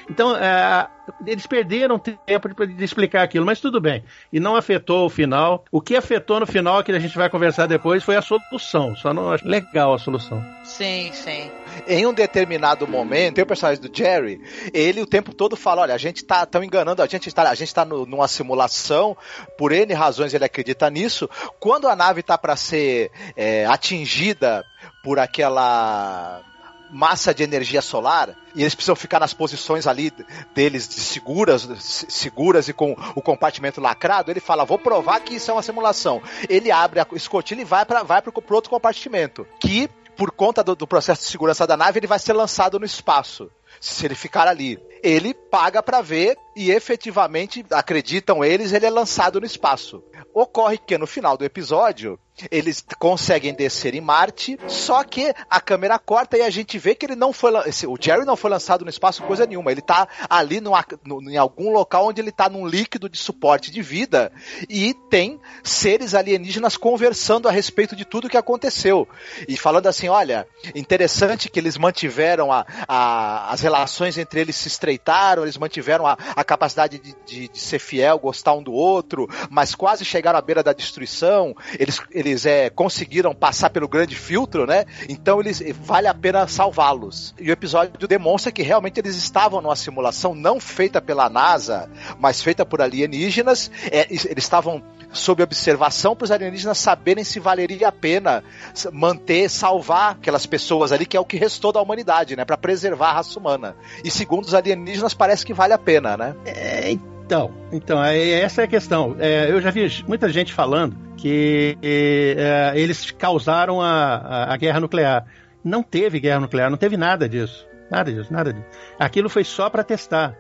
Então 0.09 0.37
é, 0.37 0.89
eles 1.27 1.47
perderam 1.47 1.99
tempo 1.99 2.49
de, 2.49 2.75
de, 2.75 2.85
explicar 2.85 3.23
aquilo, 3.23 3.45
mas 3.45 3.61
tudo 3.61 3.81
bem. 3.81 4.05
E 4.33 4.39
não 4.39 4.55
afetou 4.55 5.07
o 5.07 5.11
final. 5.11 5.65
O 5.73 5.81
que 5.81 5.97
afetou 5.97 6.41
no 6.41 6.47
final, 6.47 6.83
que 6.85 6.93
a 6.93 6.99
gente 6.99 7.17
vai 7.17 7.29
conversar 7.29 7.67
depois, 7.67 8.05
foi 8.05 8.17
a 8.17 8.23
solução. 8.23 8.95
Só 8.97 9.13
não 9.13 9.33
acho 9.33 9.47
legal 9.47 9.95
a 9.95 9.99
solução. 9.99 10.43
Sim, 10.63 11.11
sim 11.13 11.51
em 11.87 12.07
um 12.07 12.13
determinado 12.13 12.87
momento, 12.87 13.35
tem 13.35 13.45
o 13.45 13.47
personagem 13.47 13.83
do 13.83 13.95
Jerry, 13.95 14.41
ele 14.73 15.03
o 15.03 15.07
tempo 15.07 15.35
todo 15.35 15.57
fala: 15.57 15.83
olha, 15.83 15.95
a 15.95 15.99
gente 15.99 16.25
tá 16.25 16.47
tão 16.47 16.63
enganando, 16.77 17.03
a 17.03 17.07
gente 17.07 17.29
está 17.29 17.49
a 17.49 17.55
gente 17.55 17.75
tá 17.75 17.85
no, 17.85 18.05
numa 18.05 18.29
simulação, 18.29 19.17
por 19.57 19.73
N 19.73 19.93
razões 19.95 20.35
ele 20.35 20.45
acredita 20.45 20.91
nisso. 20.91 21.29
Quando 21.59 21.89
a 21.89 21.97
nave 21.97 22.23
tá 22.23 22.37
para 22.37 22.57
ser 22.57 23.11
é, 23.35 23.65
atingida 23.67 24.65
por 25.03 25.19
aquela 25.19 26.43
massa 26.91 27.35
de 27.35 27.43
energia 27.43 27.83
solar 27.83 28.37
e 28.55 28.63
eles 28.63 28.75
precisam 28.75 28.95
ficar 28.95 29.19
nas 29.19 29.35
posições 29.35 29.87
ali 29.87 30.13
deles 30.55 30.89
de 30.89 31.01
seguras, 31.01 31.69
seguras 32.09 32.69
e 32.69 32.73
com 32.73 32.93
o 33.15 33.23
compartimento 33.23 33.81
lacrado, 33.81 34.31
ele 34.31 34.41
fala: 34.41 34.65
"Vou 34.65 34.79
provar 34.79 35.21
que 35.21 35.35
isso 35.35 35.51
é 35.51 35.55
uma 35.55 35.63
simulação". 35.63 36.23
Ele 36.49 36.71
abre 36.71 37.01
a 37.01 37.07
escotilha 37.13 37.63
e 37.63 37.65
vai 37.65 37.85
para 37.85 38.03
vai 38.03 38.23
pro, 38.23 38.33
pro 38.33 38.57
outro 38.57 38.71
compartimento, 38.71 39.47
que 39.61 39.89
por 40.17 40.31
conta 40.31 40.65
do, 40.65 40.75
do 40.75 40.87
processo 40.87 41.23
de 41.23 41.29
segurança 41.29 41.67
da 41.67 41.77
nave, 41.77 41.99
ele 41.99 42.07
vai 42.07 42.19
ser 42.19 42.33
lançado 42.33 42.79
no 42.79 42.87
espaço 42.87 43.51
se 43.81 44.05
ele 44.07 44.15
ficar 44.15 44.49
ali. 44.49 44.79
Ele 45.03 45.35
paga 45.35 45.83
para 45.83 46.01
ver 46.01 46.37
e 46.57 46.71
efetivamente, 46.71 47.65
acreditam 47.71 48.43
eles, 48.43 48.73
ele 48.73 48.87
é 48.87 48.91
lançado 48.91 49.39
no 49.39 49.47
espaço. 49.47 50.03
Ocorre 50.33 50.79
que 50.79 50.97
no 50.97 51.07
final 51.07 51.37
do 51.37 51.45
episódio, 51.45 52.19
eles 52.51 52.85
conseguem 52.99 53.55
descer 53.55 53.95
em 53.95 54.01
Marte, 54.01 54.59
só 54.67 55.03
que 55.03 55.33
a 55.49 55.61
câmera 55.61 55.99
corta 55.99 56.37
e 56.37 56.43
a 56.43 56.51
gente 56.51 56.79
vê 56.79 56.95
que 56.95 57.07
ele 57.07 57.17
não 57.17 57.33
foi. 57.33 57.53
O 57.87 57.97
Jerry 57.99 58.25
não 58.25 58.37
foi 58.37 58.51
lançado 58.51 58.85
no 58.85 58.91
espaço 58.91 59.23
coisa 59.23 59.47
nenhuma. 59.47 59.71
Ele 59.71 59.81
tá 59.81 60.07
ali 60.29 60.61
numa, 60.61 60.85
no, 61.05 61.23
em 61.31 61.37
algum 61.37 61.71
local 61.71 62.07
onde 62.07 62.21
ele 62.21 62.33
tá 62.33 62.49
num 62.49 62.67
líquido 62.67 63.09
de 63.09 63.17
suporte 63.17 63.71
de 63.71 63.81
vida 63.81 64.31
e 64.69 64.93
tem 65.09 65.41
seres 65.63 66.15
alienígenas 66.15 66.77
conversando 66.77 67.49
a 67.49 67.53
respeito 67.53 67.97
de 67.97 68.05
tudo 68.05 68.29
que 68.29 68.37
aconteceu. 68.37 69.09
E 69.49 69.57
falando 69.57 69.87
assim: 69.87 70.09
olha, 70.09 70.47
interessante 70.75 71.49
que 71.49 71.59
eles 71.59 71.79
mantiveram 71.79 72.53
a, 72.53 72.67
a 72.87 73.51
as 73.51 73.63
relações 73.63 74.19
entre 74.19 74.41
eles 74.41 74.57
se 74.57 74.69
estreitaram, 74.69 75.43
eles 75.43 75.57
mantiveram 75.57 76.07
a, 76.07 76.19
a 76.35 76.45
capacidade 76.47 76.99
de, 76.99 77.15
de, 77.27 77.49
de, 77.49 77.59
ser 77.59 77.79
fiel, 77.79 78.19
gostar 78.19 78.55
um 78.55 78.63
do 78.63 78.73
outro, 78.73 79.29
mas 79.51 79.75
quase 79.75 80.05
chegaram 80.05 80.39
à 80.39 80.43
beira 80.43 80.63
da 80.63 80.73
destruição. 80.73 81.55
Eles 81.79 82.01
eles 82.11 82.47
é, 82.47 82.71
conseguiram 82.71 83.35
passar 83.35 83.71
pelo 83.71 83.89
grande 83.89 84.15
filtro, 84.15 84.67
né? 84.67 84.85
Então 85.09 85.41
eles 85.41 85.63
vale 85.83 86.07
a 86.07 86.15
pena 86.15 86.47
salvá-los. 86.47 87.35
E 87.39 87.51
o 87.51 87.53
episódio 87.53 88.09
demonstra 88.09 88.53
que 88.53 88.63
realmente 88.63 89.01
eles 89.01 89.17
estavam 89.17 89.61
numa 89.61 89.77
simulação 89.77 90.35
não 90.35 90.61
feita 90.61 91.01
pela 91.01 91.29
NASA, 91.29 91.91
mas 92.19 92.41
feita 92.41 92.65
por 92.65 92.81
alienígenas. 92.81 93.71
É, 93.91 94.07
eles 94.11 94.27
estavam 94.37 94.83
sob 95.13 95.43
observação 95.43 96.15
para 96.15 96.25
os 96.25 96.31
alienígenas 96.31 96.79
saberem 96.79 97.25
se 97.25 97.41
valeria 97.41 97.89
a 97.89 97.93
pena 97.93 98.45
manter, 98.93 99.49
salvar 99.49 100.13
aquelas 100.13 100.47
pessoas 100.47 100.93
ali, 100.93 101.07
que 101.07 101.17
é 101.17 101.21
o 101.21 101.25
que 101.25 101.37
restou 101.37 101.73
da 101.73 101.81
humanidade, 101.81 102.37
né? 102.37 102.45
Para 102.45 102.57
preservar 102.57 103.11
a 103.11 103.13
raça 103.15 103.39
humana. 103.39 103.77
E 104.05 104.11
segundo 104.11 104.45
os 104.45 104.55
alienígenas, 104.55 105.15
parece 105.15 105.45
que 105.45 105.55
vale 105.55 105.73
a 105.73 105.79
pena, 105.79 106.17
né? 106.17 106.36
É, 106.45 106.91
então, 106.91 107.53
então 107.73 108.03
essa 108.03 108.63
é 108.63 108.65
a 108.65 108.69
questão. 108.69 109.17
É, 109.19 109.51
eu 109.51 109.61
já 109.61 109.71
vi 109.71 110.05
muita 110.07 110.29
gente 110.29 110.53
falando 110.53 110.97
que 111.17 111.77
é, 111.83 112.73
eles 112.77 113.11
causaram 113.11 113.81
a, 113.81 114.53
a, 114.53 114.57
guerra 114.57 114.81
nuclear. 114.81 115.25
Não 115.65 115.83
teve 115.83 116.21
guerra 116.21 116.41
nuclear, 116.41 116.71
não 116.71 116.77
teve 116.77 116.97
nada 116.97 117.29
disso. 117.29 117.67
Nada 117.91 118.13
disso, 118.13 118.33
nada 118.33 118.53
disso. 118.53 118.67
Aquilo 118.99 119.29
foi 119.29 119.45
só 119.45 119.71
para 119.71 119.83
testar. 119.83 120.37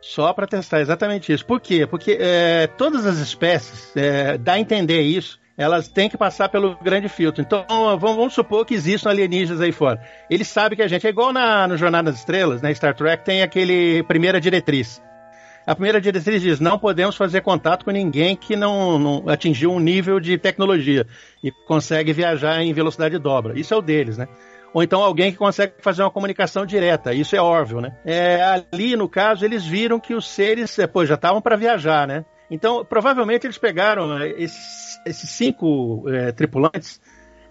Só 0.00 0.32
para 0.32 0.46
testar, 0.46 0.80
exatamente 0.80 1.32
isso. 1.32 1.44
Por 1.44 1.60
quê? 1.60 1.86
Porque 1.86 2.16
é, 2.20 2.66
todas 2.66 3.06
as 3.06 3.18
espécies, 3.18 3.96
é, 3.96 4.38
dá 4.38 4.54
a 4.54 4.60
entender 4.60 5.00
isso, 5.00 5.40
elas 5.56 5.88
têm 5.88 6.08
que 6.08 6.18
passar 6.18 6.48
pelo 6.48 6.76
grande 6.76 7.08
filtro. 7.08 7.42
Então, 7.42 7.64
vamos, 7.68 8.16
vamos, 8.16 8.34
supor 8.34 8.64
que 8.66 8.74
existam 8.74 9.10
alienígenas 9.10 9.60
aí 9.60 9.72
fora. 9.72 10.00
Eles 10.30 10.48
sabem 10.48 10.76
que 10.76 10.82
a 10.82 10.88
gente 10.88 11.06
é 11.06 11.10
igual 11.10 11.32
na, 11.32 11.66
no 11.66 11.76
Jornada 11.76 12.10
das 12.10 12.20
Estrelas, 12.20 12.60
na 12.60 12.68
né? 12.68 12.74
Star 12.74 12.94
Trek, 12.94 13.24
tem 13.24 13.42
aquele 13.42 14.02
primeira 14.04 14.40
diretriz. 14.40 15.02
A 15.66 15.74
primeira 15.74 16.00
diretriz 16.00 16.40
diz: 16.40 16.60
não 16.60 16.78
podemos 16.78 17.16
fazer 17.16 17.40
contato 17.40 17.84
com 17.84 17.90
ninguém 17.90 18.36
que 18.36 18.54
não, 18.54 18.98
não 18.98 19.28
atingiu 19.28 19.72
um 19.72 19.80
nível 19.80 20.20
de 20.20 20.38
tecnologia 20.38 21.06
e 21.42 21.50
consegue 21.50 22.12
viajar 22.12 22.62
em 22.62 22.72
velocidade 22.72 23.18
dobra. 23.18 23.58
Isso 23.58 23.74
é 23.74 23.76
o 23.76 23.82
deles, 23.82 24.16
né? 24.16 24.28
ou 24.76 24.82
então 24.82 25.02
alguém 25.02 25.32
que 25.32 25.38
consegue 25.38 25.72
fazer 25.78 26.02
uma 26.02 26.10
comunicação 26.10 26.66
direta. 26.66 27.14
Isso 27.14 27.34
é 27.34 27.40
óbvio, 27.40 27.80
né? 27.80 27.96
É, 28.04 28.42
ali, 28.42 28.94
no 28.94 29.08
caso, 29.08 29.42
eles 29.42 29.64
viram 29.64 29.98
que 29.98 30.14
os 30.14 30.28
seres 30.28 30.78
é, 30.78 30.86
pô, 30.86 31.02
já 31.06 31.14
estavam 31.14 31.40
para 31.40 31.56
viajar, 31.56 32.06
né? 32.06 32.26
Então, 32.50 32.84
provavelmente 32.84 33.46
eles 33.46 33.56
pegaram 33.56 34.18
é, 34.18 34.28
esses, 34.32 35.00
esses 35.06 35.30
cinco 35.30 36.04
é, 36.08 36.30
tripulantes 36.30 37.00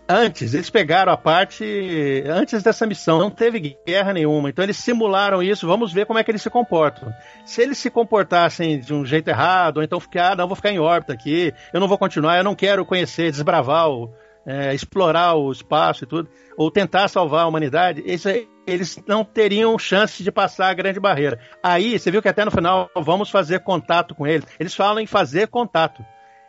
Antes, 0.08 0.54
eles 0.54 0.70
pegaram 0.70 1.12
a 1.12 1.18
parte 1.18 2.24
antes 2.28 2.62
dessa 2.62 2.86
missão, 2.86 3.18
não 3.18 3.32
teve 3.32 3.76
guerra 3.86 4.14
nenhuma, 4.14 4.50
então 4.50 4.64
eles 4.64 4.78
simularam 4.78 5.42
isso, 5.42 5.66
vamos 5.66 5.92
ver 5.92 6.06
como 6.06 6.20
é 6.20 6.24
que 6.24 6.30
eles 6.30 6.44
se 6.44 6.50
comportam. 6.50 7.12
Se 7.44 7.64
eles 7.64 7.80
se 7.80 7.90
comportassem 7.90 8.80
de 8.80 8.94
um 8.94 9.04
jeito 9.04 9.30
errado, 9.30 9.78
ou 9.78 9.84
então 9.84 10.00
ficar, 10.00 10.34
ah, 10.34 10.36
não, 10.36 10.48
vou 10.48 10.56
ficar 10.56 10.70
em 10.70 10.78
órbita 10.78 11.14
aqui, 11.14 11.52
eu 11.74 11.80
não 11.80 11.88
vou 11.88 11.98
continuar, 11.98 12.38
eu 12.38 12.44
não 12.44 12.54
quero 12.54 12.86
conhecer, 12.86 13.32
desbravar, 13.32 13.90
o, 13.90 14.14
é, 14.46 14.76
explorar 14.76 15.34
o 15.34 15.52
espaço 15.52 16.04
e 16.04 16.08
tudo, 16.08 16.30
ou 16.56 16.70
tentar 16.70 17.08
salvar 17.08 17.46
a 17.46 17.48
humanidade, 17.48 18.04
isso, 18.06 18.30
eles 18.68 19.02
não 19.08 19.26
teriam 19.26 19.78
chance 19.80 20.24
de 20.24 20.32
passar 20.32 20.70
a 20.70 20.74
grande 20.76 21.00
barreira. 21.00 21.40
Aí, 21.64 21.98
você 21.98 22.12
viu 22.12 22.22
que 22.22 22.30
até 22.30 22.46
no 22.46 22.52
final, 22.52 22.92
vamos 22.96 23.32
fazer 23.32 23.62
contato 23.62 24.14
com 24.14 24.28
eles. 24.28 24.46
Eles 24.60 24.76
falam 24.76 25.00
em 25.00 25.08
fazer 25.08 25.48
contato. 25.48 26.06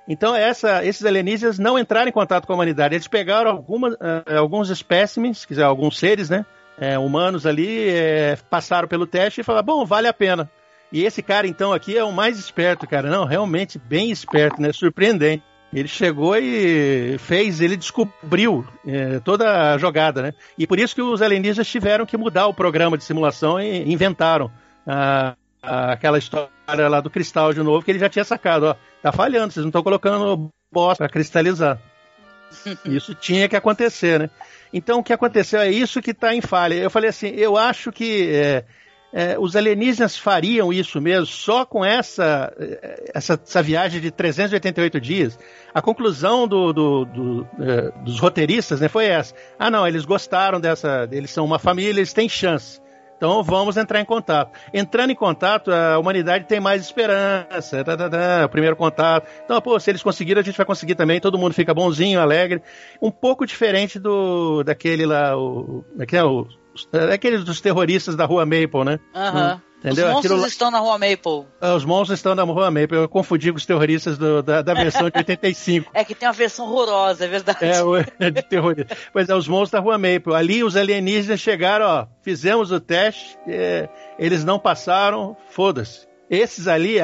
Então, 0.09 0.35
essa, 0.35 0.85
esses 0.85 1.05
alienígenas 1.05 1.59
não 1.59 1.79
entraram 1.79 2.09
em 2.09 2.13
contato 2.13 2.47
com 2.47 2.53
a 2.53 2.57
humanidade. 2.57 2.95
Eles 2.95 3.09
pegaram 3.09 3.59
uh, 3.59 4.39
alguns 4.39 4.71
espécimes, 4.71 5.45
quer 5.45 5.55
dizer, 5.55 5.65
alguns 5.65 5.99
seres, 5.99 6.31
né? 6.31 6.47
É, 6.79 6.99
humanos 6.99 7.47
ali, 7.47 7.89
é, 7.89 8.37
passaram 8.51 8.87
pelo 8.87 9.07
teste 9.07 9.41
e 9.41 9.45
falaram, 9.45 9.65
bom, 9.65 9.85
vale 9.85 10.07
a 10.07 10.13
pena. 10.13 10.51
E 10.93 11.05
esse 11.05 11.23
cara, 11.23 11.47
então, 11.47 11.73
aqui 11.73 11.97
é 11.97 12.05
o 12.05 12.13
mais 12.13 12.39
esperto, 12.39 12.87
cara. 12.87 13.11
Não, 13.11 13.25
realmente 13.25 13.79
bem 13.79 14.11
esperto, 14.11 14.61
né? 14.61 14.73
Surpreendente. 14.73 15.43
Ele 15.73 15.89
chegou 15.89 16.37
e 16.37 17.19
fez, 17.19 17.61
ele 17.61 17.77
descobriu 17.77 18.65
é, 18.87 19.19
toda 19.21 19.75
a 19.75 19.79
jogada, 19.79 20.23
né? 20.23 20.33
E 20.57 20.67
por 20.67 20.79
isso 20.79 20.95
que 20.95 21.03
os 21.03 21.21
alienígenas 21.21 21.67
tiveram 21.67 22.07
que 22.07 22.17
mudar 22.17 22.47
o 22.47 22.55
programa 22.55 22.97
de 22.97 23.05
simulação 23.05 23.61
e 23.61 23.93
inventaram 23.93 24.51
a, 24.87 25.31
a, 25.31 25.37
aquela 25.67 26.19
história 26.19 26.89
lá 26.89 27.01
do 27.01 27.11
cristal 27.11 27.53
de 27.53 27.63
novo, 27.63 27.85
que 27.85 27.91
ele 27.91 27.99
já 27.99 28.09
tinha 28.09 28.25
sacado, 28.25 28.67
ó, 28.67 28.77
tá 29.03 29.13
falhando, 29.13 29.53
vocês 29.53 29.65
não 29.65 29.71
estão 29.71 29.83
colocando 29.83 30.49
bosta 30.73 31.05
para 31.05 31.13
cristalizar. 31.13 31.79
Isso 32.85 33.15
tinha 33.15 33.49
que 33.49 33.57
acontecer, 33.57 34.19
né? 34.19 34.31
Então 34.73 35.01
o 35.01 35.03
que 35.03 35.13
aconteceu 35.13 35.61
é 35.61 35.71
isso 35.71 36.03
que 36.03 36.11
está 36.11 36.35
em 36.35 36.41
falha. 36.41 36.75
Eu 36.75 36.91
falei 36.91 37.11
assim, 37.11 37.29
eu 37.29 37.57
acho 37.57 37.91
que 37.93 38.29
é, 38.33 38.65
é, 39.13 39.39
os 39.39 39.57
alienígenas 39.57 40.19
fariam 40.19 40.73
isso 40.73 41.01
mesmo 41.01 41.27
só 41.27 41.65
com 41.65 41.85
essa, 41.85 42.53
essa, 43.15 43.41
essa 43.43 43.63
viagem 43.63 44.01
de 44.01 44.11
388 44.11 45.01
dias. 45.01 45.39
A 45.73 45.81
conclusão 45.81 46.47
do, 46.47 46.73
do, 46.73 47.05
do, 47.05 47.49
é, 47.61 47.91
dos 48.03 48.19
roteiristas 48.19 48.81
né, 48.81 48.89
foi 48.89 49.07
essa. 49.07 49.35
Ah, 49.59 49.71
não, 49.71 49.87
eles 49.87 50.05
gostaram 50.05 50.61
dessa. 50.61 51.09
Eles 51.11 51.31
são 51.31 51.45
uma 51.45 51.59
família, 51.59 52.01
eles 52.01 52.13
têm 52.13 52.29
chance. 52.29 52.81
Então 53.17 53.43
vamos 53.43 53.77
entrar 53.77 54.01
em 54.01 54.05
contato. 54.05 54.53
Entrando 54.73 55.11
em 55.11 55.15
contato, 55.15 55.71
a 55.71 55.99
humanidade 55.99 56.45
tem 56.45 56.61
mais 56.61 56.83
esperança. 56.83 57.83
Tá, 57.83 57.97
tá, 57.97 58.11
tá, 58.11 58.45
o 58.45 58.49
primeiro 58.49 58.77
contato. 58.77 59.29
Então, 59.45 59.61
pô, 59.61 59.79
se 59.81 59.91
eles 59.91 60.03
conseguiram, 60.03 60.41
a 60.41 60.45
gente 60.45 60.57
vai 60.57 60.67
conseguir 60.67 60.95
também. 60.95 61.21
Todo 61.21 61.39
mundo 61.39 61.55
fica 61.55 61.73
bonzinho, 61.73 62.21
alegre. 62.21 62.63
Um 63.01 63.11
pouco 63.11 63.47
diferente 63.47 63.99
do 63.99 64.63
daquele 64.63 65.07
lá, 65.07 65.37
o, 65.37 65.85
é, 65.99 66.17
é 66.17 66.25
o 66.25 66.47
é 66.93 67.15
aqueles 67.15 67.43
dos 67.43 67.61
terroristas 67.61 68.17
da 68.17 68.27
rua 68.27 68.45
Maple, 68.45 68.85
né? 68.85 69.01
Aham. 69.15 69.53
Uhum. 69.55 69.67
Entendeu? 69.87 70.07
Os 70.09 70.13
monstros 70.15 70.33
Aquilo... 70.33 70.47
estão 70.49 70.71
na 70.71 70.79
Rua 70.81 70.99
Maple. 70.99 71.47
É, 71.61 71.73
os 71.73 71.85
monstros 71.85 72.19
estão 72.19 72.35
na 72.35 72.43
Rua 72.43 72.71
Maple. 72.73 72.97
Eu 72.97 73.09
confundi 73.09 73.53
com 73.53 73.57
os 73.57 73.65
terroristas 73.65 74.19
do, 74.19 74.43
da, 74.43 74.61
da, 74.61 74.75
versão 74.75 75.09
de 75.09 75.17
85. 75.17 75.91
é 75.95 76.05
que 76.05 76.15
tem 76.15 76.27
uma 76.29 76.33
versão 76.35 76.67
horrorosa, 76.67 77.25
é 77.25 77.29
verdade. 77.29 77.59
É, 77.63 78.27
é 78.27 78.31
de 78.31 78.43
terrorista. 78.43 78.97
Pois 79.13 79.29
é, 79.29 79.35
os 79.35 79.47
monstros 79.47 79.71
da 79.71 79.81
Rua 79.81 79.97
Maple. 79.97 80.35
Ali 80.35 80.65
os 80.65 80.77
alienígenas 80.77 81.39
chegaram, 81.39 81.87
ó, 81.87 82.07
fizemos 82.21 82.73
o 82.73 82.81
teste, 82.81 83.39
é, 83.47 83.89
eles 84.19 84.45
não 84.45 84.59
passaram, 84.59 85.37
foda-se. 85.51 86.09
Esses 86.29 86.67
ali, 86.67 86.97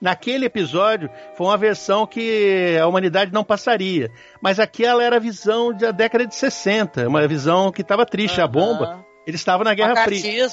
naquele 0.00 0.46
episódio, 0.46 1.10
foi 1.34 1.44
uma 1.44 1.56
versão 1.56 2.06
que 2.06 2.78
a 2.80 2.86
humanidade 2.86 3.32
não 3.32 3.42
passaria. 3.42 4.08
Mas 4.40 4.60
aquela 4.60 5.02
era 5.02 5.16
a 5.16 5.20
visão 5.20 5.72
da 5.72 5.90
década 5.90 6.24
de 6.24 6.36
60, 6.36 7.08
uma 7.08 7.26
visão 7.26 7.72
que 7.72 7.82
estava 7.82 8.06
triste. 8.06 8.38
Uhum. 8.38 8.44
A 8.44 8.46
bomba, 8.46 9.04
eles 9.26 9.40
estavam 9.40 9.64
na 9.64 9.74
Guerra 9.74 10.04
Fria 10.04 10.48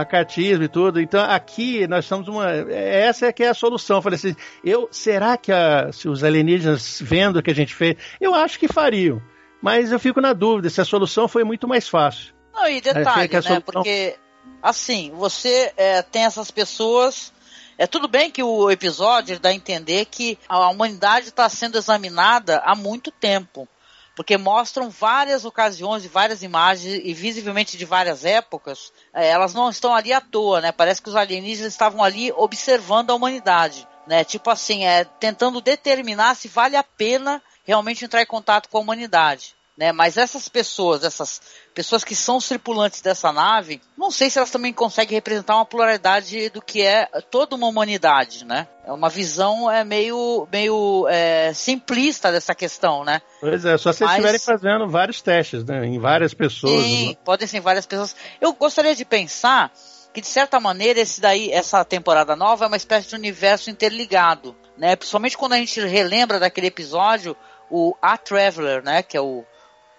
macartismo 0.00 0.64
e 0.64 0.68
tudo. 0.68 1.00
Então 1.00 1.22
aqui 1.22 1.86
nós 1.86 2.04
estamos 2.04 2.28
uma. 2.28 2.50
Essa 2.50 3.26
é 3.26 3.32
que 3.32 3.44
é 3.44 3.48
a 3.48 3.54
solução. 3.54 3.98
Eu 3.98 4.02
falei 4.02 4.16
assim, 4.16 4.36
eu, 4.64 4.88
será 4.90 5.36
que 5.36 5.52
a, 5.52 5.92
se 5.92 6.08
os 6.08 6.24
alienígenas 6.24 7.00
vendo 7.00 7.38
o 7.38 7.42
que 7.42 7.50
a 7.50 7.54
gente 7.54 7.74
fez, 7.74 7.96
eu 8.20 8.34
acho 8.34 8.58
que 8.58 8.68
fariam. 8.68 9.22
Mas 9.62 9.92
eu 9.92 10.00
fico 10.00 10.20
na 10.20 10.32
dúvida 10.32 10.70
se 10.70 10.80
a 10.80 10.84
solução 10.84 11.28
foi 11.28 11.44
muito 11.44 11.68
mais 11.68 11.88
fácil. 11.88 12.34
Não, 12.52 12.68
e 12.68 12.80
detalhe, 12.80 13.32
né? 13.32 13.42
Solução... 13.42 13.62
Porque, 13.62 14.16
assim, 14.62 15.12
você 15.14 15.72
é, 15.76 16.02
tem 16.02 16.24
essas 16.24 16.50
pessoas. 16.50 17.32
É 17.76 17.86
tudo 17.86 18.08
bem 18.08 18.30
que 18.30 18.42
o 18.42 18.70
episódio 18.70 19.38
dá 19.38 19.50
a 19.50 19.54
entender 19.54 20.04
que 20.06 20.38
a 20.48 20.68
humanidade 20.68 21.28
está 21.28 21.48
sendo 21.48 21.78
examinada 21.78 22.58
há 22.64 22.74
muito 22.74 23.10
tempo 23.10 23.66
porque 24.14 24.36
mostram 24.36 24.90
várias 24.90 25.44
ocasiões 25.44 26.04
e 26.04 26.08
várias 26.08 26.42
imagens, 26.42 27.00
e 27.04 27.14
visivelmente 27.14 27.76
de 27.76 27.84
várias 27.84 28.24
épocas, 28.24 28.92
é, 29.14 29.28
elas 29.28 29.54
não 29.54 29.70
estão 29.70 29.94
ali 29.94 30.12
à 30.12 30.20
toa, 30.20 30.60
né? 30.60 30.72
Parece 30.72 31.00
que 31.00 31.08
os 31.08 31.16
alienígenas 31.16 31.72
estavam 31.72 32.02
ali 32.02 32.32
observando 32.32 33.10
a 33.10 33.14
humanidade, 33.14 33.86
né? 34.06 34.24
Tipo 34.24 34.50
assim, 34.50 34.84
é, 34.84 35.04
tentando 35.04 35.60
determinar 35.60 36.34
se 36.34 36.48
vale 36.48 36.76
a 36.76 36.82
pena 36.82 37.42
realmente 37.64 38.04
entrar 38.04 38.22
em 38.22 38.26
contato 38.26 38.68
com 38.68 38.78
a 38.78 38.80
humanidade. 38.80 39.54
Né? 39.80 39.92
Mas 39.92 40.18
essas 40.18 40.46
pessoas, 40.46 41.04
essas 41.04 41.40
pessoas 41.74 42.04
que 42.04 42.14
são 42.14 42.36
os 42.36 42.46
tripulantes 42.46 43.00
dessa 43.00 43.32
nave, 43.32 43.80
não 43.96 44.10
sei 44.10 44.28
se 44.28 44.38
elas 44.38 44.50
também 44.50 44.74
conseguem 44.74 45.14
representar 45.14 45.56
uma 45.56 45.64
pluralidade 45.64 46.50
do 46.50 46.60
que 46.60 46.82
é 46.82 47.06
toda 47.30 47.56
uma 47.56 47.66
humanidade, 47.66 48.44
né? 48.44 48.68
É 48.84 48.92
uma 48.92 49.08
visão 49.08 49.70
é 49.70 49.82
meio, 49.82 50.46
meio 50.52 51.08
é, 51.08 51.54
simplista 51.54 52.30
dessa 52.30 52.54
questão, 52.54 53.06
né? 53.06 53.22
Pois 53.40 53.64
é, 53.64 53.78
só 53.78 53.90
se 53.90 54.04
Mas... 54.04 54.10
estiverem 54.10 54.38
fazendo 54.38 54.86
vários 54.86 55.22
testes, 55.22 55.64
né? 55.64 55.86
Em 55.86 55.98
várias 55.98 56.34
pessoas. 56.34 56.82
Sim, 56.82 57.08
né? 57.08 57.16
podem 57.24 57.48
ser 57.48 57.56
em 57.56 57.62
várias 57.62 57.86
pessoas. 57.86 58.14
Eu 58.38 58.52
gostaria 58.52 58.94
de 58.94 59.06
pensar 59.06 59.72
que 60.12 60.20
de 60.20 60.26
certa 60.26 60.60
maneira 60.60 61.00
esse 61.00 61.22
daí, 61.22 61.50
essa 61.50 61.82
temporada 61.86 62.36
nova 62.36 62.66
é 62.66 62.68
uma 62.68 62.76
espécie 62.76 63.08
de 63.08 63.14
universo 63.14 63.70
interligado, 63.70 64.54
né? 64.76 64.94
Principalmente 64.94 65.38
quando 65.38 65.54
a 65.54 65.56
gente 65.56 65.80
relembra 65.80 66.38
daquele 66.38 66.66
episódio 66.66 67.34
o 67.70 67.94
A 68.02 68.18
Traveler, 68.18 68.84
né? 68.84 69.02
Que 69.02 69.16
é 69.16 69.20
o 69.22 69.42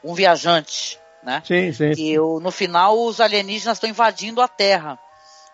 um 0.03 0.13
viajante, 0.13 0.99
né? 1.23 1.41
Sim, 1.45 1.71
sim. 1.71 1.91
E 1.97 2.11
eu, 2.11 2.39
no 2.39 2.51
final 2.51 2.99
os 2.99 3.21
alienígenas 3.21 3.77
estão 3.77 3.89
invadindo 3.89 4.41
a 4.41 4.47
Terra. 4.47 4.99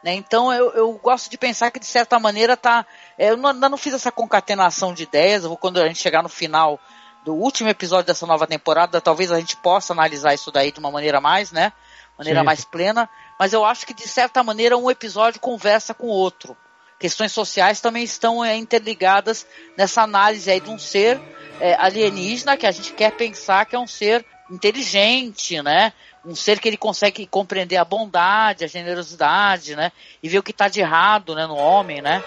Né? 0.04 0.14
Então 0.14 0.54
eu, 0.54 0.72
eu 0.74 0.93
gosto 0.93 1.30
de 1.30 1.38
pensar 1.38 1.72
que 1.72 1.80
de 1.80 1.86
certa 1.86 2.20
maneira 2.20 2.56
tá. 2.56 2.86
É, 3.18 3.32
eu 3.32 3.38
não, 3.38 3.50
ainda 3.50 3.70
não 3.70 3.78
fiz 3.78 3.93
essa 3.93 4.12
concatenação 4.12 4.93
de 4.93 5.04
ideias. 5.04 5.43
Vou, 5.43 5.58
quando 5.58 5.82
a 5.82 5.88
gente 5.88 6.00
chegar 6.00 6.24
no 6.24 6.30
final 6.30 6.80
do 7.26 7.34
último 7.34 7.70
episódio 7.70 8.06
dessa 8.06 8.26
nova 8.26 8.48
temporada, 8.48 9.02
talvez 9.02 9.32
a 9.32 9.39
gente 9.39 9.58
possa 9.58 9.93
analisar 9.93 10.34
isso 10.34 10.52
daí 10.52 10.72
de 10.72 10.80
uma 10.80 10.91
maneira 10.91 11.20
mais, 11.20 11.52
né? 11.52 11.74
Maneira 12.18 12.39
sim. 12.39 12.45
mais 12.45 12.64
plena. 12.64 13.10
Mas 13.38 13.54
eu 13.54 13.66
acho 13.66 13.86
que 13.86 13.93
de 13.93 14.08
certa 14.08 14.41
maneira 14.43 14.78
um 14.78 14.89
episódio 14.89 15.41
conversa 15.41 15.93
com 15.93 16.08
o 16.08 16.12
outro. 16.12 16.56
Questões 17.00 17.32
sociais 17.32 17.80
também 17.80 18.04
estão 18.04 18.43
é, 18.43 18.56
interligadas 18.56 19.45
nessa 19.78 20.02
análise 20.02 20.50
aí 20.50 20.60
de 20.60 20.70
um 20.70 20.80
ser 20.80 21.20
é, 21.60 21.76
alienígena 21.76 22.58
que 22.58 22.66
a 22.66 22.72
gente 22.72 22.93
quer 22.93 23.12
pensar 23.12 23.66
que 23.66 23.76
é 23.76 23.80
um 23.80 23.86
ser 23.86 24.26
inteligente, 24.50 25.62
né? 25.62 25.93
Um 26.26 26.36
ser 26.36 26.60
que 26.60 26.68
ele 26.68 26.78
consegue 26.78 27.26
compreender 27.26 27.78
a 27.78 27.86
bondade, 27.86 28.64
a 28.64 28.68
generosidade, 28.68 29.76
né? 29.76 29.91
E 30.22 30.30
ver 30.30 30.39
o 30.39 30.43
que 30.43 30.52
está 30.52 30.68
de 30.68 30.80
errado, 30.80 31.36
né, 31.36 31.45
no 31.45 31.56
homem, 31.56 32.02
né? 32.02 32.24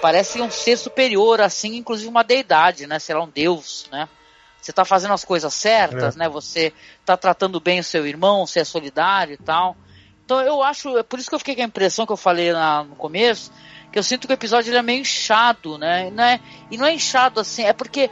Parece 0.00 0.40
um 0.40 0.50
ser 0.50 0.76
superior, 0.76 1.40
assim, 1.40 1.76
inclusive 1.76 2.08
uma 2.08 2.24
deidade, 2.24 2.86
né? 2.86 2.98
Será 2.98 3.22
um 3.22 3.28
deus, 3.28 3.86
né? 3.90 4.08
Você 4.60 4.70
está 4.70 4.84
fazendo 4.84 5.12
as 5.12 5.24
coisas 5.24 5.52
certas, 5.52 6.14
é. 6.14 6.18
né? 6.20 6.28
Você 6.28 6.72
está 7.00 7.16
tratando 7.16 7.58
bem 7.60 7.80
o 7.80 7.84
seu 7.84 8.06
irmão, 8.06 8.46
você 8.46 8.60
é 8.60 8.64
solidário 8.64 9.34
e 9.34 9.36
tal. 9.36 9.76
Então 10.24 10.40
eu 10.40 10.62
acho, 10.62 10.96
é 10.96 11.02
por 11.02 11.18
isso 11.18 11.28
que 11.28 11.34
eu 11.34 11.38
fiquei 11.38 11.56
com 11.56 11.62
a 11.62 11.66
impressão 11.66 12.06
que 12.06 12.12
eu 12.12 12.16
falei 12.16 12.52
lá 12.52 12.84
no 12.84 12.94
começo, 12.94 13.52
que 13.90 13.98
eu 13.98 14.02
sinto 14.02 14.26
que 14.26 14.32
o 14.32 14.34
episódio 14.34 14.70
ele 14.70 14.78
é 14.78 14.82
meio 14.82 15.00
inchado, 15.00 15.76
né? 15.78 16.08
E 16.08 16.10
não 16.10 16.24
é, 16.24 16.40
e 16.70 16.76
não 16.78 16.86
é 16.86 16.94
inchado 16.94 17.40
assim, 17.40 17.64
é 17.64 17.72
porque 17.72 18.08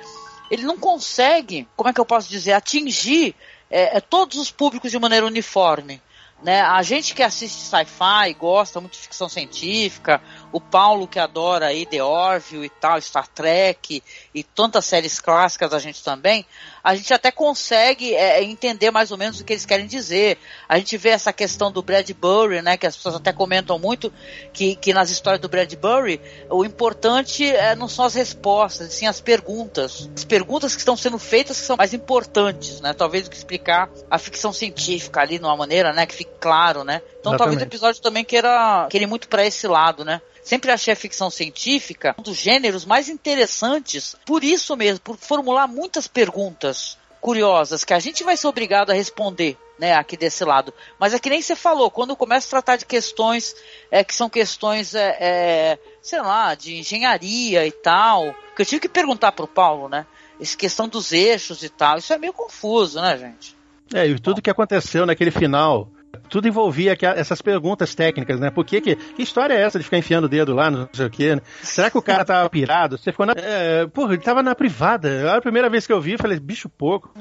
ele 0.51 0.63
não 0.65 0.77
consegue, 0.77 1.69
como 1.77 1.89
é 1.89 1.93
que 1.93 2.01
eu 2.01 2.05
posso 2.05 2.29
dizer, 2.29 2.53
atingir 2.53 3.35
é, 3.71 3.97
é, 3.97 4.01
todos 4.01 4.37
os 4.39 4.51
públicos 4.51 4.91
de 4.91 4.99
maneira 4.99 5.25
uniforme. 5.25 6.03
Né? 6.43 6.61
A 6.61 6.83
gente 6.83 7.15
que 7.15 7.23
assiste 7.23 7.61
sci-fi, 7.61 8.35
gosta 8.39 8.81
muito 8.81 8.95
de 8.95 8.99
ficção 8.99 9.29
científica, 9.29 10.21
o 10.53 10.61
Paulo 10.61 11.07
que 11.07 11.19
adora 11.19 11.67
aí 11.67 11.87
The 11.87 12.03
Orville 12.03 12.67
e 12.67 12.71
tal, 12.71 13.01
Star 13.01 13.27
Trek 13.29 14.03
e 14.35 14.43
tantas 14.43 14.85
séries 14.85 15.21
clássicas 15.21 15.73
a 15.73 15.79
gente 15.79 16.03
também, 16.03 16.45
a 16.83 16.95
gente 16.95 17.13
até 17.13 17.31
consegue 17.31 18.15
é, 18.15 18.43
entender 18.43 18.91
mais 18.91 19.11
ou 19.11 19.19
menos 19.19 19.41
o 19.41 19.45
que 19.45 19.53
eles 19.53 19.67
querem 19.67 19.87
dizer. 19.87 20.39
A 20.69 20.79
gente 20.79 20.97
vê 20.97 21.11
essa 21.11 21.33
questão 21.33 21.71
do 21.71 21.83
Bradbury, 21.83 22.63
né, 22.63 22.77
que 22.77 22.87
as 22.87 22.97
pessoas 22.97 23.17
até 23.17 23.33
comentam 23.33 23.79
muito 23.79 24.13
que, 24.53 24.75
que 24.77 24.93
nas 24.93 25.11
histórias 25.11 25.41
do 25.41 25.49
Bradbury 25.49 26.21
o 26.49 26.65
importante 26.65 27.45
é, 27.45 27.75
não 27.77 27.89
são 27.89 28.05
as 28.05 28.15
respostas, 28.15 28.93
sim 28.95 29.07
as 29.07 29.21
perguntas. 29.21 30.09
As 30.17 30.25
perguntas 30.25 30.75
que 30.75 30.81
estão 30.81 30.97
sendo 30.97 31.19
feitas 31.19 31.57
são 31.57 31.77
mais 31.77 31.93
importantes, 31.93 32.81
né? 32.81 32.95
Talvez 32.95 33.25
do 33.25 33.31
que 33.31 33.37
explicar 33.37 33.91
a 34.11 34.19
ficção 34.19 34.53
científica 34.53 35.21
ali 35.21 35.39
de 35.39 35.45
uma 35.45 35.57
maneira, 35.57 35.93
né, 35.93 36.07
que 36.07 36.15
fique 36.15 36.33
claro, 36.41 36.83
né? 36.83 37.03
Então 37.21 37.33
Exatamente. 37.33 37.39
talvez 37.39 37.61
o 37.61 37.65
episódio 37.65 38.03
também 38.03 38.25
queira, 38.25 38.89
queira 38.91 39.05
ir 39.05 39.07
muito 39.07 39.29
para 39.29 39.47
esse 39.47 39.67
lado, 39.67 40.05
né? 40.05 40.21
Sempre 40.43 40.71
achei 40.73 40.93
a 40.93 40.97
ficção 40.97 41.31
científica 41.31 42.15
um 42.19 42.23
dos 42.23 42.37
gêneros 42.37 42.85
mais 42.85 43.09
interessantes, 43.09 44.17
por 44.25 44.43
isso 44.43 44.75
mesmo, 44.75 45.01
por 45.01 45.17
formular 45.17 45.69
muitas 45.69 46.09
perguntas 46.09 46.99
curiosas 47.21 47.85
que 47.85 47.93
a 47.93 47.99
gente 47.99 48.25
vai 48.25 48.37
ser 48.37 48.47
obrigado 48.47 48.91
a 48.91 48.95
responder, 48.95 49.59
né, 49.79 49.95
aqui 49.95 50.17
desse 50.17 50.43
lado. 50.43 50.73
Mas 50.99 51.13
é 51.13 51.19
que 51.19 51.29
nem 51.29 51.43
você 51.43 51.55
falou, 51.55 51.91
quando 51.91 52.17
começa 52.17 52.47
a 52.47 52.51
tratar 52.51 52.77
de 52.77 52.87
questões 52.87 53.55
é, 53.91 54.03
que 54.03 54.15
são 54.15 54.31
questões, 54.31 54.95
é, 54.95 55.17
é, 55.21 55.79
sei 56.01 56.21
lá, 56.23 56.55
de 56.55 56.77
engenharia 56.77 57.67
e 57.67 57.73
tal, 57.73 58.35
que 58.57 58.63
eu 58.63 58.67
tive 58.67 58.81
que 58.81 58.89
perguntar 58.89 59.33
pro 59.33 59.47
Paulo, 59.47 59.89
né, 59.89 60.07
essa 60.41 60.57
questão 60.57 60.89
dos 60.89 61.13
eixos 61.13 61.63
e 61.63 61.69
tal, 61.69 61.99
isso 61.99 62.13
é 62.13 62.19
meio 62.19 62.33
confuso, 62.33 63.01
né, 63.01 63.19
gente? 63.19 63.55
É, 63.93 64.07
e 64.07 64.19
tudo 64.19 64.41
que 64.41 64.51
aconteceu 64.51 65.05
naquele 65.05 65.31
final 65.31 65.89
tudo 66.31 66.49
envolvia 66.49 66.97
essas 67.17 67.43
perguntas 67.43 67.95
técnicas, 67.95 68.39
né? 68.39 68.51
Por 68.51 68.65
que, 68.65 68.81
que, 68.81 68.97
que 68.97 69.23
história 69.23 69.53
é 69.53 69.61
essa 69.61 69.79
de 69.79 69.85
ficar 69.85 69.99
enfiando 69.99 70.25
o 70.25 70.29
dedo 70.29 70.55
lá, 70.55 70.71
não 70.71 70.89
sei 70.93 71.07
o 71.07 71.11
quê? 71.11 71.35
Né? 71.35 71.43
Será 71.63 71.91
que 71.91 71.99
o 71.99 72.03
cara 72.03 72.25
tava 72.25 72.49
pirado? 72.49 72.97
Você 72.97 73.11
ficou 73.11 73.27
na. 73.27 73.35
É, 73.37 73.87
porra, 73.89 74.15
ele 74.15 74.23
tava 74.23 74.43
na 74.43 74.55
privada. 74.55 75.09
Era 75.09 75.37
a 75.37 75.43
primeira 75.43 75.69
vez 75.69 75.87
que 75.87 75.93
eu 75.93 76.01
vi, 76.01 76.17
falei, 76.17 76.39
bicho 76.39 76.69
pouco. 76.69 77.13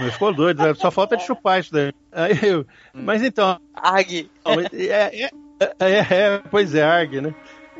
Mas 0.00 0.14
ficou 0.14 0.32
doido, 0.32 0.62
né? 0.62 0.72
só 0.74 0.90
falta 0.90 1.16
de 1.16 1.24
chupar 1.24 1.60
isso 1.60 1.70
daí. 1.70 1.92
Aí 2.10 2.38
eu, 2.42 2.66
mas 2.94 3.22
então. 3.22 3.60
Arg. 3.74 4.30
É, 4.72 5.24
é, 5.24 5.30
é, 5.78 6.14
é, 6.14 6.42
pois 6.50 6.74
é, 6.74 6.82
Arg, 6.82 7.20
né? 7.20 7.34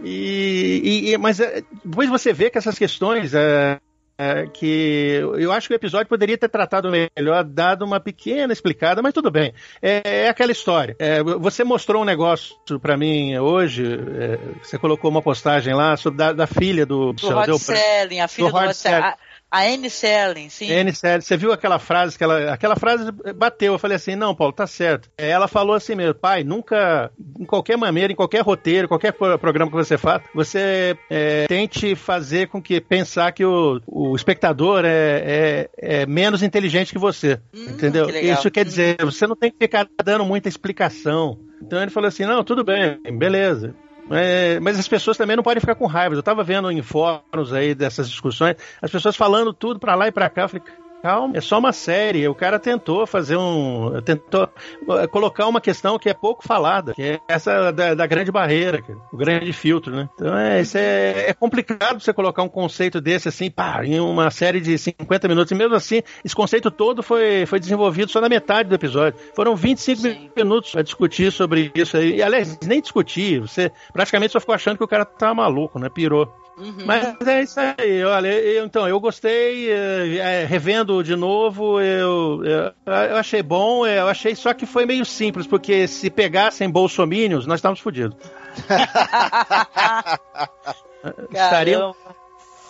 E, 0.04 1.10
e, 1.12 1.18
mas 1.18 1.40
é, 1.40 1.62
depois 1.82 2.08
você 2.08 2.32
vê 2.32 2.50
que 2.50 2.58
essas 2.58 2.78
questões 2.78 3.32
é, 3.32 3.80
é, 4.18 4.46
que 4.46 5.20
eu 5.38 5.52
acho 5.52 5.68
que 5.68 5.74
o 5.74 5.76
episódio 5.76 6.08
poderia 6.08 6.38
ter 6.38 6.48
tratado 6.48 6.90
melhor, 6.90 7.44
dado 7.44 7.84
uma 7.84 8.00
pequena 8.00 8.52
explicada, 8.52 9.02
mas 9.02 9.12
tudo 9.12 9.30
bem. 9.30 9.52
É, 9.80 10.24
é 10.24 10.28
aquela 10.28 10.52
história. 10.52 10.96
É, 10.98 11.22
você 11.22 11.64
mostrou 11.64 12.02
um 12.02 12.04
negócio 12.04 12.56
para 12.80 12.96
mim 12.96 13.36
hoje, 13.38 13.84
é, 13.84 14.38
você 14.62 14.78
colocou 14.78 15.10
uma 15.10 15.22
postagem 15.22 15.74
lá 15.74 15.96
sobre 15.96 16.18
da, 16.18 16.32
da 16.32 16.46
filha 16.46 16.86
do... 16.86 17.12
Do 17.12 17.30
Rod 17.30 17.58
Selling, 17.58 18.20
a 18.20 18.28
filha 18.28 18.48
do, 18.48 18.52
do 18.52 18.58
Rod 18.58 18.72
Selling. 18.72 19.12
A 19.50 19.62
Anne 19.62 19.88
Selling, 19.88 20.48
sim. 20.48 20.72
Anne 20.72 20.92
Selling. 20.92 21.20
Você 21.20 21.36
viu 21.36 21.52
aquela 21.52 21.78
frase 21.78 22.18
que 22.18 22.24
ela. 22.24 22.52
Aquela 22.52 22.76
frase 22.76 23.10
bateu. 23.34 23.74
Eu 23.74 23.78
falei 23.78 23.96
assim: 23.96 24.16
não, 24.16 24.34
Paulo, 24.34 24.52
tá 24.52 24.66
certo. 24.66 25.08
Ela 25.16 25.46
falou 25.46 25.74
assim 25.74 25.94
mesmo, 25.94 26.14
pai, 26.14 26.42
nunca, 26.42 27.10
em 27.38 27.44
qualquer 27.44 27.76
maneira, 27.76 28.12
em 28.12 28.16
qualquer 28.16 28.42
roteiro, 28.42 28.88
qualquer 28.88 29.12
programa 29.12 29.70
que 29.70 29.76
você 29.76 29.96
faça, 29.96 30.24
você 30.34 30.96
é, 31.08 31.46
tente 31.46 31.94
fazer 31.94 32.48
com 32.48 32.60
que 32.60 32.80
pensar 32.80 33.32
que 33.32 33.44
o, 33.44 33.80
o 33.86 34.16
espectador 34.16 34.84
é, 34.84 35.68
é, 35.78 36.00
é 36.02 36.06
menos 36.06 36.42
inteligente 36.42 36.92
que 36.92 36.98
você. 36.98 37.40
Hum, 37.54 37.66
entendeu? 37.70 38.08
Que 38.08 38.18
Isso 38.18 38.50
quer 38.50 38.64
dizer, 38.64 38.96
você 39.04 39.26
não 39.26 39.36
tem 39.36 39.50
que 39.50 39.58
ficar 39.58 39.88
dando 40.04 40.24
muita 40.24 40.48
explicação. 40.48 41.38
Então 41.62 41.80
ele 41.80 41.90
falou 41.90 42.08
assim: 42.08 42.24
não, 42.24 42.42
tudo 42.42 42.64
bem, 42.64 43.00
beleza. 43.16 43.74
É, 44.10 44.60
mas 44.60 44.78
as 44.78 44.86
pessoas 44.86 45.16
também 45.16 45.36
não 45.36 45.42
podem 45.42 45.60
ficar 45.60 45.74
com 45.74 45.86
raiva. 45.86 46.14
Eu 46.14 46.20
estava 46.20 46.44
vendo 46.44 46.70
em 46.70 46.82
fóruns 46.82 47.52
aí 47.52 47.74
dessas 47.74 48.08
discussões, 48.08 48.56
as 48.80 48.90
pessoas 48.90 49.16
falando 49.16 49.52
tudo 49.52 49.80
para 49.80 49.94
lá 49.94 50.08
e 50.08 50.12
para 50.12 50.30
cá. 50.30 50.42
Eu 50.42 50.48
falei, 50.48 50.64
calma, 51.06 51.36
é 51.36 51.40
só 51.40 51.58
uma 51.58 51.72
série. 51.72 52.26
O 52.26 52.34
cara 52.34 52.58
tentou 52.58 53.06
fazer 53.06 53.36
um. 53.36 54.00
tentou 54.04 54.48
eh, 54.90 55.06
colocar 55.06 55.46
uma 55.46 55.60
questão 55.60 55.98
que 55.98 56.08
é 56.08 56.14
pouco 56.14 56.46
falada, 56.46 56.94
que 56.94 57.02
é 57.02 57.20
essa 57.28 57.70
da, 57.72 57.94
da 57.94 58.06
grande 58.06 58.32
barreira, 58.32 58.82
o 59.12 59.16
grande 59.16 59.52
filtro, 59.52 59.94
né? 59.94 60.08
Então 60.14 60.36
é, 60.36 60.60
isso 60.60 60.76
é, 60.76 61.30
é, 61.30 61.32
complicado 61.32 62.00
você 62.00 62.12
colocar 62.12 62.42
um 62.42 62.48
conceito 62.48 63.00
desse 63.00 63.28
assim, 63.28 63.50
pá, 63.50 63.84
em 63.84 64.00
uma 64.00 64.30
série 64.30 64.60
de 64.60 64.76
50 64.76 65.28
minutos. 65.28 65.52
E 65.52 65.54
mesmo 65.54 65.74
assim, 65.74 66.02
esse 66.24 66.34
conceito 66.34 66.70
todo 66.70 67.02
foi, 67.02 67.46
foi 67.46 67.60
desenvolvido 67.60 68.10
só 68.10 68.20
na 68.20 68.28
metade 68.28 68.68
do 68.68 68.74
episódio. 68.74 69.18
Foram 69.34 69.54
25 69.54 70.00
Sim. 70.00 70.30
minutos 70.36 70.72
para 70.72 70.82
discutir 70.82 71.30
sobre 71.30 71.70
isso 71.74 71.96
aí. 71.96 72.16
E 72.16 72.22
aliás, 72.22 72.58
nem 72.64 72.80
discutir, 72.80 73.40
você 73.40 73.70
praticamente 73.92 74.32
só 74.32 74.40
ficou 74.40 74.54
achando 74.54 74.76
que 74.76 74.84
o 74.84 74.88
cara 74.88 75.04
tava 75.04 75.34
maluco, 75.34 75.78
né? 75.78 75.88
Pirou. 75.88 76.45
Uhum. 76.56 76.86
Mas 76.86 77.14
é 77.26 77.42
isso 77.42 77.60
aí, 77.60 78.02
olha, 78.02 78.28
eu, 78.28 78.64
então, 78.64 78.88
eu 78.88 78.98
gostei, 78.98 79.70
é, 79.70 80.16
é, 80.16 80.46
revendo 80.46 81.04
de 81.04 81.14
novo, 81.14 81.82
eu, 81.82 82.42
eu, 82.44 82.72
eu, 82.86 83.16
achei 83.16 83.42
bom, 83.42 83.86
eu 83.86 84.08
achei 84.08 84.34
só 84.34 84.54
que 84.54 84.64
foi 84.64 84.86
meio 84.86 85.04
simples, 85.04 85.46
porque 85.46 85.86
se 85.86 86.08
pegassem 86.08 86.70
bolsomínios, 86.70 87.46
nós 87.46 87.58
estávamos 87.58 87.80
fodidos. 87.80 88.16
Estariam 91.30 91.94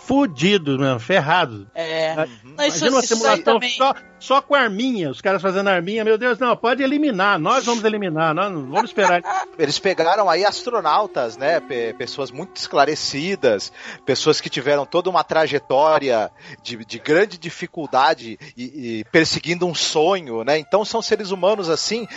fudidos 0.07 0.77
mesmo, 0.77 0.99
ferrados. 0.99 1.65
É. 1.73 2.15
Uhum. 2.15 2.53
Imagina 2.53 2.91
uma 2.91 3.01
simulação 3.01 3.59
só, 3.77 3.95
só 4.19 4.41
com 4.41 4.55
arminha, 4.55 5.09
os 5.09 5.21
caras 5.21 5.41
fazendo 5.41 5.69
arminha, 5.69 6.03
meu 6.03 6.17
Deus, 6.17 6.39
não, 6.39 6.55
pode 6.55 6.81
eliminar, 6.81 7.39
nós 7.39 7.65
vamos 7.65 7.83
eliminar, 7.83 8.33
nós 8.33 8.51
vamos 8.51 8.85
esperar. 8.85 9.21
Eles 9.57 9.79
pegaram 9.79 10.29
aí 10.29 10.45
astronautas, 10.45 11.37
né, 11.37 11.59
pessoas 11.97 12.31
muito 12.31 12.55
esclarecidas, 12.55 13.71
pessoas 14.05 14.41
que 14.41 14.49
tiveram 14.49 14.85
toda 14.85 15.09
uma 15.09 15.23
trajetória 15.23 16.31
de, 16.61 16.83
de 16.83 16.99
grande 16.99 17.37
dificuldade 17.37 18.39
e, 18.55 18.63
e, 18.63 19.03
perseguindo 19.11 19.65
um 19.65 19.75
sonho, 19.75 20.43
né, 20.43 20.57
então 20.57 20.83
são 20.83 21.01
seres 21.01 21.31
humanos 21.31 21.69
assim, 21.69 22.07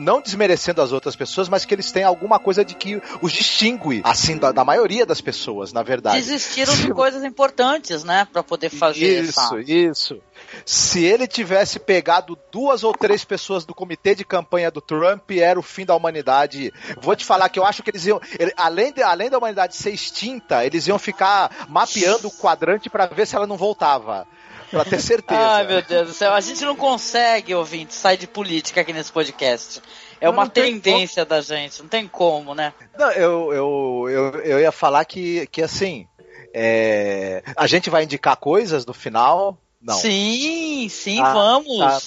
não 0.00 0.20
desmerecendo 0.20 0.80
as 0.80 0.92
outras 0.92 1.16
pessoas, 1.16 1.48
mas 1.48 1.64
que 1.64 1.74
eles 1.74 1.92
têm 1.92 2.04
alguma 2.04 2.38
coisa 2.38 2.64
de 2.64 2.74
que 2.74 3.00
os 3.20 3.32
distingue, 3.32 4.00
assim, 4.04 4.38
da, 4.38 4.52
da 4.52 4.64
maioria 4.64 5.04
das 5.04 5.20
pessoas, 5.20 5.72
na 5.72 5.82
verdade. 5.82 6.16
Desistiram 6.16 6.74
de 6.74 6.88
coisas 6.94 7.22
importantes, 7.24 8.04
né, 8.04 8.26
para 8.32 8.42
poder 8.42 8.70
fazer 8.70 9.22
isso. 9.22 9.58
Isso, 9.58 9.58
isso. 9.60 10.22
Se 10.64 11.04
ele 11.04 11.26
tivesse 11.26 11.78
pegado 11.78 12.38
duas 12.50 12.84
ou 12.84 12.92
três 12.92 13.24
pessoas 13.24 13.64
do 13.64 13.74
comitê 13.74 14.14
de 14.14 14.24
campanha 14.24 14.70
do 14.70 14.80
Trump, 14.80 15.30
era 15.32 15.58
o 15.58 15.62
fim 15.62 15.84
da 15.84 15.94
humanidade. 15.94 16.72
Vou 17.00 17.16
te 17.16 17.24
falar 17.24 17.48
que 17.48 17.58
eu 17.58 17.64
acho 17.64 17.82
que 17.82 17.90
eles 17.90 18.06
iam, 18.06 18.20
além, 18.56 18.92
de, 18.92 19.02
além 19.02 19.30
da 19.30 19.38
humanidade 19.38 19.76
ser 19.76 19.90
extinta, 19.90 20.64
eles 20.64 20.86
iam 20.86 20.98
ficar 20.98 21.66
mapeando 21.68 22.28
o 22.28 22.32
quadrante 22.32 22.90
para 22.90 23.06
ver 23.06 23.26
se 23.26 23.36
ela 23.36 23.46
não 23.46 23.56
voltava. 23.56 24.26
Pra 24.70 24.84
ter 24.84 25.00
certeza. 25.00 25.40
Ai, 25.40 25.66
meu 25.66 25.82
Deus 25.82 26.08
do 26.08 26.14
céu. 26.14 26.32
A 26.32 26.40
gente 26.40 26.64
não 26.64 26.76
consegue, 26.76 27.52
ouvinte, 27.54 27.92
sair 27.92 28.16
de 28.16 28.28
política 28.28 28.82
aqui 28.82 28.92
nesse 28.92 29.10
podcast. 29.10 29.82
É 30.20 30.28
uma 30.28 30.48
tendência 30.48 31.24
da 31.24 31.40
gente, 31.40 31.82
não 31.82 31.88
tem 31.88 32.06
como, 32.06 32.54
né? 32.54 32.72
Não, 32.96 33.10
eu, 33.10 33.52
eu, 33.52 34.08
eu, 34.08 34.40
eu 34.42 34.60
ia 34.60 34.70
falar 34.70 35.04
que, 35.06 35.46
que 35.46 35.62
assim, 35.62 36.06
é, 36.54 37.42
a 37.56 37.66
gente 37.66 37.88
vai 37.88 38.04
indicar 38.04 38.36
coisas 38.36 38.84
no 38.84 38.92
final, 38.92 39.58
não. 39.80 39.94
Sim, 39.94 40.88
sim, 40.88 41.20
ah, 41.20 41.32
vamos. 41.32 41.78
Tá. 41.78 41.98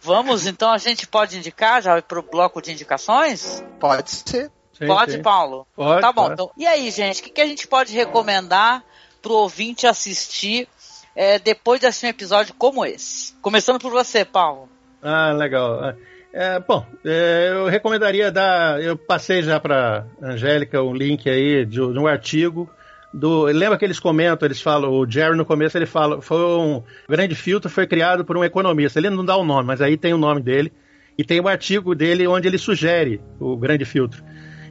Vamos, 0.00 0.46
então 0.46 0.70
a 0.70 0.78
gente 0.78 1.06
pode 1.06 1.36
indicar 1.36 1.82
já 1.82 2.00
para 2.00 2.20
o 2.20 2.22
bloco 2.22 2.62
de 2.62 2.72
indicações? 2.72 3.64
Pode 3.80 4.10
ser. 4.10 4.50
Sim, 4.72 4.86
pode, 4.86 5.12
sim. 5.12 5.22
Paulo? 5.22 5.66
Pode, 5.74 6.00
tá 6.00 6.12
bom. 6.12 6.22
Pode. 6.22 6.34
Então, 6.34 6.50
e 6.56 6.66
aí, 6.66 6.90
gente, 6.90 7.20
o 7.20 7.24
que, 7.24 7.30
que 7.30 7.40
a 7.40 7.46
gente 7.46 7.66
pode 7.66 7.92
recomendar 7.92 8.84
para 9.20 9.32
o 9.32 9.36
ouvinte 9.36 9.86
assistir 9.86 10.68
é, 11.16 11.38
depois 11.38 11.80
de 11.80 11.86
assistir 11.86 12.06
um 12.06 12.10
episódio 12.10 12.54
como 12.54 12.86
esse? 12.86 13.34
Começando 13.42 13.80
por 13.80 13.90
você, 13.90 14.24
Paulo. 14.24 14.68
Ah, 15.02 15.32
legal. 15.32 15.94
É, 16.32 16.60
bom, 16.60 16.86
é, 17.04 17.48
eu 17.50 17.66
recomendaria 17.66 18.30
dar. 18.30 18.80
Eu 18.80 18.96
passei 18.96 19.42
já 19.42 19.58
para 19.58 20.06
Angélica 20.22 20.80
o 20.80 20.90
um 20.90 20.94
link 20.94 21.28
aí 21.28 21.64
de, 21.64 21.76
de 21.76 21.98
um 21.98 22.06
artigo 22.06 22.70
do. 23.12 23.44
Lembra 23.44 23.78
que 23.78 23.84
eles 23.84 24.00
comentam, 24.00 24.46
eles 24.46 24.60
falam, 24.60 24.90
o 24.90 25.10
Jerry 25.10 25.36
no 25.36 25.44
começo 25.44 25.76
ele 25.76 25.86
fala, 25.86 26.20
foi 26.20 26.38
um 26.38 26.82
grande 27.08 27.34
filtro, 27.34 27.70
foi 27.70 27.86
criado 27.86 28.24
por 28.24 28.36
um 28.36 28.44
economista. 28.44 28.98
Ele 28.98 29.10
não 29.10 29.24
dá 29.24 29.36
o 29.36 29.44
nome, 29.44 29.66
mas 29.66 29.80
aí 29.80 29.96
tem 29.96 30.12
o 30.12 30.18
nome 30.18 30.40
dele. 30.42 30.72
E 31.16 31.24
tem 31.24 31.40
um 31.40 31.48
artigo 31.48 31.94
dele 31.94 32.26
onde 32.26 32.46
ele 32.46 32.58
sugere 32.58 33.20
o 33.40 33.56
grande 33.56 33.84
filtro. 33.84 34.22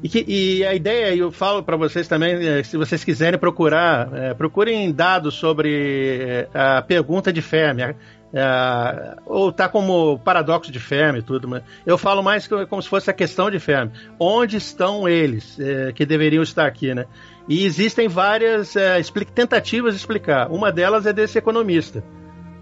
E, 0.02 0.10
que, 0.10 0.24
e 0.28 0.66
a 0.66 0.74
ideia, 0.74 1.16
eu 1.16 1.32
falo 1.32 1.64
para 1.64 1.76
vocês 1.76 2.08
também, 2.08 2.48
é, 2.48 2.64
se 2.64 2.78
vocês 2.78 3.04
quiserem 3.04 3.40
procurar, 3.40 4.10
é, 4.14 4.34
procurem 4.34 4.92
dados 4.92 5.36
sobre 5.36 6.20
é, 6.22 6.48
a 6.54 6.82
pergunta 6.82 7.34
de 7.34 7.42
Fermi, 7.42 7.96
é, 8.38 9.16
ou 9.26 9.52
tá 9.52 9.68
como 9.68 10.20
paradoxo 10.20 10.72
de 10.72 10.80
Fermi 10.80 11.24
tudo, 11.24 11.48
mas 11.48 11.64
eu 11.86 11.98
falo 11.98 12.22
mais 12.22 12.48
como 12.70 12.82
se 12.82 12.88
fosse 12.88 13.10
a 13.10 13.14
questão 13.14 13.50
de 13.50 13.60
Fermi. 13.60 13.92
Onde 14.20 14.58
estão 14.58 15.10
eles 15.10 15.60
é, 15.60 15.92
que 15.92 16.06
deveriam 16.06 16.44
estar 16.44 16.68
aqui, 16.68 16.94
né? 16.94 17.06
E 17.50 17.66
existem 17.66 18.08
várias 18.08 18.76
é, 18.76 19.02
tentativas 19.34 19.96
de 19.96 20.00
explicar. 20.00 20.52
Uma 20.52 20.72
delas 20.72 21.08
é 21.08 21.14
desse 21.14 21.38
economista, 21.40 22.04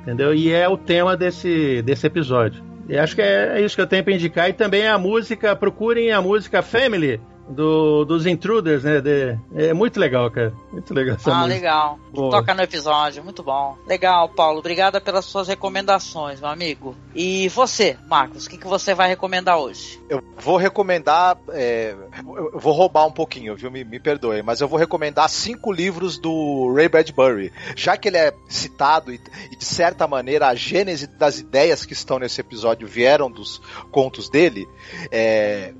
entendeu? 0.01 0.33
E 0.33 0.49
é 0.49 0.69
o 0.69 0.77
tema 0.77 1.17
desse, 1.17 1.81
desse 1.81 2.07
episódio. 2.07 2.63
E 2.87 2.97
acho 2.97 3.13
que 3.13 3.21
é, 3.21 3.59
é 3.59 3.61
isso 3.61 3.75
que 3.75 3.81
eu 3.81 3.87
tenho 3.87 4.03
para 4.03 4.13
indicar. 4.13 4.49
E 4.49 4.53
também 4.53 4.87
a 4.87 4.97
música, 4.97 5.55
procurem 5.57 6.11
a 6.11 6.21
música 6.21 6.61
Family, 6.61 7.19
do, 7.47 8.05
dos 8.05 8.25
Intruders, 8.25 8.83
né? 8.83 9.01
De, 9.01 9.37
é 9.55 9.73
muito 9.73 9.99
legal, 9.99 10.29
cara. 10.31 10.53
Muito 10.71 10.93
legal. 10.93 11.17
ah, 11.25 11.29
música. 11.29 11.45
legal. 11.45 11.99
Boa. 12.11 12.31
Toca 12.31 12.53
no 12.53 12.61
episódio, 12.61 13.23
muito 13.23 13.43
bom. 13.43 13.77
Legal, 13.87 14.29
Paulo. 14.29 14.59
Obrigada 14.59 14.99
pelas 14.99 15.25
suas 15.25 15.47
recomendações, 15.47 16.39
meu 16.39 16.49
amigo. 16.49 16.95
E 17.13 17.47
você, 17.49 17.97
Marcos, 18.07 18.45
o 18.45 18.49
que, 18.49 18.57
que 18.57 18.67
você 18.67 18.93
vai 18.93 19.07
recomendar 19.07 19.57
hoje? 19.57 20.01
Eu 20.09 20.23
vou 20.37 20.57
recomendar. 20.57 21.37
É, 21.49 21.95
eu 22.17 22.59
vou 22.59 22.73
roubar 22.73 23.05
um 23.05 23.11
pouquinho, 23.11 23.55
viu? 23.55 23.69
Me, 23.69 23.83
me 23.83 23.99
perdoe, 23.99 24.41
mas 24.41 24.61
eu 24.61 24.67
vou 24.67 24.79
recomendar 24.79 25.29
cinco 25.29 25.71
livros 25.71 26.17
do 26.17 26.73
Ray 26.73 26.89
Bradbury. 26.89 27.51
Já 27.75 27.95
que 27.97 28.07
ele 28.07 28.17
é 28.17 28.33
citado 28.47 29.13
e, 29.13 29.19
e 29.51 29.55
de 29.55 29.65
certa 29.65 30.07
maneira 30.07 30.47
a 30.47 30.55
gênese 30.55 31.07
das 31.07 31.39
ideias 31.39 31.85
que 31.85 31.93
estão 31.93 32.19
nesse 32.19 32.41
episódio 32.41 32.87
vieram 32.87 33.29
dos 33.29 33.61
contos 33.91 34.29
dele, 34.29 34.67
é, 35.11 35.73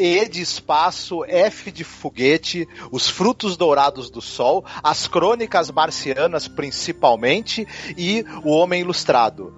e 0.00 0.26
de 0.26 0.40
espaço, 0.40 1.24
F 1.26 1.70
de 1.70 1.84
foguete, 1.84 2.66
Os 2.90 3.06
Frutos 3.06 3.54
Dourados 3.54 4.08
do 4.08 4.22
Sol, 4.22 4.64
As 4.82 5.06
Crônicas 5.06 5.70
Marcianas 5.70 6.48
principalmente 6.48 7.68
e 7.98 8.24
O 8.42 8.50
Homem 8.50 8.80
Ilustrado. 8.80 9.54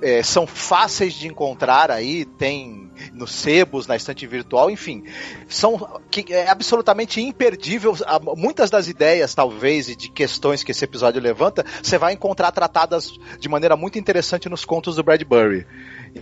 É, 0.00 0.22
são 0.22 0.46
fáceis 0.46 1.12
de 1.12 1.28
encontrar 1.28 1.90
aí, 1.90 2.24
tem 2.24 2.81
nos 3.12 3.32
sebos, 3.32 3.86
na 3.86 3.96
estante 3.96 4.26
virtual, 4.26 4.70
enfim, 4.70 5.04
são 5.48 6.00
que 6.10 6.32
é 6.32 6.48
absolutamente 6.48 7.20
imperdível. 7.20 7.94
Muitas 8.36 8.70
das 8.70 8.88
ideias, 8.88 9.34
talvez, 9.34 9.88
e 9.88 9.96
de 9.96 10.08
questões 10.08 10.62
que 10.62 10.70
esse 10.70 10.84
episódio 10.84 11.20
levanta, 11.20 11.64
você 11.82 11.98
vai 11.98 12.12
encontrar 12.12 12.52
tratadas 12.52 13.10
de 13.38 13.48
maneira 13.48 13.76
muito 13.76 13.98
interessante 13.98 14.48
nos 14.48 14.64
contos 14.64 14.96
do 14.96 15.02
Bradbury. 15.02 15.66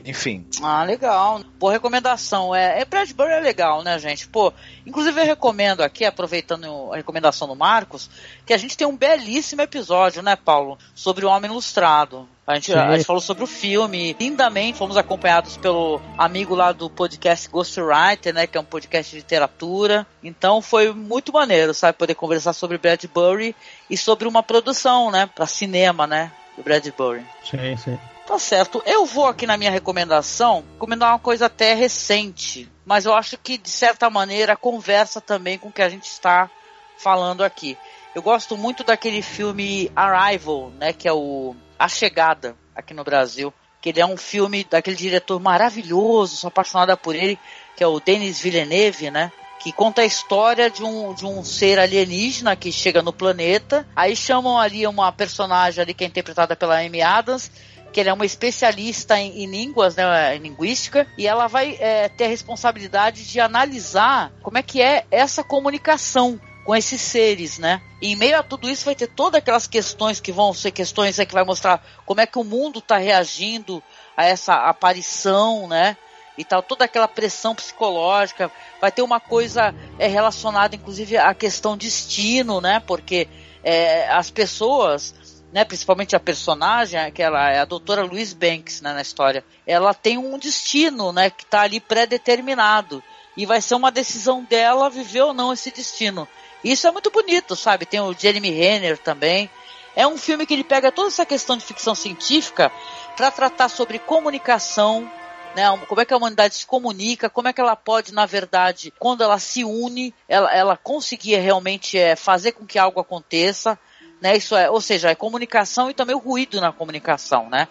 Enfim. 0.04 0.46
Ah, 0.62 0.84
legal. 0.84 1.42
Boa 1.58 1.72
recomendação. 1.72 2.54
É, 2.54 2.80
é 2.80 2.84
Bradbury 2.84 3.32
é 3.32 3.40
legal, 3.40 3.82
né, 3.82 3.98
gente? 3.98 4.28
Pô, 4.28 4.52
inclusive 4.86 5.20
eu 5.20 5.24
recomendo 5.24 5.82
aqui, 5.82 6.04
aproveitando 6.04 6.92
a 6.92 6.96
recomendação 6.96 7.48
do 7.48 7.56
Marcos, 7.56 8.08
que 8.46 8.52
a 8.52 8.58
gente 8.58 8.76
tem 8.76 8.86
um 8.86 8.96
belíssimo 8.96 9.62
episódio, 9.62 10.22
né, 10.22 10.36
Paulo, 10.36 10.78
sobre 10.94 11.24
o 11.24 11.28
Homem 11.28 11.50
Ilustrado. 11.50 12.28
A 12.50 12.56
gente, 12.56 12.72
a 12.74 12.96
gente, 12.96 13.06
falou 13.06 13.22
sobre 13.22 13.44
o 13.44 13.46
filme 13.46 14.16
lindamente, 14.18 14.76
fomos 14.76 14.96
acompanhados 14.96 15.56
pelo 15.56 16.00
amigo 16.18 16.52
lá 16.52 16.72
do 16.72 16.90
podcast 16.90 17.48
Ghostwriter, 17.48 18.34
né, 18.34 18.44
que 18.44 18.58
é 18.58 18.60
um 18.60 18.64
podcast 18.64 19.08
de 19.08 19.18
literatura. 19.18 20.04
Então 20.20 20.60
foi 20.60 20.92
muito 20.92 21.32
maneiro, 21.32 21.72
sabe, 21.72 21.96
poder 21.96 22.16
conversar 22.16 22.52
sobre 22.52 22.76
Bradbury 22.76 23.54
e 23.88 23.96
sobre 23.96 24.26
uma 24.26 24.42
produção, 24.42 25.12
né, 25.12 25.30
para 25.32 25.46
cinema, 25.46 26.08
né, 26.08 26.32
do 26.56 26.64
Bradbury. 26.64 27.24
Sim, 27.48 27.76
sim. 27.76 27.96
Tá 28.26 28.36
certo. 28.36 28.82
Eu 28.84 29.06
vou 29.06 29.28
aqui 29.28 29.46
na 29.46 29.56
minha 29.56 29.70
recomendação 29.70 30.64
recomendar 30.72 31.12
uma 31.12 31.20
coisa 31.20 31.46
até 31.46 31.74
recente, 31.74 32.68
mas 32.84 33.06
eu 33.06 33.14
acho 33.14 33.38
que 33.38 33.58
de 33.58 33.70
certa 33.70 34.10
maneira 34.10 34.56
conversa 34.56 35.20
também 35.20 35.56
com 35.56 35.68
o 35.68 35.72
que 35.72 35.82
a 35.82 35.88
gente 35.88 36.06
está 36.06 36.50
falando 36.98 37.44
aqui. 37.44 37.78
Eu 38.12 38.22
gosto 38.22 38.56
muito 38.56 38.82
daquele 38.82 39.22
filme 39.22 39.88
Arrival, 39.94 40.72
né, 40.80 40.92
que 40.92 41.06
é 41.06 41.12
o 41.12 41.54
A 41.80 41.88
Chegada 41.88 42.54
aqui 42.76 42.92
no 42.92 43.02
Brasil, 43.02 43.50
que 43.80 43.88
ele 43.88 44.00
é 44.00 44.06
um 44.06 44.18
filme 44.18 44.64
daquele 44.64 44.96
diretor 44.96 45.40
maravilhoso, 45.40 46.36
sou 46.36 46.48
apaixonada 46.48 46.94
por 46.94 47.16
ele, 47.16 47.38
que 47.74 47.82
é 47.82 47.86
o 47.86 47.98
Denis 47.98 48.38
Villeneuve, 48.38 49.10
né? 49.10 49.32
que 49.58 49.72
conta 49.72 50.02
a 50.02 50.04
história 50.04 50.68
de 50.68 50.84
um, 50.84 51.14
de 51.14 51.24
um 51.24 51.42
ser 51.42 51.78
alienígena 51.78 52.54
que 52.54 52.70
chega 52.70 53.00
no 53.00 53.14
planeta. 53.14 53.88
Aí 53.96 54.14
chamam 54.14 54.58
ali 54.58 54.86
uma 54.86 55.10
personagem 55.10 55.80
ali 55.80 55.94
que 55.94 56.04
é 56.04 56.06
interpretada 56.06 56.54
pela 56.54 56.80
Amy 56.80 57.00
Adams, 57.00 57.50
que 57.90 57.98
ela 57.98 58.10
é 58.10 58.12
uma 58.12 58.26
especialista 58.26 59.18
em, 59.18 59.42
em 59.42 59.46
línguas, 59.46 59.96
né, 59.96 60.36
em 60.36 60.40
linguística, 60.40 61.06
e 61.16 61.26
ela 61.26 61.46
vai 61.46 61.78
é, 61.80 62.10
ter 62.10 62.24
a 62.24 62.28
responsabilidade 62.28 63.26
de 63.26 63.40
analisar 63.40 64.30
como 64.42 64.58
é 64.58 64.62
que 64.62 64.82
é 64.82 65.06
essa 65.10 65.42
comunicação 65.42 66.38
com 66.70 66.76
esses 66.76 67.00
seres, 67.00 67.58
né? 67.58 67.82
E 68.00 68.12
em 68.12 68.14
meio 68.14 68.38
a 68.38 68.44
tudo 68.44 68.70
isso 68.70 68.84
vai 68.84 68.94
ter 68.94 69.08
todas 69.08 69.38
aquelas 69.38 69.66
questões 69.66 70.20
que 70.20 70.30
vão 70.30 70.54
ser 70.54 70.70
questões 70.70 71.18
é, 71.18 71.26
que 71.26 71.34
vai 71.34 71.42
mostrar 71.42 71.84
como 72.06 72.20
é 72.20 72.26
que 72.26 72.38
o 72.38 72.44
mundo 72.44 72.78
está 72.78 72.96
reagindo 72.96 73.82
a 74.16 74.24
essa 74.24 74.54
aparição, 74.54 75.66
né? 75.66 75.96
E 76.38 76.44
tal, 76.44 76.62
toda 76.62 76.84
aquela 76.84 77.08
pressão 77.08 77.56
psicológica. 77.56 78.52
Vai 78.80 78.92
ter 78.92 79.02
uma 79.02 79.18
coisa 79.18 79.74
é, 79.98 80.06
relacionada, 80.06 80.76
inclusive, 80.76 81.16
à 81.16 81.34
questão 81.34 81.76
destino, 81.76 82.60
né? 82.60 82.80
Porque 82.86 83.26
é, 83.64 84.08
as 84.08 84.30
pessoas 84.30 85.12
né, 85.52 85.64
principalmente 85.64 86.14
a 86.14 86.20
personagem, 86.20 87.10
que 87.10 87.20
ela 87.20 87.50
é 87.50 87.58
a 87.58 87.64
doutora 87.64 88.04
Louise 88.04 88.32
Banks 88.32 88.80
né, 88.80 88.92
na 88.92 89.02
história, 89.02 89.44
ela 89.66 89.92
tem 89.92 90.18
um 90.18 90.38
destino 90.38 91.12
né, 91.12 91.30
que 91.30 91.42
está 91.42 91.62
ali 91.62 91.80
pré-determinado. 91.80 93.02
E 93.36 93.46
vai 93.46 93.60
ser 93.60 93.74
uma 93.74 93.90
decisão 93.90 94.44
dela 94.44 94.88
viver 94.88 95.22
ou 95.22 95.34
não 95.34 95.52
esse 95.52 95.72
destino. 95.72 96.28
Isso 96.62 96.86
é 96.86 96.90
muito 96.90 97.10
bonito, 97.10 97.56
sabe? 97.56 97.86
Tem 97.86 98.00
o 98.00 98.12
Jeremy 98.12 98.50
Renner 98.50 98.98
também. 98.98 99.50
É 99.96 100.06
um 100.06 100.16
filme 100.16 100.46
que 100.46 100.54
ele 100.54 100.64
pega 100.64 100.92
toda 100.92 101.08
essa 101.08 101.26
questão 101.26 101.56
de 101.56 101.64
ficção 101.64 101.94
científica 101.94 102.70
para 103.16 103.30
tratar 103.30 103.68
sobre 103.68 103.98
comunicação, 103.98 105.10
né? 105.54 105.64
Como 105.88 106.00
é 106.00 106.04
que 106.04 106.14
a 106.14 106.16
humanidade 106.16 106.54
se 106.54 106.66
comunica, 106.66 107.28
como 107.28 107.48
é 107.48 107.52
que 107.52 107.60
ela 107.60 107.74
pode, 107.74 108.12
na 108.12 108.26
verdade, 108.26 108.92
quando 108.98 109.22
ela 109.22 109.38
se 109.38 109.64
une, 109.64 110.14
ela, 110.28 110.54
ela 110.54 110.76
conseguir 110.76 111.36
realmente 111.36 111.98
é, 111.98 112.14
fazer 112.14 112.52
com 112.52 112.64
que 112.64 112.78
algo 112.78 113.00
aconteça 113.00 113.78
né? 114.20 114.36
Isso 114.36 114.54
é, 114.54 114.70
ou 114.70 114.80
seja, 114.80 115.10
é 115.10 115.14
comunicação 115.14 115.90
e 115.90 115.94
também 115.94 116.14
o 116.14 116.18
ruído 116.18 116.60
na 116.60 116.72
comunicação, 116.72 117.48
né? 117.48 117.66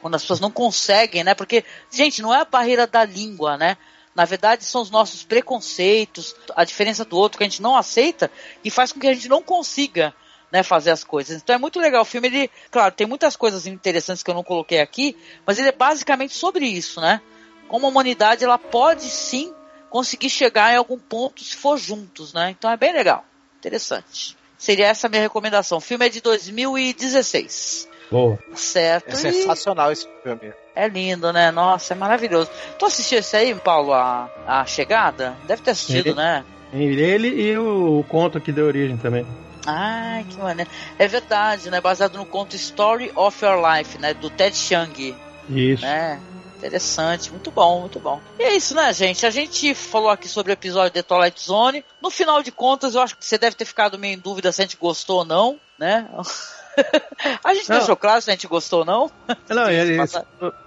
Quando 0.00 0.16
as 0.16 0.22
pessoas 0.22 0.40
não 0.40 0.50
conseguem, 0.50 1.22
né? 1.22 1.34
Porque, 1.34 1.64
gente, 1.90 2.20
não 2.20 2.34
é 2.34 2.40
a 2.40 2.44
barreira 2.44 2.86
da 2.86 3.04
língua, 3.04 3.56
né? 3.56 3.76
Na 4.14 4.24
verdade, 4.24 4.64
são 4.64 4.82
os 4.82 4.90
nossos 4.90 5.22
preconceitos, 5.22 6.34
a 6.54 6.64
diferença 6.64 7.04
do 7.04 7.16
outro 7.16 7.38
que 7.38 7.44
a 7.44 7.48
gente 7.48 7.62
não 7.62 7.76
aceita 7.76 8.30
e 8.62 8.70
faz 8.70 8.92
com 8.92 9.00
que 9.00 9.06
a 9.06 9.14
gente 9.14 9.28
não 9.28 9.42
consiga 9.42 10.14
né, 10.50 10.62
fazer 10.62 10.90
as 10.90 11.02
coisas. 11.02 11.40
Então 11.40 11.56
é 11.56 11.58
muito 11.58 11.80
legal. 11.80 12.02
O 12.02 12.04
filme, 12.04 12.28
ele, 12.28 12.50
claro, 12.70 12.94
tem 12.94 13.06
muitas 13.06 13.36
coisas 13.36 13.66
interessantes 13.66 14.22
que 14.22 14.30
eu 14.30 14.34
não 14.34 14.44
coloquei 14.44 14.80
aqui, 14.80 15.16
mas 15.46 15.58
ele 15.58 15.68
é 15.68 15.72
basicamente 15.72 16.34
sobre 16.34 16.66
isso, 16.66 17.00
né? 17.00 17.22
Como 17.68 17.86
a 17.86 17.88
humanidade, 17.88 18.44
ela 18.44 18.58
pode 18.58 19.04
sim 19.04 19.54
conseguir 19.88 20.28
chegar 20.28 20.72
em 20.74 20.76
algum 20.76 20.98
ponto 20.98 21.42
se 21.42 21.56
for 21.56 21.78
juntos, 21.78 22.34
né? 22.34 22.50
Então 22.50 22.70
é 22.70 22.76
bem 22.76 22.92
legal. 22.92 23.24
Interessante. 23.58 24.36
Seria 24.58 24.86
essa 24.86 25.06
a 25.06 25.10
minha 25.10 25.22
recomendação. 25.22 25.78
O 25.78 25.80
filme 25.80 26.06
é 26.06 26.08
de 26.10 26.20
2016. 26.20 27.88
Boa. 28.12 28.38
Certo. 28.54 29.08
É 29.08 29.14
sensacional 29.14 29.90
esse 29.90 30.06
filme. 30.22 30.52
É 30.76 30.86
lindo, 30.86 31.32
né? 31.32 31.50
Nossa, 31.50 31.94
é 31.94 31.96
maravilhoso. 31.96 32.50
Tu 32.78 32.84
assistiu 32.84 33.18
esse 33.20 33.34
aí, 33.34 33.54
Paulo, 33.54 33.94
a, 33.94 34.28
a 34.46 34.66
Chegada? 34.66 35.34
Deve 35.46 35.62
ter 35.62 35.70
assistido, 35.70 36.08
ele, 36.08 36.14
né? 36.14 36.44
Ele 36.74 37.28
e 37.28 37.56
o, 37.56 38.00
o 38.00 38.04
conto 38.04 38.38
que 38.38 38.52
deu 38.52 38.66
origem 38.66 38.98
também. 38.98 39.26
Ai, 39.66 40.26
que 40.28 40.36
maneiro. 40.36 40.70
É 40.98 41.08
verdade, 41.08 41.70
né? 41.70 41.80
Baseado 41.80 42.18
no 42.18 42.26
conto 42.26 42.54
Story 42.54 43.10
of 43.14 43.42
Your 43.42 43.58
Life, 43.66 43.98
né? 43.98 44.12
Do 44.12 44.28
Ted 44.28 44.54
Chiang. 44.54 45.16
Isso. 45.48 45.82
Né? 45.82 46.20
Interessante, 46.58 47.30
muito 47.30 47.50
bom, 47.50 47.80
muito 47.80 47.98
bom. 47.98 48.20
E 48.38 48.42
é 48.44 48.56
isso, 48.56 48.74
né, 48.74 48.92
gente? 48.92 49.26
A 49.26 49.30
gente 49.30 49.74
falou 49.74 50.10
aqui 50.10 50.28
sobre 50.28 50.52
o 50.52 50.54
episódio 50.54 50.92
de 50.92 51.02
Twilight 51.02 51.42
Zone. 51.42 51.84
No 52.00 52.10
final 52.10 52.42
de 52.42 52.52
contas, 52.52 52.94
eu 52.94 53.00
acho 53.00 53.16
que 53.16 53.24
você 53.24 53.38
deve 53.38 53.56
ter 53.56 53.64
ficado 53.64 53.98
meio 53.98 54.14
em 54.14 54.18
dúvida 54.18 54.52
se 54.52 54.60
a 54.60 54.64
gente 54.64 54.76
gostou 54.76 55.18
ou 55.18 55.24
não, 55.24 55.58
né? 55.78 56.08
a 57.44 57.54
gente 57.54 57.68
não. 57.68 57.78
deixou 57.78 57.96
claro 57.96 58.20
se 58.20 58.30
a 58.30 58.34
gente 58.34 58.46
gostou 58.46 58.80
ou 58.80 58.84
não. 58.84 59.10
Não, 59.48 59.68
ele, 59.70 59.98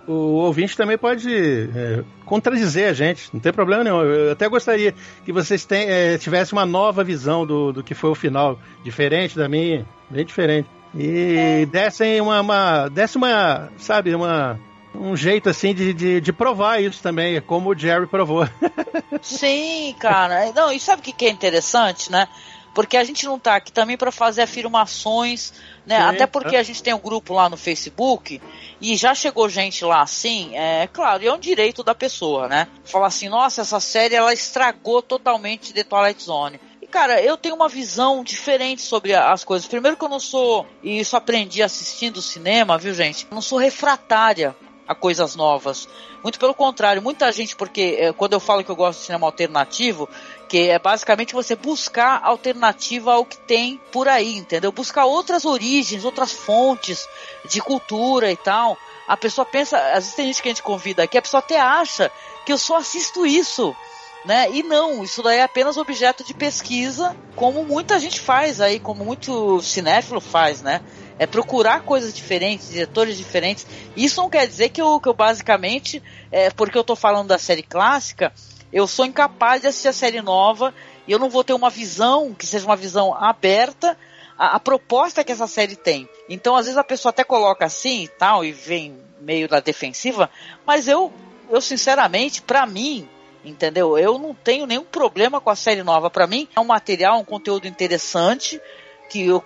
o, 0.08 0.12
o, 0.12 0.14
ouvinte 0.43 0.78
também 0.78 0.97
pode 0.97 1.30
é, 1.76 2.03
contradizer 2.26 2.89
a 2.89 2.93
gente, 2.93 3.30
não 3.34 3.39
tem 3.39 3.53
problema 3.53 3.84
nenhum. 3.84 4.01
Eu 4.01 4.32
até 4.32 4.47
gostaria 4.47 4.93
que 5.24 5.32
vocês 5.32 5.68
é, 5.72 6.18
tivessem 6.18 6.58
uma 6.58 6.66
nova 6.66 7.03
visão 7.03 7.45
do, 7.45 7.72
do 7.72 7.84
que 7.84 7.93
foi 7.93 8.10
o 8.10 8.16
final, 8.16 8.60
diferente 8.84 9.38
da 9.38 9.47
minha, 9.49 9.86
bem 10.10 10.26
diferente. 10.26 10.70
E 10.93 11.36
é. 11.38 11.66
dessem 11.66 12.22
uma, 12.22 12.39
uma, 12.39 12.88
desse 12.88 13.18
uma, 13.18 13.70
sabe, 13.78 14.16
uma 14.16 14.60
um 14.97 15.16
jeito 15.16 15.49
assim 15.49 15.74
de, 15.74 15.93
de, 15.93 16.22
de, 16.22 16.34
provar 16.34 16.82
isso 16.82 17.01
também, 17.01 17.39
como 17.41 17.70
o 17.70 17.78
Jerry 17.78 18.08
provou. 18.08 18.47
Sim, 19.22 19.93
cara. 19.99 20.51
Não, 20.53 20.72
e 20.72 20.80
sabe 20.80 21.01
o 21.01 21.14
que 21.14 21.26
é 21.26 21.30
interessante, 21.30 22.12
né? 22.12 22.28
Porque 22.76 22.97
a 22.97 23.03
gente 23.05 23.26
não 23.26 23.39
tá 23.39 23.55
aqui 23.55 23.71
também 23.71 23.95
para 23.95 24.11
fazer 24.11 24.41
afirmações, 24.41 25.53
né? 25.86 25.97
Sim, 25.97 26.03
Até 26.03 26.28
porque 26.28 26.57
é. 26.57 26.59
a 26.59 26.63
gente 26.63 26.84
tem 26.84 26.93
um 26.93 26.99
grupo 26.99 27.34
lá 27.34 27.49
no 27.49 27.55
Facebook 27.55 28.41
e 28.82 28.97
já 28.97 29.15
chegou 29.15 29.47
gente 29.47 29.86
lá 29.86 30.01
assim, 30.01 30.53
é 30.53 30.86
claro, 30.91 31.23
e 31.23 31.28
é 31.28 31.34
um 31.34 31.39
direito 31.39 31.84
da 31.84 31.95
pessoa, 31.95 32.49
né? 32.49 32.67
Falar 32.84 33.07
assim, 33.07 33.30
nossa, 33.30 33.61
essa 33.61 33.80
série 33.80 34.13
ela 34.13 34.34
estragou 34.34 35.01
totalmente 35.01 35.73
The 35.73 35.86
Twilight 35.86 36.21
Zone. 36.21 36.59
E 36.82 36.86
cara, 36.86 37.21
eu 37.21 37.38
tenho 37.38 37.55
uma 37.55 37.69
visão 37.69 38.26
diferente 38.26 38.82
sobre 38.82 39.15
as 39.15 39.45
coisas. 39.45 39.67
Primeiro 39.67 39.95
que 39.95 40.03
eu 40.03 40.09
não 40.09 40.19
sou, 40.19 40.67
e 40.84 40.99
isso 40.99 41.15
aprendi 41.15 41.63
assistindo 41.63 42.21
cinema, 42.21 42.78
viu 42.78 42.93
gente? 42.93 43.26
Eu 43.32 43.36
não 43.36 43.41
sou 43.41 43.57
refratária 43.57 44.53
a 44.88 44.93
coisas 44.93 45.36
novas. 45.36 45.88
Muito 46.21 46.39
pelo 46.39 46.53
contrário, 46.53 47.01
muita 47.01 47.32
gente, 47.32 47.55
porque 47.55 47.97
é, 47.99 48.13
quando 48.13 48.34
eu 48.34 48.39
falo 48.39 48.63
que 48.63 48.69
eu 48.69 48.76
gosto 48.76 48.99
de 48.99 49.05
cinema 49.05 49.28
alternativo, 49.28 50.09
que 50.48 50.70
é 50.70 50.80
basicamente 50.80 51.34
você 51.34 51.56
buscar 51.56 52.22
alternativa 52.24 53.14
ao 53.14 53.26
que 53.26 53.38
tem 53.38 53.80
por 53.91 54.08
aí, 54.08 54.38
entendeu? 54.38 54.72
Buscar 54.72 55.06
outras 55.06 55.46
origens, 55.46 56.06
outras 56.06 56.32
fontes 56.32 57.08
de 57.50 57.62
cultura 57.62 58.32
e 58.32 58.38
tal. 58.38 58.78
A 59.08 59.18
pessoa 59.18 59.46
pensa, 59.46 59.78
às 59.78 60.04
vezes 60.04 60.16
tem 60.16 60.28
gente 60.28 60.41
que 60.41 60.48
a 60.48 60.52
gente 60.52 60.64
convida 60.64 61.04
aqui, 61.04 61.18
a 61.18 61.22
pessoa 61.22 61.39
até 61.39 61.60
acha 61.60 62.12
que 62.46 62.52
eu 62.52 62.58
só 62.58 62.78
assisto 62.78 63.26
isso. 63.26 63.76
Né? 64.24 64.50
E 64.52 64.64
não, 64.64 65.04
isso 65.04 65.22
daí 65.22 65.38
é 65.38 65.43
apenas 65.43 65.78
objeto 65.78 66.24
de 66.24 66.34
pesquisa, 66.34 67.16
como 67.36 67.64
muita 67.64 68.00
gente 68.00 68.20
faz 68.20 68.60
aí, 68.60 68.80
como 68.80 69.06
muito 69.06 69.62
cinéfilo 69.62 70.20
faz, 70.20 70.64
né? 70.64 70.82
é 71.18 71.26
procurar 71.26 71.84
coisas 71.84 72.14
diferentes, 72.14 72.70
diretores 72.70 73.18
diferentes. 73.18 73.66
Isso 73.96 74.22
não 74.22 74.30
quer 74.30 74.48
dizer 74.48 74.70
que 74.70 74.82
eu, 74.82 75.00
que 75.00 75.08
eu 75.08 75.14
basicamente, 75.14 76.04
é, 76.32 76.50
porque 76.50 76.78
eu 76.78 76.82
estou 76.82 76.96
falando 76.96 77.28
da 77.28 77.38
série 77.38 77.64
clássica, 77.64 78.34
eu 78.76 78.86
sou 78.86 79.05
incapaz 79.05 79.61
de 79.61 79.67
assistir 79.67 79.88
a 79.88 79.93
série 79.93 80.21
nova 80.21 80.76
e 81.07 81.11
eu 81.13 81.17
não 81.17 81.30
vou 81.30 81.45
ter 81.45 81.53
uma 81.53 81.69
visão 81.69 82.34
que 82.34 82.45
seja 82.45 82.65
uma 82.65 82.76
visão 82.76 83.15
aberta 83.15 83.97
à, 84.38 84.57
à 84.57 84.59
proposta 84.59 85.23
que 85.23 85.32
essa 85.32 85.47
série 85.47 85.78
tem. 85.78 86.09
Então, 86.28 86.57
às 86.57 86.65
vezes 86.65 86.78
a 86.78 86.84
pessoa 86.84 87.11
até 87.11 87.23
coloca 87.23 87.63
assim 87.63 88.03
e 88.03 88.07
tal 88.09 88.43
e 88.43 88.51
vem 88.51 88.97
meio 89.21 89.47
da 89.47 89.61
defensiva, 89.61 90.30
mas 90.65 90.89
eu, 90.89 91.13
eu 91.49 91.61
sinceramente, 91.61 92.41
para 92.41 92.65
mim, 92.65 93.07
entendeu? 93.45 93.97
Eu 93.97 94.19
não 94.19 94.34
tenho 94.36 94.65
nenhum 94.65 94.84
problema 94.84 95.39
com 95.39 95.49
a 95.49 95.55
série 95.55 95.82
nova. 95.82 96.09
Para 96.09 96.28
mim, 96.28 96.45
é 96.53 96.59
um 96.59 96.65
material, 96.65 97.17
um 97.17 97.23
conteúdo 97.23 97.67
interessante 97.67 98.61
que 99.09 99.26
eu 99.28 99.41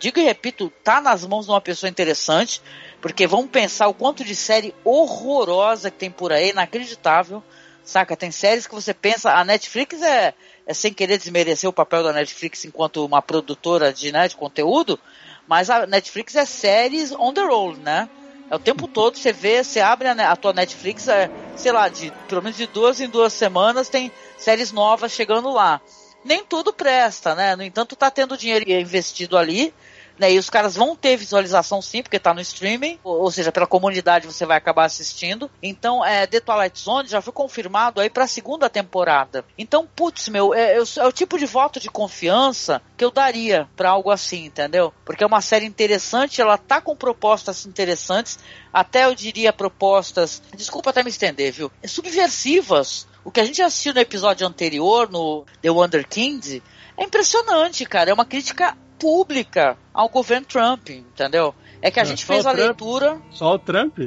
digo 0.00 0.18
e 0.18 0.24
repito, 0.24 0.72
tá 0.82 1.00
nas 1.00 1.24
mãos 1.24 1.46
de 1.46 1.52
uma 1.52 1.60
pessoa 1.60 1.88
interessante, 1.88 2.60
porque 3.00 3.24
vamos 3.24 3.50
pensar 3.50 3.86
o 3.86 3.94
quanto 3.94 4.24
de 4.24 4.34
série 4.34 4.74
horrorosa 4.82 5.92
que 5.92 5.98
tem 5.98 6.10
por 6.10 6.32
aí, 6.32 6.50
inacreditável, 6.50 7.40
saca? 7.84 8.16
Tem 8.16 8.30
séries 8.30 8.66
que 8.66 8.74
você 8.74 8.94
pensa, 8.94 9.32
a 9.32 9.44
Netflix 9.44 10.00
é, 10.02 10.34
é 10.66 10.74
sem 10.74 10.92
querer 10.92 11.18
desmerecer 11.18 11.68
o 11.68 11.72
papel 11.72 12.02
da 12.02 12.12
Netflix 12.12 12.64
enquanto 12.64 13.04
uma 13.04 13.20
produtora 13.20 13.92
de, 13.92 14.10
né, 14.10 14.26
de 14.26 14.36
conteúdo, 14.36 14.98
mas 15.46 15.68
a 15.70 15.86
Netflix 15.86 16.34
é 16.34 16.44
séries 16.44 17.12
on 17.12 17.32
the 17.32 17.42
roll, 17.42 17.76
né? 17.76 18.08
É 18.50 18.56
o 18.56 18.58
tempo 18.58 18.86
todo, 18.86 19.16
você 19.16 19.32
vê, 19.32 19.62
você 19.62 19.80
abre 19.80 20.08
a, 20.08 20.30
a 20.30 20.36
tua 20.36 20.52
Netflix, 20.52 21.08
é, 21.08 21.30
sei 21.56 21.72
lá, 21.72 21.88
de 21.88 22.12
pelo 22.28 22.42
menos 22.42 22.56
de 22.56 22.66
duas 22.66 23.00
em 23.00 23.08
duas 23.08 23.32
semanas 23.32 23.88
tem 23.88 24.10
séries 24.38 24.72
novas 24.72 25.12
chegando 25.12 25.50
lá 25.50 25.80
nem 26.24 26.42
tudo 26.42 26.72
presta, 26.72 27.34
né? 27.34 27.54
No 27.54 27.62
entanto, 27.62 27.94
tá 27.94 28.10
tendo 28.10 28.36
dinheiro 28.36 28.68
investido 28.70 29.36
ali, 29.36 29.74
né? 30.18 30.32
E 30.32 30.38
os 30.38 30.50
caras 30.50 30.74
vão 30.74 30.94
ter 30.94 31.16
visualização 31.16 31.82
sim, 31.82 32.02
porque 32.02 32.18
tá 32.18 32.32
no 32.32 32.40
streaming, 32.40 32.98
ou, 33.02 33.22
ou 33.22 33.30
seja, 33.30 33.52
pela 33.52 33.66
comunidade 33.66 34.26
você 34.26 34.46
vai 34.46 34.56
acabar 34.56 34.84
assistindo. 34.84 35.50
Então, 35.62 36.04
é, 36.04 36.26
The 36.26 36.40
Twilight 36.40 36.78
Zone 36.78 37.08
já 37.08 37.20
foi 37.20 37.32
confirmado 37.32 38.00
aí 38.00 38.10
pra 38.10 38.26
segunda 38.26 38.68
temporada. 38.70 39.44
Então, 39.58 39.86
putz, 39.94 40.28
meu, 40.28 40.54
é, 40.54 40.76
é, 40.76 40.78
é 40.78 41.06
o 41.06 41.12
tipo 41.12 41.38
de 41.38 41.46
voto 41.46 41.80
de 41.80 41.88
confiança 41.88 42.80
que 42.96 43.04
eu 43.04 43.10
daria 43.10 43.68
para 43.76 43.90
algo 43.90 44.10
assim, 44.10 44.44
entendeu? 44.46 44.92
Porque 45.04 45.24
é 45.24 45.26
uma 45.26 45.40
série 45.40 45.66
interessante, 45.66 46.40
ela 46.40 46.56
tá 46.56 46.80
com 46.80 46.96
propostas 46.96 47.66
interessantes, 47.66 48.38
até 48.72 49.04
eu 49.04 49.14
diria 49.14 49.52
propostas, 49.52 50.42
desculpa 50.56 50.90
até 50.90 51.02
me 51.02 51.10
estender, 51.10 51.52
viu? 51.52 51.70
Subversivas. 51.84 53.06
O 53.24 53.30
que 53.30 53.40
a 53.40 53.44
gente 53.44 53.62
assistiu 53.62 53.94
no 53.94 54.00
episódio 54.00 54.46
anterior, 54.46 55.10
no 55.10 55.46
The 55.62 55.70
Wonder 55.70 56.06
Kings, 56.06 56.62
é 56.96 57.04
impressionante, 57.04 57.84
cara. 57.84 58.10
É 58.10 58.14
uma 58.14 58.24
crítica 58.24 58.76
pública 58.98 59.76
ao 59.92 60.08
governo 60.08 60.46
Trump, 60.46 60.90
entendeu? 60.90 61.54
É 61.80 61.90
que 61.90 62.00
a 62.00 62.04
gente 62.04 62.24
fez 62.24 62.46
a 62.46 62.52
Trump? 62.52 62.66
leitura. 62.66 63.20
Só 63.30 63.54
o 63.54 63.58
Trump? 63.58 63.98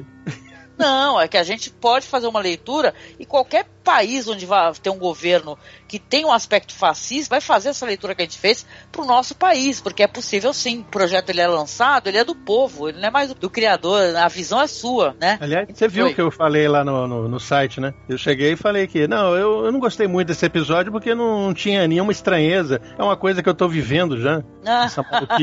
Não, 0.78 1.20
é 1.20 1.28
que 1.28 1.38
a 1.38 1.44
gente 1.44 1.70
pode 1.72 2.06
fazer 2.06 2.28
uma 2.28 2.40
leitura 2.40 2.94
e 3.20 3.26
qualquer 3.26 3.66
país 3.88 4.28
onde 4.28 4.46
vai 4.46 4.74
ter 4.74 4.90
um 4.90 4.98
governo 4.98 5.58
que 5.88 5.98
tem 5.98 6.26
um 6.26 6.34
aspecto 6.34 6.74
fascista 6.74 7.36
vai 7.36 7.40
fazer 7.40 7.70
essa 7.70 7.86
leitura 7.86 8.14
que 8.14 8.22
a 8.22 8.26
gente 8.26 8.38
fez 8.38 8.66
para 8.92 9.02
o 9.02 9.06
nosso 9.06 9.34
país, 9.34 9.80
porque 9.80 10.04
é 10.04 10.08
possível 10.08 10.54
sim. 10.54 10.82
O 10.82 10.84
projeto 10.84 11.30
ele 11.30 11.40
é 11.40 11.48
lançado, 11.48 12.08
ele 12.08 12.18
é 12.18 12.24
do 12.26 12.36
povo, 12.36 12.90
ele 12.90 13.00
não 13.00 13.08
é 13.08 13.12
mais 13.12 13.34
do 13.34 13.50
criador, 13.50 14.14
a 14.18 14.28
visão 14.28 14.62
é 14.62 14.68
sua, 14.68 15.16
né? 15.22 15.38
Aliás, 15.40 15.70
você 15.74 15.88
viu 15.88 16.08
o 16.08 16.14
que 16.14 16.20
eu 16.20 16.30
falei 16.30 16.68
lá 16.68 16.84
no, 16.84 17.08
no, 17.08 17.30
no, 17.30 17.40
site, 17.40 17.80
né? 17.80 17.94
Eu 18.10 18.18
cheguei 18.18 18.52
e 18.52 18.56
falei 18.58 18.88
que, 18.88 19.08
não, 19.08 19.38
eu, 19.38 19.66
eu 19.66 19.72
não 19.72 19.80
gostei 19.80 20.06
muito 20.06 20.28
desse 20.28 20.46
episódio 20.46 20.92
porque 20.92 21.16
não, 21.16 21.48
não 21.48 21.54
tinha 21.54 21.88
nenhuma 21.88 22.12
estranheza. 22.12 22.82
É 22.98 23.02
uma 23.02 23.16
coisa 23.16 23.42
que 23.42 23.48
eu 23.48 23.56
tô 23.56 23.70
vivendo 23.70 24.20
já. 24.20 24.44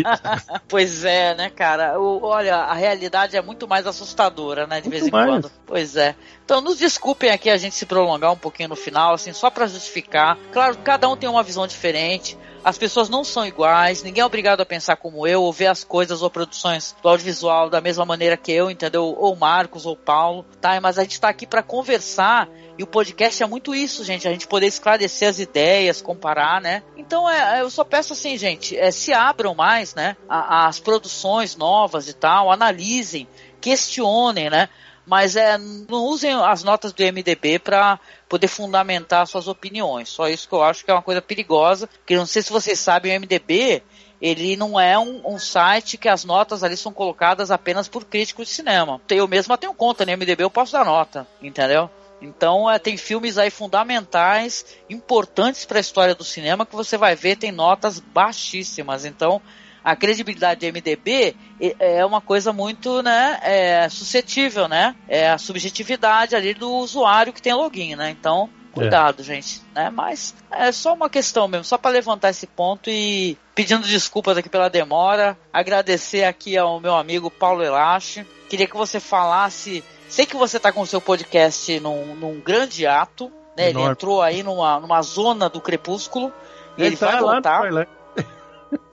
pois 0.69 1.03
é, 1.03 1.35
né, 1.35 1.49
cara? 1.49 1.99
O, 1.99 2.23
olha, 2.25 2.57
a 2.57 2.75
realidade 2.75 3.39
é 3.39 3.41
muito 3.41 3.67
mais 3.67 3.87
assustadora, 3.87 4.67
né, 4.67 4.83
de 4.83 4.89
muito 4.89 5.01
vez 5.01 5.07
em 5.07 5.11
mais. 5.11 5.31
quando. 5.31 5.51
Pois 5.65 5.97
é. 5.97 6.15
Então, 6.45 6.61
nos 6.61 6.79
desculpem 6.79 7.31
aqui 7.31 7.49
a 7.49 7.57
gente 7.57 7.75
se 7.75 7.87
prolongar 7.87 8.34
um 8.35 8.39
pouquinho 8.39 8.68
no 8.68 8.76
final, 8.76 9.14
assim, 9.14 9.32
só 9.32 9.51
para 9.51 9.66
justificar. 9.66 10.39
Claro, 10.53 10.76
cada 10.78 11.09
um 11.09 11.16
tem 11.16 11.28
uma 11.28 11.43
visão 11.43 11.66
diferente. 11.66 12.37
As 12.64 12.78
pessoas 12.78 13.11
não 13.11 13.22
são 13.22 13.45
iguais, 13.45 14.03
ninguém 14.03 14.22
é 14.22 14.24
obrigado 14.24 14.62
a 14.62 14.66
pensar 14.66 14.97
como 14.97 15.26
eu, 15.26 15.43
ou 15.43 15.53
ver 15.53 15.66
as 15.66 15.85
coisas 15.85 16.22
ou 16.22 16.30
produções 16.30 16.97
do 17.03 17.09
audiovisual 17.11 17.68
da 17.68 17.78
mesma 17.78 18.07
maneira 18.07 18.39
que 18.39 18.51
eu, 18.51 18.70
entendeu? 18.70 19.05
Ou 19.05 19.37
Marcos 19.37 19.85
ou 19.85 19.95
Paulo, 19.95 20.47
tá? 20.62 20.80
Mas 20.80 20.99
a 20.99 21.03
gente 21.03 21.20
tá 21.20 21.28
aqui 21.28 21.47
para 21.47 21.62
conversar 21.62 22.49
e 22.78 22.82
o 22.82 22.87
podcast 22.87 23.43
é 23.43 23.47
muito 23.47 23.74
isso, 23.74 24.03
gente, 24.03 24.26
a 24.26 24.32
gente 24.32 24.49
poder 24.49 24.66
esclarecer 24.66 25.28
as 25.28 25.39
ideias, 25.39 26.01
comparar, 26.01 26.59
né? 26.59 26.82
Então, 26.97 27.28
é, 27.28 27.61
eu 27.61 27.68
só 27.68 27.85
peço 27.85 28.14
assim, 28.14 28.37
gente, 28.39 28.74
é, 28.76 28.91
se 28.91 29.12
abram 29.12 29.55
mais, 29.55 29.95
né? 29.95 30.16
as 30.26 30.80
produções 30.80 31.55
novas 31.57 32.09
e 32.09 32.14
tal, 32.14 32.51
analisem, 32.51 33.28
questionem, 33.61 34.49
né? 34.49 34.70
Mas 35.07 35.37
é, 35.37 35.59
não 35.59 36.05
usem 36.07 36.33
as 36.33 36.63
notas 36.63 36.93
do 36.93 37.03
MDB 37.03 37.59
para 37.59 37.99
poder 38.29 38.49
fundamentar 38.49 39.27
suas 39.27 39.49
opiniões. 39.49 40.09
Só 40.09 40.29
isso 40.29 40.49
que 40.49 40.55
eu 40.55 40.63
acho 40.63 40.85
que 40.85 40.91
é 40.91 40.95
uma 40.95 41.03
coisa 41.03 41.21
perigosa, 41.21 41.87
porque 41.87 42.17
não 42.17 42.27
sei 42.27 42.43
se 42.43 42.53
vocês 42.53 42.79
sabem, 42.79 43.17
o 43.17 43.21
MDB 43.21 43.83
ele 44.21 44.57
não 44.57 44.81
é 44.81 44.99
um, 44.99 45.21
um, 45.35 45.39
site 45.39 45.99
que 45.99 46.09
as 46.09 46.25
notas 46.25 46.65
ali 46.65 46.77
são 46.77 46.93
colocadas 46.93 47.51
apenas 47.51 47.89
por 47.89 48.05
críticos 48.05 48.49
de 48.49 48.55
cinema. 48.55 49.01
Eu 49.11 49.29
mesmo 49.29 49.57
tenho 49.59 49.75
conta 49.75 50.07
no 50.07 50.13
MDB, 50.13 50.45
eu 50.45 50.51
posso 50.51 50.73
dar 50.73 50.85
nota, 50.85 51.27
entendeu? 51.43 51.91
Então 52.23 52.71
é, 52.71 52.79
tem 52.79 52.97
filmes 52.97 53.37
aí 53.37 53.51
fundamentais, 53.51 54.65
importantes 54.89 55.67
para 55.67 55.79
a 55.79 55.81
história 55.81 56.15
do 56.15 56.25
cinema 56.25 56.65
que 56.65 56.75
você 56.75 56.97
vai 56.97 57.15
ver 57.15 57.37
tem 57.37 57.53
notas 57.53 57.99
baixíssimas. 57.99 59.05
Então 59.05 59.43
a 59.85 59.95
credibilidade 59.95 60.61
do 60.61 60.72
MDB 60.72 61.37
é 61.78 62.05
uma 62.07 62.20
coisa 62.20 62.53
muito 62.55 63.03
né, 63.03 63.39
é, 63.43 63.89
suscetível, 63.91 64.66
né? 64.66 64.97
É 65.07 65.28
a 65.28 65.37
subjetividade 65.37 66.35
ali 66.35 66.55
do 66.55 66.70
usuário 66.72 67.35
que 67.35 67.43
tem 67.43 67.53
login, 67.53 67.95
né? 67.95 68.11
Então, 68.11 68.49
cuidado, 68.72 69.20
é. 69.20 69.24
gente. 69.24 69.61
Né? 69.74 69.91
Mas 69.91 70.35
é 70.51 70.72
só 70.72 70.95
uma 70.95 71.11
questão 71.11 71.47
mesmo, 71.47 71.64
só 71.64 71.76
para 71.76 71.91
levantar 71.91 72.30
esse 72.30 72.47
ponto 72.47 72.89
e 72.89 73.37
pedindo 73.55 73.87
desculpas 73.87 74.39
aqui 74.39 74.49
pela 74.49 74.70
demora, 74.70 75.37
agradecer 75.53 76.24
aqui 76.24 76.57
ao 76.57 76.80
meu 76.80 76.97
amigo 76.97 77.30
Paulo 77.30 77.62
Elache. 77.62 78.26
Queria 78.49 78.66
que 78.66 78.76
você 78.76 78.99
falasse. 78.99 79.85
Sei 80.09 80.24
que 80.24 80.37
você 80.37 80.57
está 80.57 80.72
com 80.72 80.80
o 80.80 80.87
seu 80.87 81.01
podcast 81.01 81.78
num, 81.80 82.14
num 82.14 82.41
grande 82.41 82.87
ato, 82.87 83.30
né? 83.57 83.68
Ele 83.68 83.82
entrou 83.82 84.22
aí 84.22 84.43
numa, 84.43 84.80
numa 84.80 85.03
zona 85.03 85.49
do 85.49 85.61
crepúsculo. 85.61 86.32
E 86.76 86.82
ele, 86.82 86.89
ele 86.89 86.97
vai 86.97 87.20
voltar. 87.20 87.62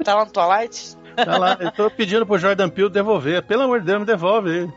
Tá 0.04 0.16
lá 0.16 0.26
no 0.26 0.32
Twilight? 0.32 0.98
Tá 1.16 1.38
lá, 1.38 1.58
eu 1.60 1.72
tô 1.72 1.90
pedindo 1.90 2.26
pro 2.26 2.38
Jordan 2.38 2.70
Peele 2.70 2.90
devolver. 2.90 3.44
Pelo 3.44 3.64
amor 3.64 3.80
de 3.80 3.86
Deus, 3.86 4.00
me 4.00 4.06
devolve 4.06 4.50
ele. 4.50 4.74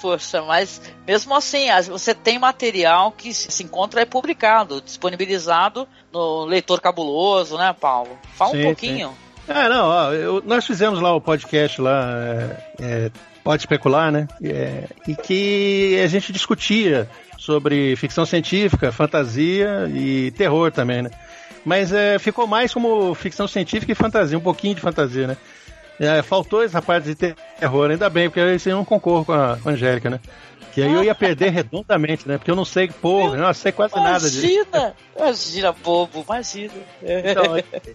Poxa, 0.00 0.42
mas 0.42 0.82
mesmo 1.06 1.34
assim, 1.34 1.66
você 1.88 2.14
tem 2.14 2.38
material 2.38 3.10
que 3.10 3.32
se 3.32 3.62
encontra 3.62 4.02
é 4.02 4.04
publicado, 4.04 4.82
disponibilizado 4.82 5.88
no 6.12 6.44
Leitor 6.44 6.80
Cabuloso, 6.80 7.56
né, 7.56 7.74
Paulo? 7.78 8.10
Fala 8.34 8.50
sim, 8.50 8.60
um 8.60 8.64
pouquinho. 8.64 9.08
Sim. 9.08 9.28
É, 9.52 9.66
não, 9.66 9.88
ó, 9.88 10.12
eu, 10.12 10.42
nós 10.44 10.66
fizemos 10.66 11.00
lá 11.00 11.14
o 11.14 11.20
podcast 11.22 11.80
lá, 11.80 12.12
é, 12.22 12.72
é, 12.80 13.10
Pode 13.42 13.62
Especular, 13.62 14.12
né? 14.12 14.28
É, 14.42 14.84
e 15.06 15.16
que 15.16 15.98
a 16.04 16.06
gente 16.06 16.32
discutia 16.34 17.08
sobre 17.38 17.96
ficção 17.96 18.26
científica, 18.26 18.92
fantasia 18.92 19.90
e 19.94 20.30
terror 20.32 20.70
também, 20.70 21.00
né? 21.00 21.10
Mas 21.68 21.92
é, 21.92 22.18
ficou 22.18 22.46
mais 22.46 22.72
como 22.72 23.14
ficção 23.14 23.46
científica 23.46 23.92
e 23.92 23.94
fantasia, 23.94 24.38
um 24.38 24.40
pouquinho 24.40 24.74
de 24.74 24.80
fantasia, 24.80 25.26
né? 25.26 25.36
É, 26.00 26.22
faltou 26.22 26.62
essa 26.62 26.80
parte 26.80 27.04
de 27.04 27.14
terror, 27.14 27.90
ainda 27.90 28.08
bem, 28.08 28.30
porque 28.30 28.40
eu 28.40 28.76
não 28.76 28.86
concordo 28.86 29.26
com 29.26 29.32
a, 29.34 29.58
com 29.62 29.68
a 29.68 29.72
Angélica, 29.72 30.08
né? 30.08 30.18
Que 30.72 30.82
aí 30.82 30.90
eu 30.90 31.04
ia 31.04 31.14
perder 31.14 31.50
redondamente, 31.50 32.26
né? 32.26 32.38
Porque 32.38 32.50
eu 32.50 32.56
não 32.56 32.64
sei, 32.64 32.88
porra, 32.88 33.36
eu 33.36 33.42
não 33.42 33.52
sei 33.52 33.70
quase 33.70 33.92
imagina, 33.92 34.12
nada 34.12 34.30
disso. 34.30 34.46
Imagina! 34.46 34.94
Imagina, 35.14 35.72
bobo, 35.72 36.24
imagina. 36.26 36.72
Então, 37.02 37.44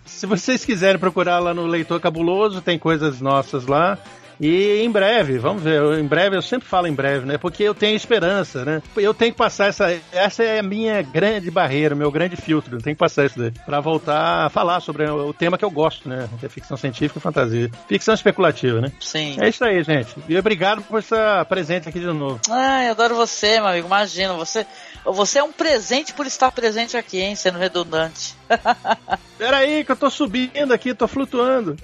se 0.05 0.25
vocês 0.27 0.63
quiserem 0.63 0.99
procurar 0.99 1.39
lá 1.39 1.51
no 1.51 1.65
Leitor 1.65 1.99
Cabuloso, 1.99 2.61
tem 2.61 2.77
coisas 2.77 3.19
nossas 3.19 3.65
lá. 3.65 3.97
E 4.43 4.81
em 4.83 4.91
breve, 4.91 5.37
vamos 5.37 5.63
ver, 5.63 5.81
em 5.97 6.05
breve, 6.05 6.35
eu 6.35 6.41
sempre 6.41 6.67
falo 6.67 6.85
em 6.85 6.93
breve, 6.93 7.25
né? 7.25 7.37
Porque 7.37 7.63
eu 7.63 7.73
tenho 7.73 7.95
esperança, 7.95 8.65
né? 8.65 8.81
Eu 8.97 9.13
tenho 9.13 9.31
que 9.31 9.37
passar 9.37 9.67
essa. 9.67 9.97
Essa 10.11 10.43
é 10.43 10.59
a 10.59 10.63
minha 10.63 11.01
grande 11.01 11.49
barreira, 11.49 11.95
meu 11.95 12.11
grande 12.11 12.35
filtro. 12.35 12.75
Eu 12.75 12.81
tenho 12.81 12.93
que 12.93 12.99
passar 12.99 13.25
isso 13.25 13.39
daí. 13.39 13.51
Pra 13.65 13.79
voltar 13.79 14.47
a 14.47 14.49
falar 14.49 14.81
sobre 14.81 15.09
o 15.09 15.31
tema 15.33 15.57
que 15.57 15.63
eu 15.63 15.71
gosto, 15.71 16.09
né? 16.09 16.27
Que 16.41 16.45
é 16.45 16.49
ficção 16.49 16.75
científica 16.75 17.19
e 17.19 17.21
fantasia. 17.21 17.71
Ficção 17.87 18.13
especulativa, 18.13 18.81
né? 18.81 18.91
Sim. 18.99 19.37
É 19.39 19.47
isso 19.47 19.63
aí, 19.63 19.81
gente. 19.81 20.13
E 20.27 20.37
obrigado 20.37 20.81
por 20.81 20.99
estar 20.99 21.45
presente 21.45 21.87
aqui 21.87 22.01
de 22.01 22.07
novo. 22.07 22.41
Ai, 22.49 22.87
eu 22.87 22.91
adoro 22.91 23.15
você, 23.15 23.61
meu 23.61 23.67
amigo. 23.67 23.87
Imagina, 23.87 24.33
você. 24.33 24.67
Você 25.05 25.39
é 25.39 25.43
um 25.43 25.53
presente 25.53 26.11
por 26.11 26.27
estar 26.27 26.51
presente 26.51 26.97
aqui, 26.97 27.21
hein? 27.21 27.33
Sendo 27.37 27.59
redundante. 27.59 28.35
Peraí, 29.37 29.85
que 29.85 29.91
eu 29.93 29.95
tô 29.95 30.09
subindo 30.09 30.73
aqui, 30.73 30.93
tô 30.93 31.07
flutuando. 31.07 31.77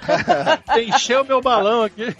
Encheu 0.86 1.24
meu 1.24 1.40
balão 1.40 1.82
aqui. 1.82 2.14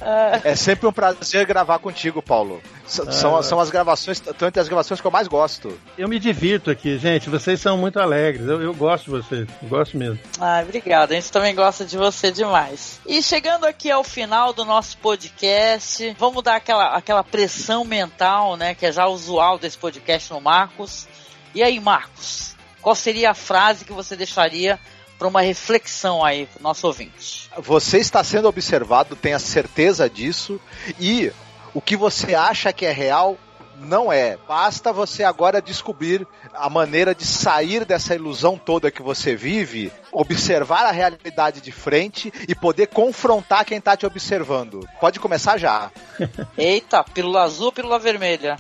É 0.44 0.54
sempre 0.54 0.86
um 0.86 0.92
prazer 0.92 1.46
gravar 1.46 1.78
contigo, 1.78 2.22
Paulo. 2.22 2.60
S 2.86 3.00
ah, 3.00 3.12
são, 3.12 3.42
são 3.42 3.60
as 3.60 3.70
gravações, 3.70 4.18
estão 4.18 4.48
entre 4.48 4.60
as 4.60 4.66
gravações 4.66 5.00
que 5.00 5.06
eu 5.06 5.10
mais 5.10 5.28
gosto. 5.28 5.78
Eu 5.96 6.08
me 6.08 6.18
divirto 6.18 6.70
aqui, 6.70 6.98
gente. 6.98 7.30
Vocês 7.30 7.60
são 7.60 7.78
muito 7.78 8.00
alegres. 8.00 8.46
Eu, 8.46 8.60
eu 8.60 8.74
gosto 8.74 9.04
de 9.04 9.10
vocês. 9.10 9.48
Eu 9.62 9.68
gosto 9.68 9.96
mesmo. 9.96 10.18
Ah, 10.40 10.60
obrigado. 10.62 11.12
A 11.12 11.14
gente 11.14 11.30
também 11.30 11.54
gosta 11.54 11.84
de 11.84 11.96
você 11.96 12.32
demais. 12.32 13.00
E 13.06 13.22
chegando 13.22 13.64
aqui 13.64 13.90
ao 13.90 14.02
final 14.02 14.52
do 14.52 14.64
nosso 14.64 14.98
podcast, 14.98 16.14
vamos 16.18 16.42
dar 16.42 16.56
aquela, 16.56 16.96
aquela 16.96 17.22
pressão 17.22 17.84
mental, 17.84 18.56
né? 18.56 18.74
Que 18.74 18.86
é 18.86 18.92
já 18.92 19.06
usual 19.06 19.58
desse 19.58 19.78
podcast 19.78 20.32
no 20.32 20.40
Marcos. 20.40 21.06
E 21.54 21.62
aí, 21.62 21.78
Marcos? 21.78 22.56
Qual 22.82 22.94
seria 22.94 23.30
a 23.30 23.34
frase 23.34 23.84
que 23.84 23.92
você 23.92 24.16
deixaria 24.16 24.78
para 25.20 25.28
uma 25.28 25.42
reflexão 25.42 26.24
aí 26.24 26.46
pro 26.46 26.62
nosso 26.62 26.86
ouvinte. 26.86 27.50
Você 27.58 27.98
está 27.98 28.24
sendo 28.24 28.48
observado, 28.48 29.14
tenha 29.14 29.38
certeza 29.38 30.08
disso, 30.08 30.58
e 30.98 31.30
o 31.74 31.80
que 31.82 31.94
você 31.94 32.34
acha 32.34 32.72
que 32.72 32.86
é 32.86 32.90
real 32.90 33.36
não 33.80 34.12
é. 34.12 34.36
Basta 34.48 34.92
você 34.92 35.24
agora 35.24 35.60
descobrir 35.62 36.26
a 36.54 36.68
maneira 36.68 37.14
de 37.14 37.24
sair 37.24 37.84
dessa 37.84 38.14
ilusão 38.14 38.56
toda 38.58 38.90
que 38.90 39.02
você 39.02 39.34
vive, 39.34 39.92
observar 40.12 40.84
a 40.84 40.90
realidade 40.90 41.60
de 41.60 41.72
frente 41.72 42.32
e 42.48 42.54
poder 42.54 42.88
confrontar 42.88 43.64
quem 43.64 43.78
está 43.78 43.96
te 43.96 44.06
observando. 44.06 44.86
Pode 45.00 45.18
começar 45.18 45.58
já. 45.58 45.90
Eita, 46.56 47.02
pílula 47.02 47.42
azul 47.42 47.66
ou 47.66 47.72
pílula 47.72 47.98
vermelha? 47.98 48.56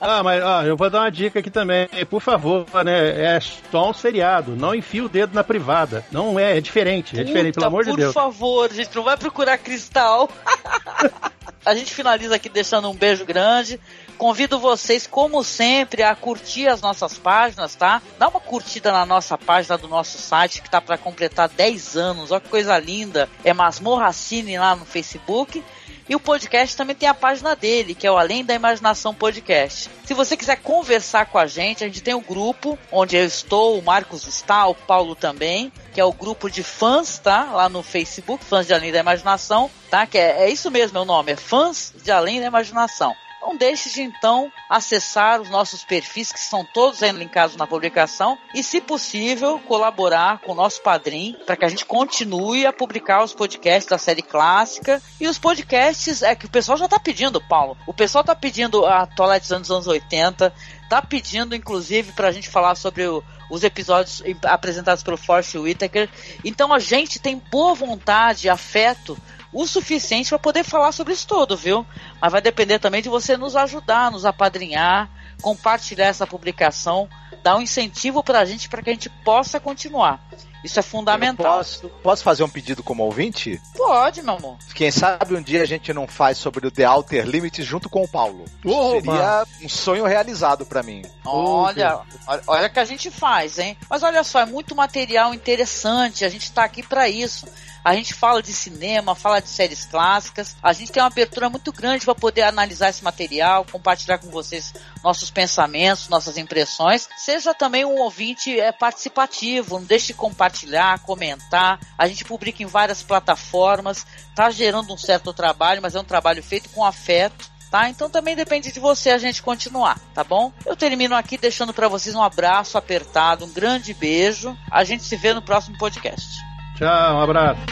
ah, 0.00 0.22
mas 0.22 0.42
ah, 0.42 0.64
eu 0.64 0.76
vou 0.76 0.88
dar 0.88 1.00
uma 1.00 1.10
dica 1.10 1.40
aqui 1.40 1.50
também. 1.50 1.88
Por 2.08 2.20
favor, 2.20 2.66
né? 2.84 3.36
É 3.36 3.40
só 3.70 3.90
um 3.90 3.92
seriado. 3.92 4.56
Não 4.56 4.74
enfia 4.74 5.04
o 5.04 5.08
dedo 5.08 5.34
na 5.34 5.44
privada. 5.44 6.04
Não 6.10 6.38
é, 6.38 6.56
é 6.56 6.60
diferente. 6.60 7.18
É 7.18 7.24
diferente, 7.24 7.54
pelo 7.54 7.66
amor 7.66 7.84
de 7.84 7.94
Deus. 7.94 8.14
Por 8.14 8.20
favor, 8.20 8.72
gente, 8.72 8.94
não 8.94 9.02
vai 9.02 9.16
procurar 9.16 9.58
cristal. 9.58 10.28
A 11.64 11.74
gente 11.74 11.92
finaliza 11.92 12.34
aqui 12.34 12.48
deixando 12.48 12.88
um 12.88 12.94
beijo 12.94 13.26
grande. 13.26 13.78
Convido 14.18 14.58
vocês, 14.58 15.06
como 15.06 15.44
sempre, 15.44 16.02
a 16.02 16.12
curtir 16.12 16.66
as 16.66 16.80
nossas 16.80 17.16
páginas, 17.16 17.76
tá? 17.76 18.02
Dá 18.18 18.26
uma 18.26 18.40
curtida 18.40 18.90
na 18.90 19.06
nossa 19.06 19.38
página 19.38 19.78
do 19.78 19.86
nosso 19.86 20.18
site, 20.18 20.60
que 20.60 20.68
tá 20.68 20.80
para 20.80 20.98
completar 20.98 21.48
10 21.48 21.96
anos. 21.96 22.32
Olha 22.32 22.40
que 22.40 22.48
coisa 22.48 22.76
linda. 22.78 23.28
É 23.44 23.54
Masmorra 23.54 24.12
Cine 24.12 24.58
lá 24.58 24.74
no 24.74 24.84
Facebook. 24.84 25.62
E 26.08 26.16
o 26.16 26.20
podcast 26.20 26.76
também 26.76 26.96
tem 26.96 27.08
a 27.08 27.14
página 27.14 27.54
dele, 27.54 27.94
que 27.94 28.08
é 28.08 28.10
o 28.10 28.16
Além 28.16 28.44
da 28.44 28.54
Imaginação 28.54 29.14
Podcast. 29.14 29.88
Se 30.04 30.14
você 30.14 30.36
quiser 30.36 30.56
conversar 30.56 31.26
com 31.26 31.38
a 31.38 31.46
gente, 31.46 31.84
a 31.84 31.86
gente 31.86 32.02
tem 32.02 32.14
o 32.14 32.18
um 32.18 32.22
grupo 32.22 32.76
onde 32.90 33.14
eu 33.14 33.24
estou, 33.24 33.78
o 33.78 33.82
Marcos 33.82 34.26
está, 34.26 34.66
o 34.66 34.74
Paulo 34.74 35.14
também, 35.14 35.70
que 35.92 36.00
é 36.00 36.04
o 36.04 36.12
grupo 36.12 36.50
de 36.50 36.64
fãs, 36.64 37.18
tá? 37.18 37.52
Lá 37.52 37.68
no 37.68 37.84
Facebook, 37.84 38.44
Fãs 38.44 38.66
de 38.66 38.74
Além 38.74 38.90
da 38.90 38.98
Imaginação, 38.98 39.70
tá? 39.90 40.06
Que 40.06 40.18
é, 40.18 40.44
é 40.44 40.50
isso 40.50 40.70
mesmo, 40.72 40.98
é 40.98 41.02
o 41.02 41.04
nome, 41.04 41.32
é 41.32 41.36
Fãs 41.36 41.92
de 42.02 42.10
Além 42.10 42.40
da 42.40 42.46
Imaginação. 42.46 43.14
Não 43.48 43.56
deixe 43.56 43.88
de 43.88 44.02
então 44.02 44.52
acessar 44.68 45.40
os 45.40 45.48
nossos 45.48 45.82
perfis, 45.82 46.30
que 46.30 46.38
são 46.38 46.66
todos 46.66 47.00
linkados 47.00 47.56
na 47.56 47.66
publicação, 47.66 48.36
e, 48.54 48.62
se 48.62 48.78
possível, 48.78 49.58
colaborar 49.60 50.40
com 50.40 50.52
o 50.52 50.54
nosso 50.54 50.82
padrinho 50.82 51.34
para 51.46 51.56
que 51.56 51.64
a 51.64 51.68
gente 51.70 51.86
continue 51.86 52.66
a 52.66 52.74
publicar 52.74 53.24
os 53.24 53.32
podcasts 53.32 53.88
da 53.88 53.96
série 53.96 54.20
clássica. 54.20 55.00
E 55.18 55.26
os 55.26 55.38
podcasts 55.38 56.22
é 56.22 56.34
que 56.34 56.44
o 56.44 56.50
pessoal 56.50 56.76
já 56.76 56.84
está 56.84 57.00
pedindo, 57.00 57.40
Paulo. 57.40 57.74
O 57.86 57.94
pessoal 57.94 58.20
está 58.20 58.34
pedindo 58.34 58.84
a 58.84 59.06
Twilight 59.06 59.48
dos 59.48 59.72
anos 59.72 59.86
80, 59.86 60.52
está 60.82 61.00
pedindo, 61.00 61.56
inclusive, 61.56 62.12
para 62.12 62.28
a 62.28 62.32
gente 62.32 62.50
falar 62.50 62.74
sobre 62.74 63.06
o, 63.06 63.24
os 63.50 63.64
episódios 63.64 64.22
apresentados 64.44 65.02
pelo 65.02 65.16
Force 65.16 65.56
Whitaker. 65.56 66.10
Então 66.44 66.70
a 66.70 66.78
gente 66.78 67.18
tem 67.18 67.42
boa 67.50 67.74
vontade, 67.74 68.46
afeto 68.46 69.16
o 69.52 69.66
suficiente 69.66 70.28
para 70.28 70.38
poder 70.38 70.64
falar 70.64 70.92
sobre 70.92 71.12
isso 71.12 71.26
tudo, 71.26 71.56
viu? 71.56 71.86
Mas 72.20 72.32
vai 72.32 72.40
depender 72.40 72.78
também 72.78 73.02
de 73.02 73.08
você 73.08 73.36
nos 73.36 73.56
ajudar, 73.56 74.10
nos 74.10 74.24
apadrinhar, 74.24 75.10
compartilhar 75.40 76.06
essa 76.06 76.26
publicação, 76.26 77.08
dar 77.42 77.56
um 77.56 77.62
incentivo 77.62 78.22
para 78.22 78.40
a 78.40 78.44
gente 78.44 78.68
para 78.68 78.82
que 78.82 78.90
a 78.90 78.92
gente 78.92 79.08
possa 79.24 79.60
continuar. 79.60 80.20
Isso 80.62 80.78
é 80.78 80.82
fundamental. 80.82 81.58
Posso, 81.58 81.88
posso, 82.02 82.22
fazer 82.24 82.42
um 82.42 82.48
pedido 82.48 82.82
como 82.82 83.04
ouvinte? 83.04 83.60
Pode, 83.76 84.22
meu 84.22 84.34
amor. 84.34 84.58
Quem 84.74 84.90
sabe 84.90 85.36
um 85.36 85.42
dia 85.42 85.62
a 85.62 85.66
gente 85.66 85.92
não 85.92 86.06
faz 86.06 86.36
sobre 86.36 86.66
o 86.66 86.70
The 86.70 86.88
Outer 86.88 87.24
Limits 87.24 87.64
junto 87.64 87.88
com 87.88 88.02
o 88.02 88.08
Paulo. 88.08 88.44
Opa. 88.64 89.00
Seria 89.00 89.46
um 89.62 89.68
sonho 89.68 90.04
realizado 90.04 90.66
para 90.66 90.82
mim. 90.82 91.02
Olha, 91.24 92.00
olha, 92.26 92.42
olha 92.46 92.68
que 92.68 92.80
a 92.80 92.84
gente 92.84 93.10
faz, 93.10 93.58
hein? 93.58 93.76
Mas 93.88 94.02
olha 94.02 94.24
só, 94.24 94.40
é 94.40 94.46
muito 94.46 94.74
material 94.74 95.32
interessante. 95.32 96.24
A 96.24 96.28
gente 96.28 96.44
está 96.44 96.64
aqui 96.64 96.82
para 96.82 97.08
isso. 97.08 97.46
A 97.88 97.94
gente 97.94 98.12
fala 98.12 98.42
de 98.42 98.52
cinema, 98.52 99.14
fala 99.14 99.40
de 99.40 99.48
séries 99.48 99.86
clássicas. 99.86 100.54
A 100.62 100.74
gente 100.74 100.92
tem 100.92 101.02
uma 101.02 101.06
abertura 101.06 101.48
muito 101.48 101.72
grande 101.72 102.04
para 102.04 102.14
poder 102.14 102.42
analisar 102.42 102.90
esse 102.90 103.02
material, 103.02 103.64
compartilhar 103.64 104.18
com 104.18 104.28
vocês 104.28 104.74
nossos 105.02 105.30
pensamentos, 105.30 106.06
nossas 106.06 106.36
impressões. 106.36 107.08
Seja 107.16 107.54
também 107.54 107.86
um 107.86 107.98
ouvinte 107.98 108.60
é, 108.60 108.72
participativo, 108.72 109.78
não 109.78 109.86
deixe 109.86 110.08
de 110.08 110.12
compartilhar, 110.12 110.98
comentar. 110.98 111.80
A 111.96 112.06
gente 112.06 112.26
publica 112.26 112.62
em 112.62 112.66
várias 112.66 113.02
plataformas, 113.02 114.06
tá 114.34 114.50
gerando 114.50 114.92
um 114.92 114.98
certo 114.98 115.32
trabalho, 115.32 115.80
mas 115.80 115.94
é 115.94 116.00
um 116.00 116.04
trabalho 116.04 116.42
feito 116.42 116.68
com 116.68 116.84
afeto. 116.84 117.50
Tá? 117.70 117.88
Então 117.88 118.10
também 118.10 118.36
depende 118.36 118.70
de 118.70 118.80
você 118.80 119.08
a 119.08 119.18
gente 119.18 119.42
continuar, 119.42 119.98
tá 120.14 120.22
bom? 120.22 120.52
Eu 120.66 120.76
termino 120.76 121.14
aqui 121.14 121.38
deixando 121.38 121.72
para 121.72 121.88
vocês 121.88 122.14
um 122.14 122.22
abraço 122.22 122.76
apertado, 122.76 123.46
um 123.46 123.50
grande 123.50 123.94
beijo. 123.94 124.54
A 124.70 124.84
gente 124.84 125.04
se 125.04 125.16
vê 125.16 125.32
no 125.32 125.40
próximo 125.40 125.78
podcast. 125.78 126.47
Tchau, 126.78 127.16
um 127.16 127.20
abraço. 127.22 127.66